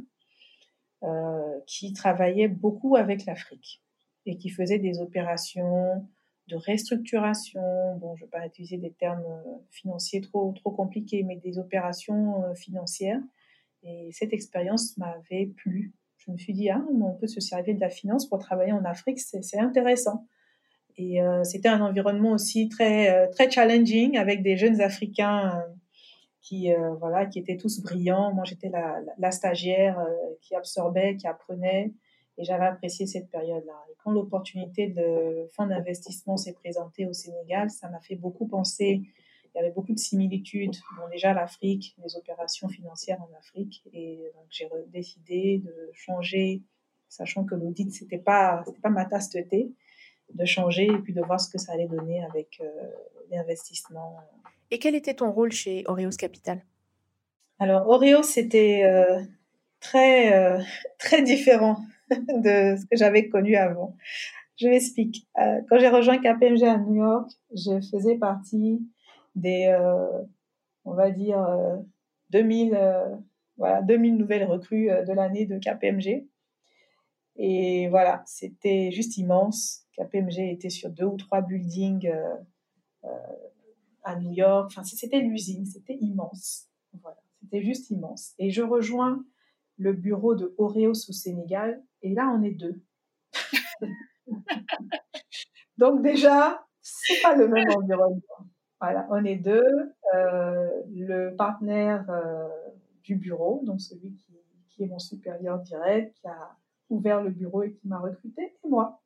qui 1.65 1.91
travaillait 1.91 2.47
beaucoup 2.47 2.95
avec 2.95 3.25
l'Afrique 3.25 3.83
et 4.25 4.38
qui 4.38 4.49
faisait 4.49 4.79
des 4.79 5.01
opérations 5.01 6.07
de 6.49 6.55
restructuration, 6.55 7.62
bon, 7.97 8.15
je 8.15 8.23
ne 8.23 8.27
vais 8.27 8.31
pas 8.31 8.45
utiliser 8.45 8.77
des 8.77 8.91
termes 8.91 9.23
euh, 9.25 9.51
financiers 9.69 10.21
trop, 10.21 10.51
trop 10.53 10.71
compliqués, 10.71 11.23
mais 11.23 11.38
des 11.38 11.59
opérations 11.59 12.43
euh, 12.43 12.55
financières. 12.55 13.21
Et 13.83 14.09
cette 14.12 14.33
expérience 14.33 14.97
m'avait 14.97 15.45
plu. 15.45 15.93
Je 16.17 16.31
me 16.31 16.38
suis 16.38 16.53
dit, 16.53 16.69
ah, 16.69 16.83
on 16.91 17.13
peut 17.13 17.27
se 17.27 17.39
servir 17.39 17.75
de 17.75 17.79
la 17.79 17.89
finance 17.89 18.27
pour 18.27 18.39
travailler 18.39 18.73
en 18.73 18.83
Afrique, 18.83 19.19
c'est 19.19 19.59
intéressant. 19.59 20.27
Et 20.97 21.21
euh, 21.21 21.45
c'était 21.45 21.69
un 21.69 21.81
environnement 21.81 22.31
aussi 22.31 22.67
très, 22.67 23.29
très 23.29 23.49
challenging 23.49 24.17
avec 24.17 24.43
des 24.43 24.57
jeunes 24.57 24.81
Africains 24.81 25.63
qui, 26.41 26.71
voilà, 26.99 27.25
qui 27.25 27.39
étaient 27.39 27.55
tous 27.55 27.81
brillants. 27.81 28.33
Moi, 28.33 28.43
j'étais 28.43 28.69
la, 28.69 28.99
la, 29.17 29.31
stagiaire 29.31 29.97
qui 30.41 30.55
absorbait, 30.55 31.15
qui 31.15 31.27
apprenait. 31.27 31.93
Et 32.39 32.45
j'avais 32.45 32.65
apprécié 32.65 33.06
cette 33.06 33.30
période-là. 33.30 33.86
Et 33.91 33.95
quand 34.02 34.12
l'opportunité 34.12 34.88
de 34.88 35.45
fonds 35.52 35.67
d'investissement 35.67 36.38
s'est 36.38 36.54
présentée 36.54 37.06
au 37.06 37.12
Sénégal, 37.12 37.69
ça 37.69 37.89
m'a 37.89 37.99
fait 37.99 38.15
beaucoup 38.15 38.47
penser. 38.47 39.02
Il 39.54 39.58
y 39.58 39.60
avait 39.60 39.71
beaucoup 39.73 39.91
de 39.91 39.99
similitudes. 39.99 40.75
Bon, 40.97 41.10
déjà 41.12 41.34
l'Afrique, 41.34 41.97
les 42.02 42.15
opérations 42.15 42.69
financières 42.69 43.21
en 43.21 43.38
Afrique. 43.38 43.84
Et 43.91 44.32
donc 44.36 44.45
j'ai 44.49 44.69
décidé 44.88 45.62
de 45.65 45.89
changer, 45.91 46.63
sachant 47.10 47.43
que 47.43 47.56
l'audit, 47.56 47.91
c'était 47.91 48.17
pas, 48.17 48.63
c'était 48.65 48.80
pas 48.80 48.89
ma 48.89 49.04
tasse 49.04 49.30
de 49.32 49.41
thé, 49.41 49.73
de 50.34 50.45
changer 50.45 50.86
et 50.86 50.97
puis 50.99 51.12
de 51.12 51.21
voir 51.21 51.41
ce 51.41 51.49
que 51.49 51.58
ça 51.58 51.73
allait 51.73 51.88
donner 51.88 52.23
avec 52.23 52.62
euh, 52.62 52.69
l'investissement. 53.32 54.15
Et 54.71 54.80
quel 54.80 54.95
était 54.95 55.15
ton 55.15 55.34
rôle 55.34 55.52
chez 55.52 55.84
Oreos 55.88 56.15
Capital? 56.17 56.63
Alors, 57.58 57.89
Oreos, 57.89 58.23
c'était 58.23 58.84
euh, 58.86 59.19
très, 59.82 60.32
euh, 60.32 60.62
très 60.99 61.21
différent 61.21 61.82
de 62.28 62.76
ce 62.78 62.86
que 62.86 62.95
j'avais 62.95 63.30
connu 63.30 63.56
avant. 63.56 63.95
Je 64.58 64.67
m'explique. 64.67 65.28
Euh, 65.39 65.62
quand 65.69 65.80
j'ai 65.80 65.88
rejoint 65.88 66.17
KPMG 66.17 66.63
à 66.63 66.78
New 66.78 66.95
York, 66.95 67.32
je 67.52 67.80
faisais 67.91 68.17
partie 68.17 68.86
des, 69.36 69.67
euh, 69.67 70.24
on 70.84 70.93
va 70.93 71.12
dire, 71.12 71.39
2000, 72.32 72.76
euh, 72.76 73.15
voilà, 73.58 73.82
2000 73.82 74.17
nouvelles 74.17 74.43
recrues 74.43 74.88
de 74.88 75.13
l'année 75.13 75.45
de 75.45 75.60
KPMG. 75.60 76.28
Et 77.38 77.88
voilà, 77.88 78.22
c'était 78.26 78.91
juste 78.91 79.17
immense. 79.17 79.86
KPMG 79.98 80.52
était 80.52 80.69
sur 80.69 80.89
deux 80.89 81.06
ou 81.06 81.15
trois 81.15 81.41
buildings 81.41 82.12
à 84.04 84.15
New 84.17 84.32
York. 84.32 84.72
Enfin, 84.72 84.84
c'était 84.84 85.19
l'usine, 85.19 85.65
c'était 85.65 85.95
immense. 86.02 86.67
Voilà, 87.02 87.17
c'était 87.41 87.63
juste 87.63 87.91
immense. 87.91 88.34
Et 88.39 88.50
je 88.50 88.62
rejoins 88.62 89.24
le 89.79 89.93
bureau 89.93 90.35
de 90.35 90.53
Oreos 90.57 91.09
au 91.09 91.13
Sénégal, 91.13 91.81
et 92.01 92.13
là, 92.13 92.31
on 92.35 92.43
est 92.43 92.51
deux. 92.51 92.81
Donc 95.77 96.01
déjà, 96.03 96.65
c'est 96.81 97.21
pas 97.21 97.35
le 97.35 97.47
même 97.47 97.69
environnement. 97.75 98.21
Voilà, 98.81 99.07
on 99.09 99.23
est 99.23 99.37
deux. 99.37 99.93
Euh, 100.13 100.69
le 100.93 101.35
partenaire 101.35 102.05
euh, 102.09 102.47
du 103.03 103.15
bureau, 103.15 103.61
donc 103.65 103.81
celui 103.81 104.13
qui, 104.13 104.37
qui, 104.69 104.83
est 104.83 104.87
mon 104.87 104.99
supérieur 104.99 105.59
direct, 105.59 106.15
qui 106.19 106.27
a 106.27 106.55
ouvert 106.89 107.21
le 107.21 107.29
bureau 107.29 107.63
et 107.63 107.73
qui 107.73 107.87
m'a 107.87 107.99
recruté, 107.99 108.57
et 108.63 108.67
moi. 108.67 109.01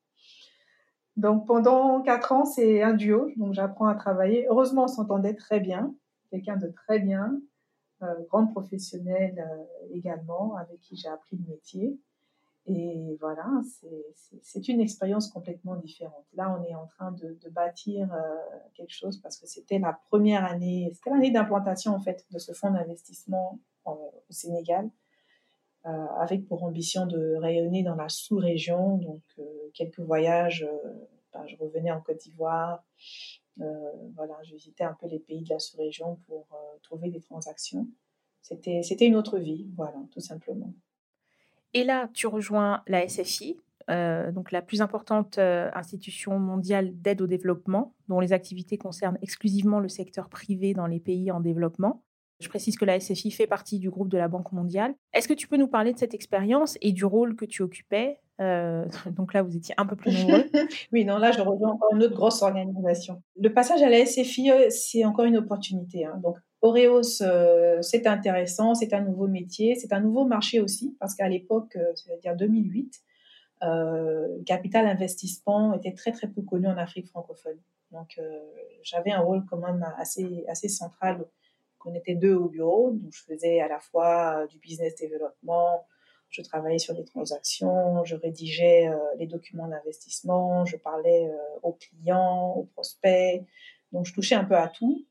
Donc 1.15 1.45
pendant 1.45 2.01
quatre 2.01 2.31
ans, 2.31 2.45
c'est 2.45 2.81
un 2.81 2.93
duo. 2.93 3.29
Donc 3.37 3.53
j'apprends 3.53 3.87
à 3.87 3.95
travailler. 3.95 4.47
Heureusement, 4.49 4.85
on 4.85 4.87
s'entendait 4.87 5.35
très 5.35 5.59
bien. 5.59 5.93
Quelqu'un 6.31 6.57
de 6.57 6.67
très 6.67 6.99
bien. 6.99 7.39
Euh, 8.03 8.25
grande 8.29 8.51
professionnelle 8.51 9.39
euh, 9.39 9.95
également, 9.95 10.55
avec 10.57 10.79
qui 10.81 10.95
j'ai 10.95 11.07
appris 11.07 11.37
le 11.37 11.53
métier. 11.53 11.99
Et 12.65 13.17
voilà, 13.19 13.45
c'est 14.41 14.69
une 14.69 14.79
expérience 14.79 15.29
complètement 15.29 15.75
différente. 15.75 16.25
Là, 16.33 16.57
on 16.57 16.63
est 16.63 16.73
en 16.73 16.85
train 16.87 17.11
de, 17.11 17.37
bâtir 17.49 18.11
euh, 18.13 18.17
quelque 18.73 18.93
chose 18.93 19.17
parce 19.17 19.37
que 19.37 19.47
c'était 19.47 19.79
la 19.79 19.99
première 20.09 20.45
année, 20.45 20.89
c'était 20.93 21.09
l'année 21.09 21.31
d'implantation 21.31 21.93
en 21.93 21.99
fait 21.99 22.25
de 22.31 22.39
ce 22.39 22.53
fonds 22.53 22.71
d'investissement 22.71 23.59
au 23.83 24.13
Sénégal, 24.29 24.89
avec 25.83 26.47
pour 26.47 26.63
ambition 26.63 27.05
de 27.05 27.35
rayonner 27.35 27.83
dans 27.83 27.95
la 27.95 28.07
sous-région. 28.07 28.95
Donc, 28.95 29.21
quelques 29.73 29.99
voyages, 29.99 30.65
ben, 31.33 31.45
je 31.45 31.57
revenais 31.57 31.91
en 31.91 31.99
Côte 31.99 32.21
d'Ivoire, 32.21 32.81
voilà, 33.57 34.35
je 34.43 34.53
visitais 34.53 34.83
un 34.83 34.95
peu 34.99 35.07
les 35.07 35.19
pays 35.19 35.43
de 35.43 35.49
la 35.49 35.59
sous-région 35.59 36.17
pour 36.27 36.47
euh, 36.53 36.77
trouver 36.81 37.09
des 37.09 37.21
transactions. 37.21 37.87
C'était, 38.41 38.81
c'était 38.83 39.05
une 39.05 39.15
autre 39.15 39.39
vie, 39.39 39.67
voilà, 39.75 39.97
tout 40.11 40.19
simplement. 40.19 40.73
Et 41.73 41.83
là, 41.83 42.09
tu 42.13 42.27
rejoins 42.27 42.83
la 42.87 43.07
SFI, 43.07 43.57
donc 43.87 44.51
la 44.51 44.61
plus 44.61 44.81
importante 44.81 45.39
institution 45.39 46.37
mondiale 46.39 46.91
d'aide 47.01 47.21
au 47.21 47.27
développement, 47.27 47.95
dont 48.09 48.19
les 48.19 48.31
activités 48.31 48.77
concernent 48.77 49.17
exclusivement 49.21 49.79
le 49.79 49.87
secteur 49.87 50.29
privé 50.29 50.73
dans 50.73 50.85
les 50.85 50.99
pays 50.99 51.31
en 51.31 51.39
développement. 51.39 52.03
Je 52.39 52.49
précise 52.49 52.77
que 52.77 52.85
la 52.85 52.99
SFI 52.99 53.31
fait 53.31 53.47
partie 53.47 53.79
du 53.79 53.89
groupe 53.89 54.09
de 54.09 54.17
la 54.17 54.27
Banque 54.27 54.51
mondiale. 54.51 54.93
Est-ce 55.13 55.27
que 55.27 55.33
tu 55.33 55.47
peux 55.47 55.57
nous 55.57 55.67
parler 55.67 55.93
de 55.93 55.99
cette 55.99 56.13
expérience 56.13 56.77
et 56.81 56.91
du 56.91 57.05
rôle 57.05 57.35
que 57.35 57.45
tu 57.45 57.61
occupais 57.61 58.19
Donc 59.15 59.33
là, 59.33 59.41
vous 59.41 59.55
étiez 59.55 59.73
un 59.77 59.85
peu 59.85 59.95
plus 59.95 60.11
nombreux. 60.11 60.45
oui, 60.91 61.05
non, 61.05 61.17
là, 61.17 61.31
je 61.31 61.39
rejoins 61.39 61.71
encore 61.71 61.93
une 61.93 62.03
autre 62.03 62.15
grosse 62.15 62.41
organisation. 62.41 63.21
Le 63.39 63.53
passage 63.53 63.81
à 63.81 63.89
la 63.89 64.05
SFI, 64.05 64.51
c'est 64.69 65.05
encore 65.05 65.25
une 65.25 65.37
opportunité. 65.37 66.05
Hein. 66.05 66.19
Donc, 66.21 66.37
Oreos, 66.61 67.21
c'est 67.81 68.07
intéressant, 68.07 68.73
c'est 68.73 68.93
un 68.93 69.01
nouveau 69.01 69.27
métier, 69.27 69.75
c'est 69.75 69.93
un 69.93 69.99
nouveau 70.01 70.25
marché 70.25 70.59
aussi, 70.59 70.95
parce 70.99 71.15
qu'à 71.15 71.29
l'époque, 71.29 71.77
c'est-à-dire 71.95 72.35
2008, 72.35 73.01
euh, 73.63 74.27
capital 74.45 74.87
investissement 74.87 75.73
était 75.73 75.93
très 75.93 76.11
très 76.11 76.27
peu 76.27 76.41
connu 76.41 76.67
en 76.67 76.77
Afrique 76.77 77.07
francophone. 77.07 77.59
Donc 77.91 78.19
j'avais 78.81 79.11
un 79.11 79.19
rôle 79.19 79.45
quand 79.45 79.57
même 79.57 79.85
assez 79.97 80.45
assez 80.47 80.67
central. 80.67 81.25
On 81.85 81.93
était 81.93 82.15
deux 82.15 82.35
au 82.35 82.47
bureau, 82.47 82.91
donc 82.91 83.11
je 83.11 83.23
faisais 83.23 83.59
à 83.61 83.67
la 83.67 83.79
fois 83.79 84.45
du 84.47 84.59
business 84.59 84.95
développement, 84.95 85.85
je 86.29 86.41
travaillais 86.41 86.79
sur 86.79 86.95
des 86.95 87.03
transactions, 87.03 88.03
je 88.05 88.15
rédigeais 88.15 88.89
les 89.19 89.27
documents 89.27 89.67
d'investissement, 89.67 90.65
je 90.65 90.77
parlais 90.77 91.29
aux 91.61 91.73
clients, 91.73 92.53
aux 92.55 92.63
prospects, 92.63 93.43
donc 93.91 94.05
je 94.05 94.13
touchais 94.13 94.35
un 94.35 94.43
peu 94.43 94.55
à 94.55 94.67
tout. 94.67 95.05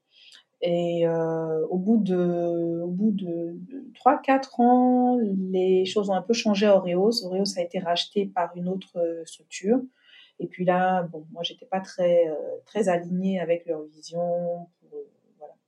Et 0.62 1.08
euh, 1.08 1.66
au 1.66 1.76
bout 1.76 1.98
de, 1.98 2.80
au 2.84 2.88
bout 2.88 3.10
de, 3.10 3.58
3-4 3.94 4.62
ans, 4.62 5.18
les 5.50 5.84
choses 5.84 6.08
ont 6.08 6.14
un 6.14 6.22
peu 6.22 6.34
changé 6.34 6.66
à 6.66 6.76
Oreos. 6.76 7.24
Oreos 7.24 7.58
a 7.58 7.62
été 7.62 7.80
racheté 7.80 8.26
par 8.26 8.56
une 8.56 8.68
autre 8.68 8.96
euh, 8.96 9.24
structure. 9.24 9.80
Et 10.38 10.46
puis 10.46 10.64
là, 10.64 11.02
bon, 11.02 11.26
moi, 11.32 11.42
j'étais 11.42 11.66
pas 11.66 11.80
très, 11.80 12.28
euh, 12.28 12.34
très 12.64 12.88
alignée 12.88 13.40
avec 13.40 13.66
leur 13.66 13.82
vision. 13.82 14.68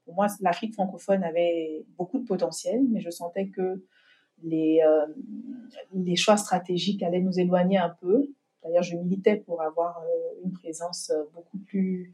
Pour, 0.05 0.15
moi, 0.15 0.27
l'Afrique 0.41 0.75
francophone 0.75 1.25
avait 1.25 1.85
beaucoup 1.97 2.19
de 2.19 2.27
potentiel, 2.27 2.83
mais 2.91 3.01
je 3.01 3.11
sentais 3.11 3.49
que 3.49 3.85
les, 4.43 4.83
les 5.95 6.17
choix 6.17 6.37
stratégiques 6.37 7.03
allaient 7.03 7.21
nous 7.21 7.39
éloigner 7.39 7.79
un 7.79 7.91
peu. 8.01 8.29
D'ailleurs, 8.63 8.83
je 8.83 8.97
militais 8.97 9.37
pour 9.37 9.63
avoir 9.63 10.03
une 10.45 10.53
présence 10.53 11.13
beaucoup 11.35 11.59
plus 11.59 12.13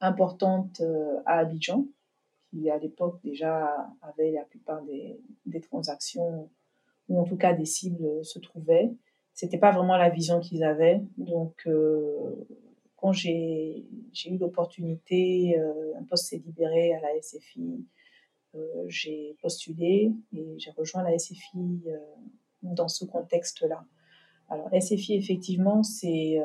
importante 0.00 0.82
à 1.26 1.38
Abidjan 1.38 1.86
qui 2.52 2.68
à 2.70 2.78
l'époque 2.78 3.18
déjà 3.24 3.90
avait 4.02 4.30
la 4.30 4.44
plupart 4.44 4.82
des, 4.82 5.18
des, 5.46 5.60
transactions, 5.60 6.50
ou 7.08 7.18
en 7.18 7.24
tout 7.24 7.36
cas 7.36 7.54
des 7.54 7.64
cibles 7.64 8.24
se 8.24 8.38
trouvaient. 8.38 8.92
C'était 9.32 9.58
pas 9.58 9.72
vraiment 9.72 9.96
la 9.96 10.10
vision 10.10 10.40
qu'ils 10.40 10.62
avaient. 10.62 11.02
Donc, 11.16 11.62
euh, 11.66 12.46
quand 13.02 13.12
j'ai 13.12 13.84
eu 14.26 14.38
l'opportunité, 14.38 15.58
euh, 15.58 15.98
un 15.98 16.04
poste 16.04 16.26
s'est 16.28 16.38
libéré 16.38 16.94
à 16.94 17.00
la 17.00 17.20
SFI, 17.20 17.84
euh, 18.54 18.84
j'ai 18.86 19.36
postulé 19.42 20.12
et 20.32 20.58
j'ai 20.58 20.70
rejoint 20.70 21.02
la 21.02 21.18
SFI 21.18 21.82
dans 22.62 22.88
ce 22.88 23.04
contexte-là. 23.04 23.84
Alors, 24.48 24.68
SFI, 24.72 25.14
effectivement, 25.14 25.82
c'est 25.82 26.38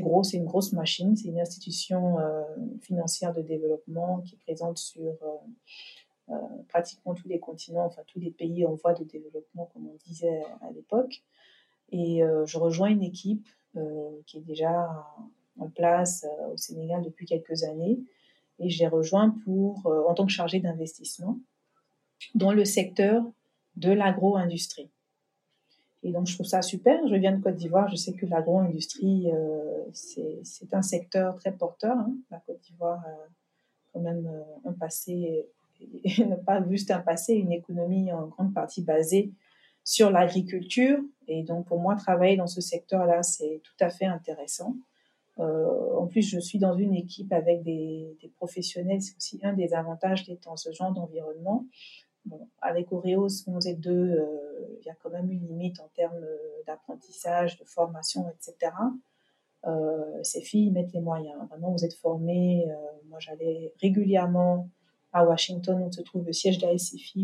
gros, 0.00 0.22
c'est 0.22 0.36
une 0.36 0.46
grosse 0.46 0.72
machine, 0.72 1.16
c'est 1.16 1.28
une 1.28 1.40
institution 1.40 2.18
euh, 2.18 2.42
financière 2.80 3.32
de 3.32 3.42
développement 3.42 4.20
qui 4.22 4.34
est 4.34 4.38
présente 4.38 4.78
sur 4.78 5.12
euh, 5.22 6.30
euh, 6.30 6.34
pratiquement 6.68 7.14
tous 7.14 7.28
les 7.28 7.38
continents, 7.38 7.84
enfin 7.84 8.02
tous 8.06 8.18
les 8.18 8.30
pays 8.30 8.64
en 8.64 8.74
voie 8.74 8.94
de 8.94 9.04
développement, 9.04 9.66
comme 9.72 9.88
on 9.88 9.96
disait 10.06 10.42
à 10.62 10.70
l'époque. 10.70 11.22
Et 11.92 12.22
je 12.46 12.58
rejoins 12.58 12.88
une 12.88 13.02
équipe 13.02 13.46
qui 14.26 14.38
est 14.38 14.46
déjà 14.46 15.06
en 15.58 15.68
place 15.68 16.26
au 16.52 16.56
Sénégal 16.56 17.02
depuis 17.02 17.26
quelques 17.26 17.64
années. 17.64 17.98
Et 18.58 18.70
j'ai 18.70 18.86
rejoint 18.86 19.34
pour, 19.44 19.86
en 19.86 20.14
tant 20.14 20.26
que 20.26 20.32
chargé 20.32 20.60
d'investissement 20.60 21.38
dans 22.34 22.52
le 22.52 22.64
secteur 22.64 23.24
de 23.76 23.90
l'agro-industrie. 23.90 24.90
Et 26.04 26.12
donc, 26.12 26.26
je 26.26 26.34
trouve 26.34 26.46
ça 26.46 26.60
super. 26.60 27.06
Je 27.08 27.14
viens 27.14 27.32
de 27.32 27.42
Côte 27.42 27.56
d'Ivoire. 27.56 27.88
Je 27.88 27.96
sais 27.96 28.12
que 28.12 28.26
l'agro-industrie, 28.26 29.30
euh, 29.32 29.84
c'est 29.92 30.72
un 30.72 30.82
secteur 30.82 31.36
très 31.36 31.52
porteur. 31.52 31.96
Hein. 31.96 32.14
La 32.30 32.40
Côte 32.40 32.60
d'Ivoire 32.60 33.00
a 33.00 33.28
quand 33.92 34.00
même 34.00 34.26
euh, 34.26 34.68
un 34.68 34.72
passé, 34.72 35.46
et 36.04 36.24
pas 36.46 36.62
juste 36.68 36.90
un 36.90 37.00
passé, 37.00 37.34
une 37.34 37.52
économie 37.52 38.12
en 38.12 38.26
grande 38.26 38.52
partie 38.52 38.82
basée 38.82 39.32
sur 39.84 40.10
l'agriculture. 40.10 40.98
Et 41.28 41.42
donc, 41.42 41.66
pour 41.66 41.78
moi, 41.78 41.94
travailler 41.94 42.36
dans 42.36 42.46
ce 42.46 42.60
secteur-là, 42.60 43.22
c'est 43.22 43.60
tout 43.62 43.76
à 43.84 43.90
fait 43.90 44.06
intéressant. 44.06 44.74
Euh, 45.38 45.96
en 45.96 46.06
plus, 46.06 46.22
je 46.22 46.38
suis 46.38 46.58
dans 46.58 46.74
une 46.74 46.94
équipe 46.94 47.32
avec 47.32 47.62
des, 47.62 48.16
professionnels. 48.36 49.02
C'est 49.02 49.16
aussi 49.16 49.40
un 49.42 49.52
des 49.52 49.74
avantages 49.74 50.26
d'être 50.26 50.44
dans 50.44 50.56
ce 50.56 50.72
genre 50.72 50.92
d'environnement. 50.92 51.66
Bon, 52.24 52.48
avec 52.62 52.90
Oreos 52.90 53.46
11 53.46 53.66
et 53.66 53.74
2, 53.74 53.90
euh, 53.90 54.78
il 54.80 54.86
y 54.86 54.90
a 54.90 54.94
quand 54.94 55.10
même 55.10 55.30
une 55.30 55.46
limite 55.46 55.78
en 55.80 55.88
termes 55.94 56.16
euh, 56.22 56.36
d'apprentissage, 56.66 57.58
de 57.58 57.64
formation, 57.64 58.26
etc. 58.30 58.72
Euh, 59.66 60.22
ces 60.22 60.40
filles 60.40 60.70
mettent 60.70 60.92
les 60.92 61.00
moyens. 61.00 61.36
Vraiment, 61.50 61.70
vous 61.70 61.84
êtes 61.84 61.94
formés. 61.94 62.66
moi, 63.08 63.18
j'allais 63.18 63.72
régulièrement 63.80 64.68
à 65.12 65.24
Washington, 65.24 65.82
où 65.82 65.92
se 65.92 66.02
trouve 66.02 66.24
le 66.24 66.32
siège 66.32 66.58
de 66.58 66.66
la 66.66 66.74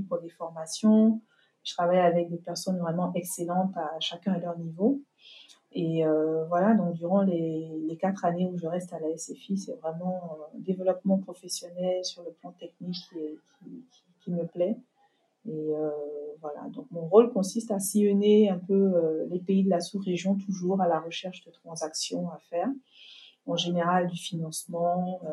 pour 0.08 0.20
des 0.20 0.28
formations. 0.28 1.20
Je 1.64 1.74
travaille 1.74 1.98
avec 1.98 2.30
des 2.30 2.38
personnes 2.38 2.78
vraiment 2.78 3.12
excellentes 3.14 3.76
à 3.76 3.98
chacun 4.00 4.32
à 4.32 4.38
leur 4.38 4.58
niveau. 4.58 5.00
Et 5.72 6.04
voilà, 6.48 6.74
donc 6.74 6.94
durant 6.94 7.22
les, 7.22 7.96
quatre 8.00 8.24
années 8.24 8.46
où 8.46 8.56
je 8.58 8.66
reste 8.66 8.92
à 8.92 8.98
la 8.98 9.16
SFI, 9.16 9.56
c'est 9.56 9.74
vraiment 9.74 10.38
un 10.54 10.58
développement 10.58 11.18
professionnel 11.18 12.04
sur 12.04 12.22
le 12.24 12.32
plan 12.32 12.50
technique 12.52 12.96
qui, 13.12 13.84
qui 14.20 14.30
me 14.32 14.46
plaît. 14.46 14.76
Et 15.46 15.74
euh, 15.74 15.90
voilà, 16.40 16.68
donc 16.68 16.86
mon 16.90 17.06
rôle 17.06 17.32
consiste 17.32 17.70
à 17.70 17.80
sillonner 17.80 18.50
un 18.50 18.58
peu 18.58 18.74
euh, 18.74 19.26
les 19.30 19.38
pays 19.38 19.64
de 19.64 19.70
la 19.70 19.80
sous-région, 19.80 20.36
toujours 20.36 20.80
à 20.82 20.88
la 20.88 21.00
recherche 21.00 21.44
de 21.44 21.50
transactions 21.50 22.30
à 22.30 22.38
faire. 22.50 22.68
En 23.46 23.56
général, 23.56 24.08
du 24.08 24.16
financement 24.18 25.20
euh, 25.24 25.28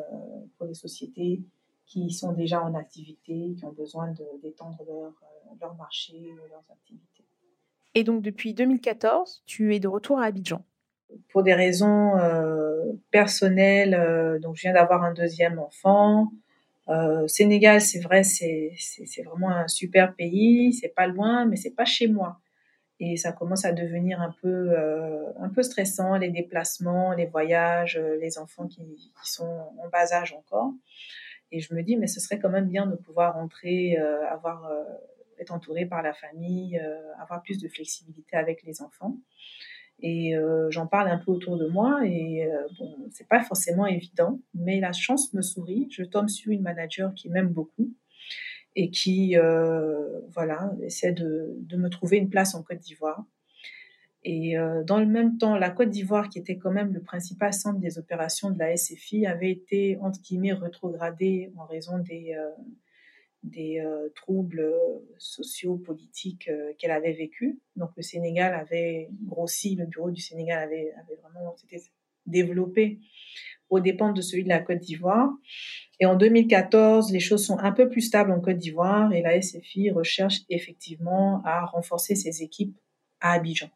pour 0.57 0.65
les 0.65 0.73
sociétés 0.73 1.41
qui 1.88 2.11
sont 2.11 2.33
déjà 2.33 2.61
en 2.61 2.75
activité, 2.75 3.55
qui 3.57 3.65
ont 3.65 3.71
besoin 3.71 4.13
d'étendre 4.43 4.83
leur, 4.88 5.13
leur 5.59 5.75
marché, 5.75 6.19
leurs 6.49 6.65
activités. 6.69 7.23
Et 7.95 8.03
donc, 8.03 8.21
depuis 8.21 8.53
2014, 8.53 9.43
tu 9.45 9.73
es 9.73 9.79
de 9.79 9.88
retour 9.88 10.19
à 10.19 10.25
Abidjan 10.25 10.63
Pour 11.29 11.43
des 11.43 11.53
raisons 11.53 12.13
personnelles, 13.09 14.39
donc 14.41 14.55
je 14.55 14.61
viens 14.63 14.73
d'avoir 14.73 15.03
un 15.03 15.13
deuxième 15.13 15.57
enfant. 15.57 16.29
Euh, 16.89 17.27
Sénégal, 17.27 17.81
c'est 17.81 17.99
vrai, 17.99 18.23
c'est 18.23 18.71
vraiment 19.23 19.49
un 19.49 19.67
super 19.67 20.13
pays. 20.15 20.73
C'est 20.73 20.93
pas 20.93 21.07
loin, 21.07 21.45
mais 21.45 21.55
c'est 21.55 21.75
pas 21.75 21.85
chez 21.85 22.07
moi. 22.07 22.39
Et 22.99 23.17
ça 23.17 23.31
commence 23.31 23.65
à 23.65 23.73
devenir 23.73 24.21
un 24.21 24.33
peu, 24.41 24.47
euh, 24.71 25.31
un 25.39 25.49
peu 25.49 25.61
stressant, 25.61 26.17
les 26.17 26.29
déplacements, 26.29 27.13
les 27.13 27.27
voyages, 27.27 27.97
euh, 27.97 28.17
les 28.19 28.39
enfants 28.39 28.67
qui, 28.67 28.81
qui, 28.95 29.31
sont 29.31 29.69
en 29.77 29.88
bas 29.89 30.11
âge 30.13 30.33
encore. 30.33 30.71
Et 31.51 31.59
je 31.59 31.73
me 31.73 31.81
dis, 31.81 31.95
mais 31.95 32.07
ce 32.07 32.19
serait 32.19 32.39
quand 32.39 32.49
même 32.49 32.67
bien 32.67 32.85
de 32.85 32.95
pouvoir 32.95 33.35
rentrer, 33.35 33.97
euh, 33.99 34.27
avoir, 34.27 34.65
euh, 34.65 34.83
être 35.39 35.53
entouré 35.53 35.85
par 35.85 36.01
la 36.01 36.13
famille, 36.13 36.81
avoir 37.19 37.41
plus 37.43 37.59
de 37.59 37.67
flexibilité 37.67 38.35
avec 38.35 38.63
les 38.63 38.81
enfants. 38.81 39.17
Et 39.99 40.35
euh, 40.35 40.69
j'en 40.69 40.85
parle 40.85 41.09
un 41.09 41.17
peu 41.17 41.31
autour 41.31 41.57
de 41.57 41.65
moi 41.65 42.01
et 42.05 42.45
euh, 42.45 42.67
bon, 42.77 42.95
c'est 43.11 43.27
pas 43.27 43.43
forcément 43.43 43.87
évident, 43.87 44.39
mais 44.53 44.79
la 44.79 44.93
chance 44.93 45.33
me 45.33 45.41
sourit. 45.41 45.87
Je 45.91 46.03
tombe 46.03 46.29
sur 46.29 46.51
une 46.51 46.61
manager 46.61 47.13
qui 47.15 47.29
m'aime 47.29 47.49
beaucoup 47.49 47.91
et 48.75 48.91
qui, 48.91 49.37
euh, 49.37 50.19
voilà, 50.29 50.71
essaie 50.83 51.13
de, 51.13 51.55
de, 51.61 51.77
me 51.77 51.89
trouver 51.89 52.17
une 52.17 52.29
place 52.29 52.53
en 52.53 52.61
Côte 52.61 52.77
d'Ivoire. 52.77 53.25
Et 54.30 54.57
euh, 54.57 54.84
dans 54.84 54.99
le 54.99 55.05
même 55.05 55.38
temps, 55.38 55.55
la 55.55 55.69
Côte 55.69 55.89
d'Ivoire, 55.89 56.28
qui 56.28 56.38
était 56.38 56.57
quand 56.57 56.71
même 56.71 56.93
le 56.93 56.99
principal 56.99 57.53
centre 57.53 57.80
des 57.80 57.97
opérations 57.97 58.51
de 58.51 58.59
la 58.59 58.75
SFI, 58.75 59.25
avait 59.25 59.49
été 59.49 59.97
entre 60.01 60.19
guillemets 60.19 60.51
rétrogradée 60.51 61.49
en 61.55 61.63
raison 61.63 61.97
des 61.99 62.36
euh, 62.36 63.80
euh, 63.80 64.09
troubles 64.15 64.69
sociaux, 65.17 65.78
politiques 65.78 66.51
qu'elle 66.78 66.91
avait 66.91 67.13
vécu. 67.13 67.61
Donc 67.78 67.91
le 67.95 68.03
Sénégal 68.03 68.53
avait 68.53 69.07
grossi, 69.23 69.75
le 69.75 69.86
bureau 69.86 70.11
du 70.11 70.19
Sénégal 70.19 70.61
avait, 70.61 70.91
avait 71.01 71.15
vraiment 71.21 71.55
s'était 71.55 71.84
développé 72.25 72.99
aux 73.69 73.80
dépens 73.80 74.11
de 74.11 74.19
celui 74.19 74.43
de 74.43 74.49
la 74.49 74.59
Côte 74.59 74.80
d'Ivoire. 74.80 75.30
Et 76.01 76.05
en 76.05 76.17
2014, 76.17 77.13
les 77.13 77.21
choses 77.21 77.45
sont 77.45 77.59
un 77.59 77.71
peu 77.71 77.88
plus 77.88 78.01
stables 78.01 78.32
en 78.32 78.41
Côte 78.41 78.57
d'Ivoire 78.57 79.13
et 79.13 79.21
la 79.21 79.41
SFI 79.41 79.89
recherche 79.89 80.41
effectivement 80.49 81.41
à 81.45 81.63
renforcer 81.65 82.15
ses 82.15 82.43
équipes 82.43 82.78
à 83.21 83.32
Abidjan. 83.32 83.69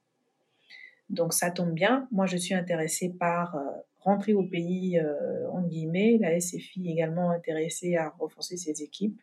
Donc 1.12 1.34
ça 1.34 1.52
tombe 1.52 1.74
bien. 1.74 2.08
Moi, 2.12 2.26
je 2.26 2.38
suis 2.38 2.56
intéressée 2.56 3.14
par 3.20 3.56
rentrer 4.00 4.34
au 4.34 4.44
pays, 4.44 4.98
euh, 4.98 5.48
en 5.52 5.62
guillemets. 5.62 6.18
La 6.20 6.40
SFI 6.40 6.90
également 6.90 7.30
intéressée 7.30 7.96
à 7.96 8.10
renforcer 8.10 8.58
ses 8.58 8.82
équipes. 8.82 9.22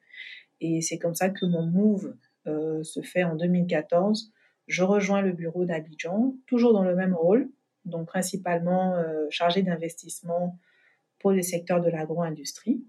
Et 0.60 0.80
c'est 0.80 0.98
comme 0.98 1.14
ça 1.14 1.30
que 1.30 1.44
mon 1.46 1.66
move 1.66 2.14
euh, 2.46 2.82
se 2.84 3.02
fait 3.02 3.24
en 3.24 3.34
2014 3.34 4.32
je 4.68 4.84
rejoins 4.84 5.22
le 5.22 5.32
bureau 5.32 5.64
d'Abidjan, 5.64 6.34
toujours 6.46 6.72
dans 6.72 6.84
le 6.84 6.94
même 6.94 7.14
rôle, 7.14 7.50
donc 7.86 8.06
principalement 8.06 8.94
euh, 8.96 9.26
chargé 9.30 9.62
d'investissement 9.62 10.58
pour 11.18 11.32
le 11.32 11.42
secteur 11.42 11.80
de 11.80 11.88
l'agro-industrie. 11.88 12.84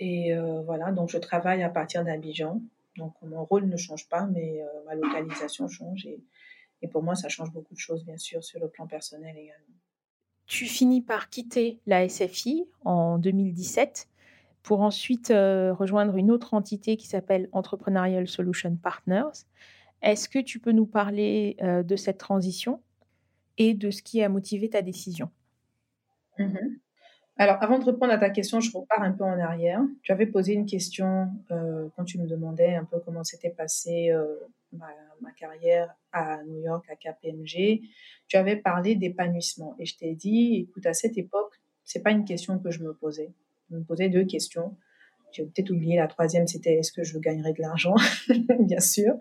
Et 0.00 0.34
euh, 0.34 0.62
voilà, 0.62 0.92
donc 0.92 1.10
je 1.10 1.18
travaille 1.18 1.62
à 1.62 1.68
partir 1.68 2.04
d'Abidjan. 2.04 2.62
Donc 2.96 3.14
mon 3.22 3.44
rôle 3.44 3.66
ne 3.66 3.76
change 3.76 4.08
pas, 4.08 4.26
mais 4.26 4.62
euh, 4.62 4.66
ma 4.86 4.94
localisation 4.94 5.68
change. 5.68 6.06
Et, 6.06 6.20
et 6.86 6.88
pour 6.88 7.02
moi, 7.02 7.16
ça 7.16 7.28
change 7.28 7.50
beaucoup 7.52 7.74
de 7.74 7.78
choses, 7.78 8.04
bien 8.04 8.16
sûr, 8.16 8.44
sur 8.44 8.60
le 8.60 8.68
plan 8.68 8.86
personnel 8.86 9.36
également. 9.36 9.74
Tu 10.46 10.66
finis 10.66 11.02
par 11.02 11.28
quitter 11.28 11.80
la 11.86 12.08
SFI 12.08 12.68
en 12.84 13.18
2017 13.18 14.08
pour 14.62 14.80
ensuite 14.82 15.28
rejoindre 15.30 16.16
une 16.16 16.30
autre 16.30 16.54
entité 16.54 16.96
qui 16.96 17.08
s'appelle 17.08 17.48
Entrepreneurial 17.50 18.28
Solution 18.28 18.76
Partners. 18.76 19.44
Est-ce 20.02 20.28
que 20.28 20.38
tu 20.38 20.60
peux 20.60 20.70
nous 20.70 20.86
parler 20.86 21.56
de 21.60 21.96
cette 21.96 22.18
transition 22.18 22.80
et 23.58 23.74
de 23.74 23.90
ce 23.90 24.02
qui 24.02 24.22
a 24.22 24.28
motivé 24.28 24.70
ta 24.70 24.82
décision? 24.82 25.30
Mmh 26.38 26.56
Alors, 27.38 27.56
avant 27.60 27.80
de 27.80 27.84
répondre 27.84 28.12
à 28.12 28.18
ta 28.18 28.30
question, 28.30 28.60
je 28.60 28.70
repars 28.70 29.02
un 29.02 29.12
peu 29.12 29.24
en 29.24 29.40
arrière. 29.40 29.80
Tu 30.02 30.12
avais 30.12 30.26
posé 30.26 30.52
une 30.52 30.66
question 30.66 31.28
quand 31.48 32.04
tu 32.04 32.18
me 32.20 32.26
demandais 32.28 32.76
un 32.76 32.84
peu 32.84 33.00
comment 33.00 33.24
s'était 33.24 33.50
passée 33.50 34.12
ma, 35.20 35.32
carrière 35.32 35.94
à 36.12 36.42
New 36.44 36.60
York, 36.62 36.84
à 36.90 36.96
KPMG. 36.96 37.82
Tu 38.28 38.36
avais 38.36 38.56
parlé 38.56 38.94
d'épanouissement 38.94 39.74
et 39.78 39.86
je 39.86 39.96
t'ai 39.96 40.14
dit, 40.14 40.66
écoute, 40.68 40.86
à 40.86 40.94
cette 40.94 41.18
époque, 41.18 41.54
c'est 41.84 42.02
pas 42.02 42.10
une 42.10 42.24
question 42.24 42.58
que 42.58 42.70
je 42.70 42.82
me 42.82 42.94
posais. 42.94 43.32
Je 43.70 43.76
me 43.76 43.82
posais 43.82 44.08
deux 44.08 44.24
questions. 44.24 44.76
J'ai 45.32 45.44
peut-être 45.44 45.70
oublié 45.70 45.96
la 45.96 46.06
troisième, 46.06 46.46
c'était 46.46 46.74
est-ce 46.76 46.92
que 46.92 47.02
je 47.02 47.18
gagnerais 47.18 47.52
de 47.52 47.60
l'argent? 47.60 47.94
Bien 48.60 48.80
sûr, 48.80 49.14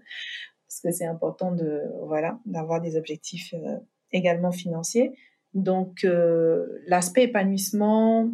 parce 0.67 0.81
que 0.81 0.91
c'est 0.91 1.05
important 1.05 1.51
de 1.51 1.81
voilà 2.03 2.39
d'avoir 2.45 2.81
des 2.81 2.95
objectifs 2.95 3.53
euh, 3.53 3.77
également 4.11 4.51
financiers. 4.51 5.13
Donc 5.53 6.03
euh, 6.03 6.67
l'aspect 6.87 7.23
épanouissement 7.23 8.29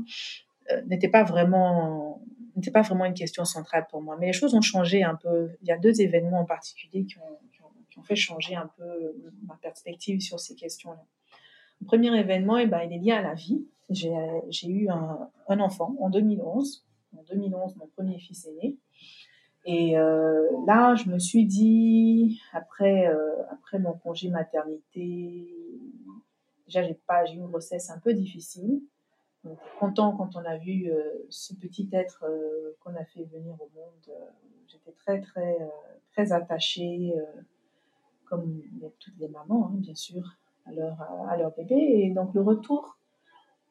euh, 0.72 0.82
n'était 0.88 1.10
pas 1.10 1.24
vraiment 1.24 2.22
n'était 2.56 2.72
pas 2.72 2.82
vraiment 2.82 3.06
une 3.06 3.14
question 3.14 3.46
centrale 3.46 3.88
pour 3.90 4.02
moi. 4.02 4.18
Mais 4.20 4.28
les 4.28 4.34
choses 4.34 4.54
ont 4.54 4.62
changé 4.62 5.04
un 5.04 5.16
peu. 5.16 5.52
Il 5.62 5.68
y 5.68 5.72
a 5.72 5.78
deux 5.78 6.02
événements 6.02 6.42
en 6.42 6.46
particulier 6.46 7.06
qui 7.06 7.18
ont, 7.20 8.04
fait 8.04 8.16
changer 8.16 8.56
un 8.56 8.68
peu 8.78 9.16
ma 9.46 9.56
perspective 9.62 10.22
sur 10.22 10.40
ces 10.40 10.56
questions-là. 10.56 11.04
Le 11.82 11.86
premier 11.86 12.18
événement, 12.18 12.58
eh 12.58 12.66
ben, 12.66 12.82
il 12.82 12.94
est 12.94 12.98
lié 12.98 13.12
à 13.12 13.22
la 13.22 13.36
vie. 13.36 13.68
J'ai 13.92 14.68
eu 14.68 14.90
un, 14.90 15.30
un, 15.48 15.60
enfant 15.60 15.96
en 16.00 16.10
2011. 16.10 16.84
En 17.16 17.24
2011, 17.30 17.76
mon 17.76 17.88
premier 17.88 18.18
fils 18.18 18.48
est 18.48 18.64
né. 18.64 18.78
Et 19.66 19.98
euh, 19.98 20.48
là, 20.66 20.96
je 20.96 21.10
me 21.10 21.20
suis 21.20 21.46
dit, 21.46 22.42
après, 22.54 23.08
euh, 23.08 23.44
après 23.52 23.78
mon 23.78 23.94
congé 23.94 24.30
maternité, 24.30 25.48
déjà, 26.66 26.84
j'ai 26.84 26.98
pas, 27.08 27.26
j'ai 27.26 27.36
eu 27.36 27.38
une 27.38 27.48
grossesse 27.48 27.90
un 27.90 28.00
peu 28.00 28.14
difficile. 28.14 28.82
Content 29.80 30.16
quand 30.16 30.36
on 30.36 30.46
a 30.46 30.58
vu 30.58 30.92
euh, 30.92 31.02
ce 31.30 31.56
petit 31.56 31.90
être 31.92 32.26
euh, 32.30 32.78
qu'on 32.80 32.94
a 32.96 33.04
fait 33.06 33.24
venir 33.24 33.56
au 33.56 33.70
monde. 33.74 34.10
Euh, 34.10 34.26
j'étais 34.68 34.92
très, 34.92 35.20
très, 35.20 35.58
très 36.12 36.32
attachée, 36.32 37.14
comme 38.26 38.62
toutes 39.00 39.18
les 39.18 39.28
mamans, 39.28 39.68
hein, 39.68 39.78
bien 39.78 39.96
sûr, 39.96 40.38
à 40.68 40.72
leur, 40.72 41.02
à 41.28 41.36
leur 41.38 41.52
bébé. 41.56 41.76
Et 41.76 42.12
donc, 42.12 42.34
le 42.34 42.42
retour 42.42 42.98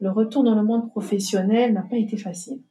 le 0.01 0.11
retour 0.11 0.43
dans 0.43 0.55
le 0.55 0.63
monde 0.63 0.89
professionnel 0.89 1.75
n'a 1.75 1.83
pas 1.83 1.97
été 1.97 2.17
facile. 2.17 2.63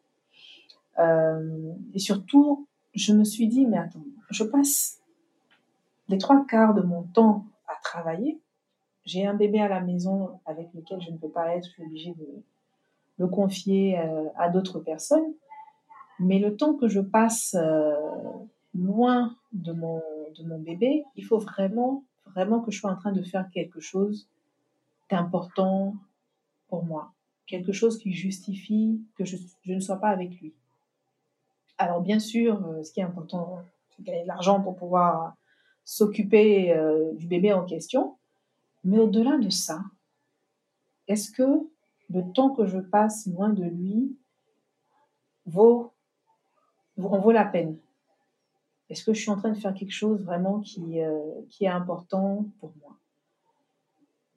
Et 0.97 1.99
surtout, 1.99 2.67
je 2.95 3.13
me 3.13 3.23
suis 3.23 3.47
dit, 3.47 3.67
mais 3.67 3.77
attends, 3.77 4.03
je 4.31 4.43
passe 4.43 4.99
les 6.07 6.17
trois 6.17 6.43
quarts 6.47 6.73
de 6.73 6.81
mon 6.81 7.03
temps 7.03 7.45
à 7.67 7.75
travailler. 7.83 8.39
J'ai 9.05 9.27
un 9.27 9.35
bébé 9.35 9.61
à 9.61 9.67
la 9.67 9.79
maison 9.79 10.39
avec 10.45 10.73
lequel 10.73 11.01
je 11.01 11.11
ne 11.11 11.17
peux 11.17 11.29
pas 11.29 11.55
être, 11.55 11.65
je 11.65 11.71
suis 11.71 11.83
obligée 11.83 12.15
de 12.15 12.43
le 13.19 13.27
confier 13.27 13.99
euh, 13.99 14.23
à 14.37 14.49
d'autres 14.49 14.79
personnes. 14.79 15.33
Mais 16.19 16.39
le 16.39 16.55
temps 16.55 16.73
que 16.73 16.87
je 16.87 17.01
passe 17.01 17.55
euh, 17.59 17.93
loin 18.73 19.35
de 19.53 19.73
mon, 19.73 20.01
de 20.37 20.43
mon 20.43 20.59
bébé, 20.59 21.03
il 21.15 21.25
faut 21.25 21.37
vraiment, 21.37 22.03
vraiment 22.25 22.61
que 22.61 22.71
je 22.71 22.79
sois 22.79 22.91
en 22.91 22.95
train 22.95 23.11
de 23.11 23.21
faire 23.21 23.49
quelque 23.51 23.79
chose 23.79 24.27
d'important 25.11 25.95
pour 26.67 26.83
moi 26.83 27.11
quelque 27.45 27.71
chose 27.71 27.97
qui 27.97 28.13
justifie 28.13 29.01
que 29.17 29.25
je, 29.25 29.35
ne 29.65 29.79
sois 29.79 29.95
pas 29.95 30.09
avec 30.09 30.39
lui. 30.39 30.53
Alors 31.79 31.99
bien 31.99 32.19
sûr, 32.19 32.63
euh, 32.63 32.83
ce 32.83 32.93
qui 32.93 32.99
est 32.99 33.03
important, 33.03 33.63
c'est 33.89 34.03
gagner 34.03 34.21
de 34.21 34.27
l'argent 34.27 34.61
pour 34.61 34.75
pouvoir 34.75 35.33
s'occuper 35.83 36.79
du 37.17 37.25
bébé 37.25 37.51
en 37.51 37.65
question. 37.65 38.17
Mais 38.83 38.99
au-delà 38.99 39.39
de 39.39 39.49
ça, 39.49 39.81
est-ce 41.07 41.31
que 41.31 41.67
le 42.09 42.31
temps 42.33 42.49
que 42.49 42.65
je 42.65 42.79
passe 42.79 43.27
loin 43.27 43.49
de 43.49 43.63
lui 43.63 44.17
vaut, 45.45 45.93
en 46.97 47.19
vaut 47.19 47.31
la 47.31 47.45
peine 47.45 47.77
Est-ce 48.89 49.03
que 49.03 49.13
je 49.13 49.21
suis 49.21 49.31
en 49.31 49.37
train 49.37 49.51
de 49.51 49.57
faire 49.57 49.73
quelque 49.73 49.93
chose 49.93 50.23
vraiment 50.23 50.59
qui, 50.59 51.01
euh, 51.01 51.19
qui 51.49 51.65
est 51.65 51.69
important 51.69 52.45
pour 52.59 52.73
moi? 52.81 52.95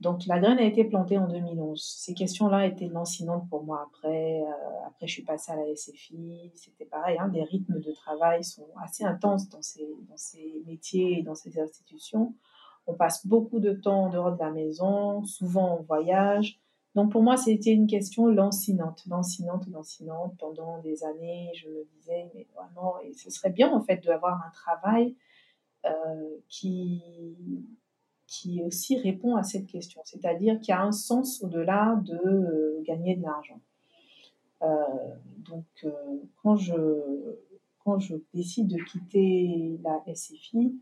Donc 0.03 0.27
la 0.27 0.41
graine 0.41 0.59
a 0.59 0.65
été 0.65 0.83
plantée 0.83 1.17
en 1.17 1.29
2011. 1.29 1.81
Ces 1.81 2.13
questions-là 2.13 2.67
étaient 2.67 2.89
lancinantes 2.89 3.49
pour 3.49 3.63
moi 3.63 3.87
après. 3.87 4.43
Euh, 4.43 4.87
après, 4.87 5.07
je 5.07 5.13
suis 5.13 5.23
passée 5.23 5.53
à 5.53 5.57
la 5.57 5.77
SFI. 5.77 6.51
C'était 6.57 6.87
pareil, 6.87 7.17
hein, 7.21 7.31
les 7.33 7.45
rythmes 7.45 7.79
de 7.79 7.93
travail 7.93 8.43
sont 8.43 8.67
assez 8.83 9.05
intenses 9.05 9.49
dans 9.49 9.63
ces, 9.63 9.89
dans 10.09 10.17
ces 10.17 10.61
métiers 10.67 11.21
et 11.21 11.23
dans 11.23 11.37
ces 11.37 11.57
institutions. 11.61 12.35
On 12.89 12.95
passe 12.95 13.25
beaucoup 13.25 13.61
de 13.61 13.73
temps 13.73 14.07
en 14.07 14.11
dehors 14.11 14.33
de 14.33 14.41
la 14.41 14.51
maison, 14.51 15.25
souvent 15.25 15.79
en 15.79 15.83
voyage. 15.83 16.61
Donc 16.95 17.11
pour 17.11 17.23
moi, 17.23 17.37
c'était 17.37 17.73
une 17.73 17.87
question 17.87 18.27
lancinante, 18.27 19.05
lancinante, 19.07 19.67
lancinante. 19.69 20.35
Pendant 20.39 20.79
des 20.79 21.05
années, 21.05 21.51
je 21.55 21.69
me 21.69 21.85
disais, 21.97 22.31
mais 22.35 22.47
vraiment, 22.55 23.01
et 23.01 23.15
ce 23.15 23.31
serait 23.31 23.51
bien 23.51 23.73
en 23.73 23.81
fait 23.83 24.05
d'avoir 24.05 24.45
un 24.47 24.51
travail 24.51 25.17
euh, 25.87 25.91
qui 26.49 27.03
qui 28.27 28.63
aussi 28.63 28.97
répond 28.97 29.37
à 29.37 29.43
cette 29.43 29.67
question, 29.67 30.01
c'est-à-dire 30.05 30.59
qui 30.59 30.73
a 30.73 30.83
un 30.83 30.93
sens 30.93 31.43
au-delà 31.43 32.01
de 32.03 32.15
euh, 32.15 32.83
gagner 32.83 33.15
de 33.15 33.23
l'argent. 33.23 33.61
Euh, 34.63 34.69
donc, 35.39 35.67
quand, 36.43 36.57
je, 36.57 36.73
quand 37.85 37.99
je 37.99 38.15
décide 38.33 38.69
de 38.69 38.79
quitter 38.85 39.79
la 39.83 40.03
SFI, 40.15 40.81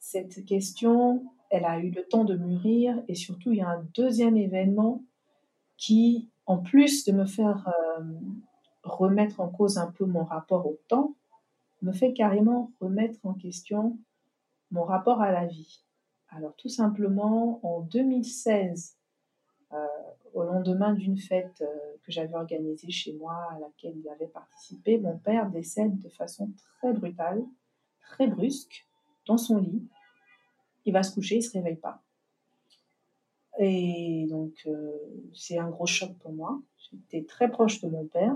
cette 0.00 0.44
question, 0.44 1.24
elle 1.48 1.64
a 1.64 1.78
eu 1.78 1.90
le 1.90 2.02
temps 2.02 2.24
de 2.24 2.34
mûrir 2.34 3.00
et 3.06 3.14
surtout, 3.14 3.52
il 3.52 3.58
y 3.58 3.62
a 3.62 3.68
un 3.68 3.86
deuxième 3.94 4.36
événement 4.36 5.04
qui, 5.76 6.30
en 6.46 6.58
plus 6.58 7.04
de 7.04 7.12
me 7.12 7.26
faire 7.26 7.68
euh, 7.68 8.04
remettre 8.82 9.40
en 9.40 9.48
cause 9.48 9.78
un 9.78 9.90
peu 9.90 10.04
mon 10.04 10.24
rapport 10.24 10.66
au 10.66 10.78
temps, 10.88 11.14
me 11.82 11.92
fait 11.92 12.12
carrément 12.12 12.72
remettre 12.80 13.18
en 13.24 13.34
question 13.34 13.98
mon 14.70 14.84
rapport 14.84 15.20
à 15.20 15.30
la 15.30 15.46
vie. 15.46 15.84
Alors 16.28 16.54
tout 16.56 16.68
simplement, 16.68 17.60
en 17.62 17.80
2016, 17.80 18.96
euh, 19.72 19.86
au 20.32 20.42
lendemain 20.42 20.94
d'une 20.94 21.18
fête 21.18 21.62
euh, 21.62 21.96
que 22.02 22.10
j'avais 22.10 22.34
organisée 22.34 22.90
chez 22.90 23.12
moi, 23.14 23.48
à 23.52 23.58
laquelle 23.58 23.96
il 23.96 24.08
avait 24.08 24.26
participé, 24.26 24.98
mon 24.98 25.18
père 25.18 25.48
décède 25.50 25.98
de 25.98 26.08
façon 26.08 26.50
très 26.78 26.92
brutale, 26.92 27.44
très 28.00 28.26
brusque, 28.26 28.86
dans 29.26 29.38
son 29.38 29.58
lit. 29.58 29.88
Il 30.84 30.92
va 30.92 31.02
se 31.02 31.14
coucher, 31.14 31.36
il 31.36 31.38
ne 31.38 31.44
se 31.44 31.52
réveille 31.52 31.76
pas. 31.76 32.02
Et 33.58 34.26
donc, 34.28 34.52
euh, 34.66 34.90
c'est 35.34 35.58
un 35.58 35.68
gros 35.68 35.86
choc 35.86 36.12
pour 36.20 36.32
moi. 36.32 36.60
J'étais 36.90 37.24
très 37.24 37.50
proche 37.50 37.80
de 37.80 37.88
mon 37.88 38.06
père. 38.06 38.34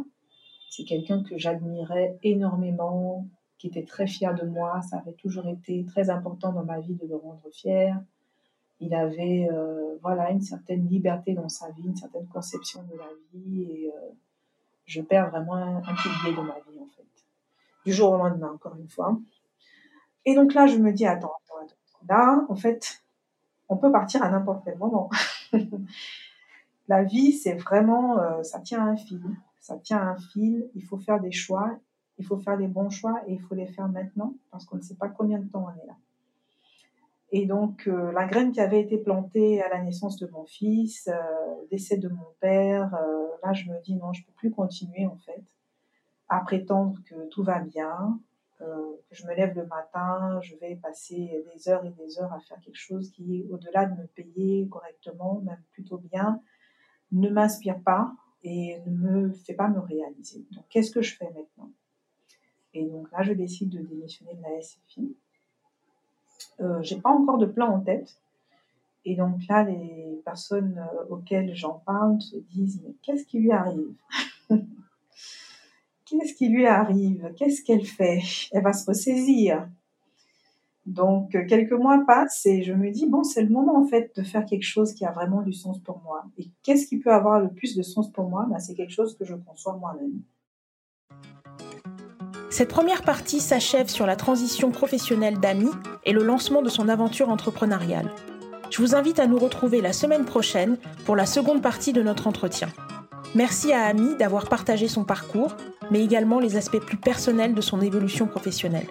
C'est 0.70 0.84
quelqu'un 0.84 1.22
que 1.22 1.36
j'admirais 1.38 2.18
énormément, 2.22 3.26
qui 3.58 3.66
était 3.68 3.84
très 3.84 4.06
fier 4.06 4.34
de 4.34 4.46
moi. 4.46 4.80
Ça 4.82 4.98
avait 4.98 5.14
toujours 5.14 5.48
été 5.48 5.84
très 5.84 6.10
important 6.10 6.52
dans 6.52 6.64
ma 6.64 6.80
vie 6.80 6.94
de 6.94 7.06
le 7.06 7.16
rendre 7.16 7.42
fier. 7.52 8.00
Il 8.80 8.94
avait 8.94 9.48
euh, 9.50 9.96
voilà 10.02 10.30
une 10.30 10.40
certaine 10.40 10.88
liberté 10.88 11.34
dans 11.34 11.48
sa 11.48 11.70
vie, 11.70 11.82
une 11.84 11.96
certaine 11.96 12.26
conception 12.28 12.84
de 12.84 12.96
la 12.96 13.08
vie 13.32 13.62
et 13.62 13.88
euh, 13.88 14.10
je 14.86 15.00
perds 15.00 15.30
vraiment 15.30 15.54
un, 15.54 15.82
pilier 15.82 16.36
de 16.36 16.40
ma 16.40 16.54
vie 16.54 16.78
en 16.80 16.86
fait. 16.96 17.02
Du 17.84 17.92
jour 17.92 18.12
au 18.12 18.16
lendemain, 18.18 18.52
encore 18.52 18.76
une 18.76 18.88
fois. 18.88 19.18
Et 20.24 20.34
donc 20.34 20.54
là, 20.54 20.66
je 20.66 20.76
me 20.76 20.92
dis 20.92 21.06
attends, 21.06 21.32
attends, 21.44 21.64
attends. 21.64 22.06
Là, 22.08 22.46
en 22.48 22.54
fait, 22.54 23.02
on 23.68 23.76
peut 23.76 23.92
partir 23.92 24.22
à 24.22 24.30
n'importe 24.30 24.64
quel 24.64 24.78
moment. 24.78 25.10
la 26.88 27.02
vie, 27.02 27.32
c'est 27.32 27.54
vraiment, 27.54 28.18
euh, 28.18 28.42
ça 28.42 28.60
tient 28.60 28.86
un 28.86 28.96
fil. 28.96 29.22
Ça 29.60 29.76
tient 29.76 30.00
un 30.00 30.16
fil. 30.16 30.68
Il 30.74 30.84
faut 30.84 30.98
faire 30.98 31.20
des 31.20 31.32
choix 31.32 31.78
il 32.18 32.26
faut 32.26 32.38
faire 32.38 32.56
les 32.56 32.66
bons 32.66 32.90
choix 32.90 33.22
et 33.26 33.34
il 33.34 33.40
faut 33.40 33.54
les 33.54 33.66
faire 33.66 33.88
maintenant 33.88 34.34
parce 34.50 34.64
qu'on 34.64 34.76
ne 34.76 34.82
sait 34.82 34.96
pas 34.96 35.08
combien 35.08 35.38
de 35.38 35.48
temps 35.48 35.66
on 35.66 35.82
est 35.82 35.86
là. 35.86 35.96
Et 37.30 37.46
donc, 37.46 37.86
euh, 37.86 38.10
la 38.12 38.26
graine 38.26 38.52
qui 38.52 38.60
avait 38.60 38.80
été 38.80 38.98
plantée 38.98 39.62
à 39.62 39.68
la 39.68 39.82
naissance 39.82 40.16
de 40.16 40.26
mon 40.28 40.44
fils, 40.46 41.08
euh, 41.08 41.64
décès 41.70 41.98
de 41.98 42.08
mon 42.08 42.26
père, 42.40 42.90
là, 43.44 43.52
je 43.52 43.70
me 43.70 43.80
dis 43.82 43.94
non, 43.94 44.12
je 44.12 44.24
peux 44.24 44.32
plus 44.32 44.50
continuer 44.50 45.06
en 45.06 45.16
fait 45.16 45.44
à 46.28 46.40
prétendre 46.40 46.98
que 47.06 47.28
tout 47.28 47.42
va 47.42 47.60
bien. 47.60 48.18
Que 48.58 49.14
je 49.14 49.26
me 49.26 49.34
lève 49.34 49.54
le 49.54 49.66
matin, 49.66 50.40
je 50.42 50.56
vais 50.56 50.76
passer 50.76 51.44
des 51.52 51.68
heures 51.68 51.84
et 51.84 51.90
des 51.90 52.18
heures 52.18 52.32
à 52.32 52.40
faire 52.40 52.60
quelque 52.60 52.78
chose 52.78 53.10
qui, 53.10 53.46
au-delà 53.50 53.86
de 53.86 54.00
me 54.00 54.06
payer 54.06 54.66
correctement, 54.68 55.40
même 55.44 55.62
plutôt 55.72 55.98
bien, 55.98 56.40
ne 57.12 57.28
m'inspire 57.28 57.80
pas 57.80 58.12
et 58.42 58.80
ne 58.86 58.90
me 58.90 59.32
fait 59.32 59.54
pas 59.54 59.68
me 59.68 59.80
réaliser. 59.80 60.44
Donc, 60.52 60.64
qu'est-ce 60.68 60.90
que 60.90 61.02
je 61.02 61.16
fais 61.16 61.30
maintenant? 61.30 61.70
Et 62.74 62.84
donc 62.84 63.10
là, 63.12 63.22
je 63.22 63.32
décide 63.32 63.70
de 63.70 63.80
démissionner 63.80 64.34
de 64.34 64.42
la 64.42 64.60
SFI. 64.60 65.16
Euh, 66.60 66.82
j'ai 66.82 67.00
pas 67.00 67.10
encore 67.10 67.38
de 67.38 67.46
plan 67.46 67.68
en 67.68 67.80
tête. 67.80 68.20
Et 69.04 69.16
donc 69.16 69.46
là, 69.48 69.64
les 69.64 70.20
personnes 70.24 70.78
euh, 70.78 71.06
auxquelles 71.08 71.54
j'en 71.54 71.74
parle 71.86 72.20
se 72.20 72.36
disent 72.36 72.82
Mais 72.84 72.94
qu'est-ce 73.02 73.24
qui 73.24 73.38
lui 73.38 73.52
arrive? 73.52 73.94
Qu'est-ce 76.08 76.34
qui 76.34 76.48
lui 76.48 76.66
arrive? 76.66 77.32
Qu'est-ce 77.36 77.62
qu'elle 77.62 77.84
fait? 77.84 78.20
Elle 78.52 78.62
va 78.62 78.72
se 78.72 78.86
ressaisir. 78.86 79.68
Donc, 80.86 81.34
euh, 81.34 81.44
quelques 81.46 81.72
mois 81.72 82.02
passent 82.06 82.46
et 82.46 82.62
je 82.62 82.72
me 82.72 82.90
dis, 82.90 83.06
bon, 83.06 83.22
c'est 83.22 83.42
le 83.42 83.50
moment 83.50 83.76
en 83.76 83.84
fait 83.84 84.10
de 84.16 84.22
faire 84.22 84.46
quelque 84.46 84.64
chose 84.64 84.94
qui 84.94 85.04
a 85.04 85.12
vraiment 85.12 85.42
du 85.42 85.52
sens 85.52 85.78
pour 85.80 86.00
moi. 86.02 86.24
Et 86.38 86.50
qu'est-ce 86.62 86.86
qui 86.86 86.98
peut 86.98 87.12
avoir 87.12 87.40
le 87.40 87.50
plus 87.50 87.76
de 87.76 87.82
sens 87.82 88.10
pour 88.10 88.30
moi? 88.30 88.46
Ben, 88.48 88.58
C'est 88.58 88.74
quelque 88.74 88.92
chose 88.92 89.14
que 89.18 89.26
je 89.26 89.34
conçois 89.34 89.76
moi-même. 89.76 90.22
Cette 92.48 92.70
première 92.70 93.02
partie 93.02 93.40
s'achève 93.40 93.88
sur 93.88 94.06
la 94.06 94.16
transition 94.16 94.70
professionnelle 94.70 95.38
d'Ami 95.38 95.68
et 96.06 96.12
le 96.12 96.22
lancement 96.22 96.62
de 96.62 96.70
son 96.70 96.88
aventure 96.88 97.28
entrepreneuriale. 97.28 98.10
Je 98.70 98.80
vous 98.80 98.94
invite 98.94 99.18
à 99.18 99.26
nous 99.26 99.38
retrouver 99.38 99.82
la 99.82 99.92
semaine 99.92 100.24
prochaine 100.24 100.78
pour 101.04 101.16
la 101.16 101.26
seconde 101.26 101.60
partie 101.60 101.92
de 101.92 102.02
notre 102.02 102.26
entretien. 102.26 102.68
Merci 103.34 103.72
à 103.72 103.84
Ami 103.84 104.16
d'avoir 104.16 104.48
partagé 104.48 104.88
son 104.88 105.04
parcours, 105.04 105.54
mais 105.90 106.02
également 106.02 106.40
les 106.40 106.56
aspects 106.56 106.80
plus 106.80 106.96
personnels 106.96 107.54
de 107.54 107.60
son 107.60 107.80
évolution 107.80 108.26
professionnelle. 108.26 108.86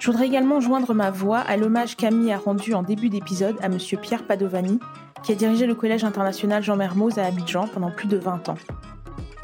Je 0.00 0.10
voudrais 0.10 0.26
également 0.26 0.60
joindre 0.60 0.94
ma 0.94 1.12
voix 1.12 1.38
à 1.38 1.56
l'hommage 1.56 1.96
qu'Ami 1.96 2.32
a 2.32 2.38
rendu 2.38 2.74
en 2.74 2.82
début 2.82 3.08
d'épisode 3.08 3.56
à 3.62 3.66
M. 3.66 3.78
Pierre 4.00 4.26
Padovani, 4.26 4.80
qui 5.22 5.30
a 5.30 5.36
dirigé 5.36 5.66
le 5.66 5.76
Collège 5.76 6.02
international 6.02 6.62
Jean 6.62 6.76
Mermoz 6.76 7.18
à 7.18 7.26
Abidjan 7.26 7.68
pendant 7.68 7.92
plus 7.92 8.08
de 8.08 8.16
20 8.16 8.48
ans. 8.48 8.58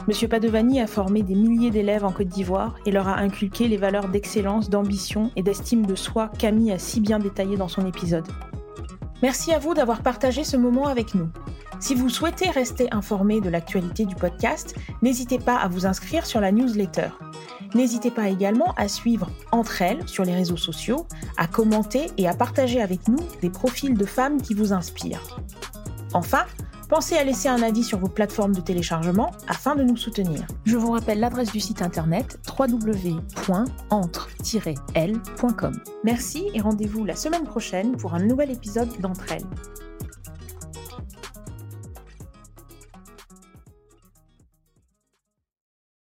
M. 0.09 0.29
Padovani 0.29 0.81
a 0.81 0.89
formé 0.89 1.23
des 1.23 1.37
milliers 1.37 1.71
d'élèves 1.71 2.05
en 2.05 2.11
Côte 2.11 2.29
d'Ivoire 2.29 2.75
et 2.87 2.91
leur 2.91 3.07
a 3.07 3.19
inculqué 3.19 3.69
les 3.69 3.77
valeurs 3.77 4.09
d'excellence, 4.09 4.69
d'ambition 4.69 5.31
et 5.37 5.43
d'estime 5.43 5.87
de 5.87 5.95
soi 5.95 6.31
qu'Ami 6.39 6.73
a 6.73 6.79
si 6.79 7.01
bien 7.01 7.21
détaillées 7.21 7.57
dans 7.57 7.69
son 7.69 7.87
épisode. 7.87 8.27
Merci 9.23 9.53
à 9.53 9.59
vous 9.59 9.75
d'avoir 9.75 10.03
partagé 10.03 10.45
ce 10.45 10.57
moment 10.57 10.87
avec 10.87 11.15
nous. 11.15 11.29
Si 11.81 11.95
vous 11.95 12.09
souhaitez 12.09 12.51
rester 12.51 12.89
informé 12.93 13.41
de 13.41 13.49
l'actualité 13.49 14.05
du 14.05 14.15
podcast, 14.15 14.75
n'hésitez 15.03 15.39
pas 15.39 15.57
à 15.57 15.69
vous 15.69 15.87
inscrire 15.87 16.27
sur 16.27 16.41
la 16.41 16.53
newsletter. 16.53 17.09
N'hésitez 17.75 18.11
pas 18.11 18.29
également 18.29 18.75
à 18.77 18.89
suivre 18.89 19.31
Entre 19.53 19.83
elles 19.83 20.09
sur 20.09 20.25
les 20.25 20.35
réseaux 20.35 20.57
sociaux, 20.57 21.07
à 21.37 21.47
commenter 21.47 22.07
et 22.17 22.29
à 22.29 22.35
partager 22.35 22.81
avec 22.81 23.09
nous 23.09 23.19
des 23.43 23.51
profils 23.51 23.97
de 23.97 24.05
femmes 24.05 24.41
qui 24.41 24.55
vous 24.55 24.73
inspirent. 24.73 25.41
Enfin, 26.15 26.45
pensez 26.89 27.17
à 27.17 27.25
laisser 27.25 27.49
un 27.49 27.63
avis 27.63 27.85
sur 27.85 27.99
vos 27.99 28.09
plateformes 28.09 28.55
de 28.55 28.61
téléchargement 28.61 29.31
afin 29.47 29.77
de 29.77 29.83
nous 29.83 29.97
soutenir. 29.97 30.47
Je 30.65 30.77
vous 30.77 30.91
rappelle 30.93 31.21
l'adresse 31.21 31.53
du 31.53 31.61
site 31.61 31.83
internet 31.83 32.39
www.entre-l.com. 32.59 33.23
Merci 36.05 36.51
et 36.55 36.61
rendez-vous 36.61 37.05
la 37.05 37.17
semaine 37.17 37.45
prochaine 37.45 37.97
pour 37.97 38.15
un 38.15 38.21
nouvel 38.25 38.51
épisode 38.51 38.89
d'Entre 39.01 39.33
elles. 39.33 39.47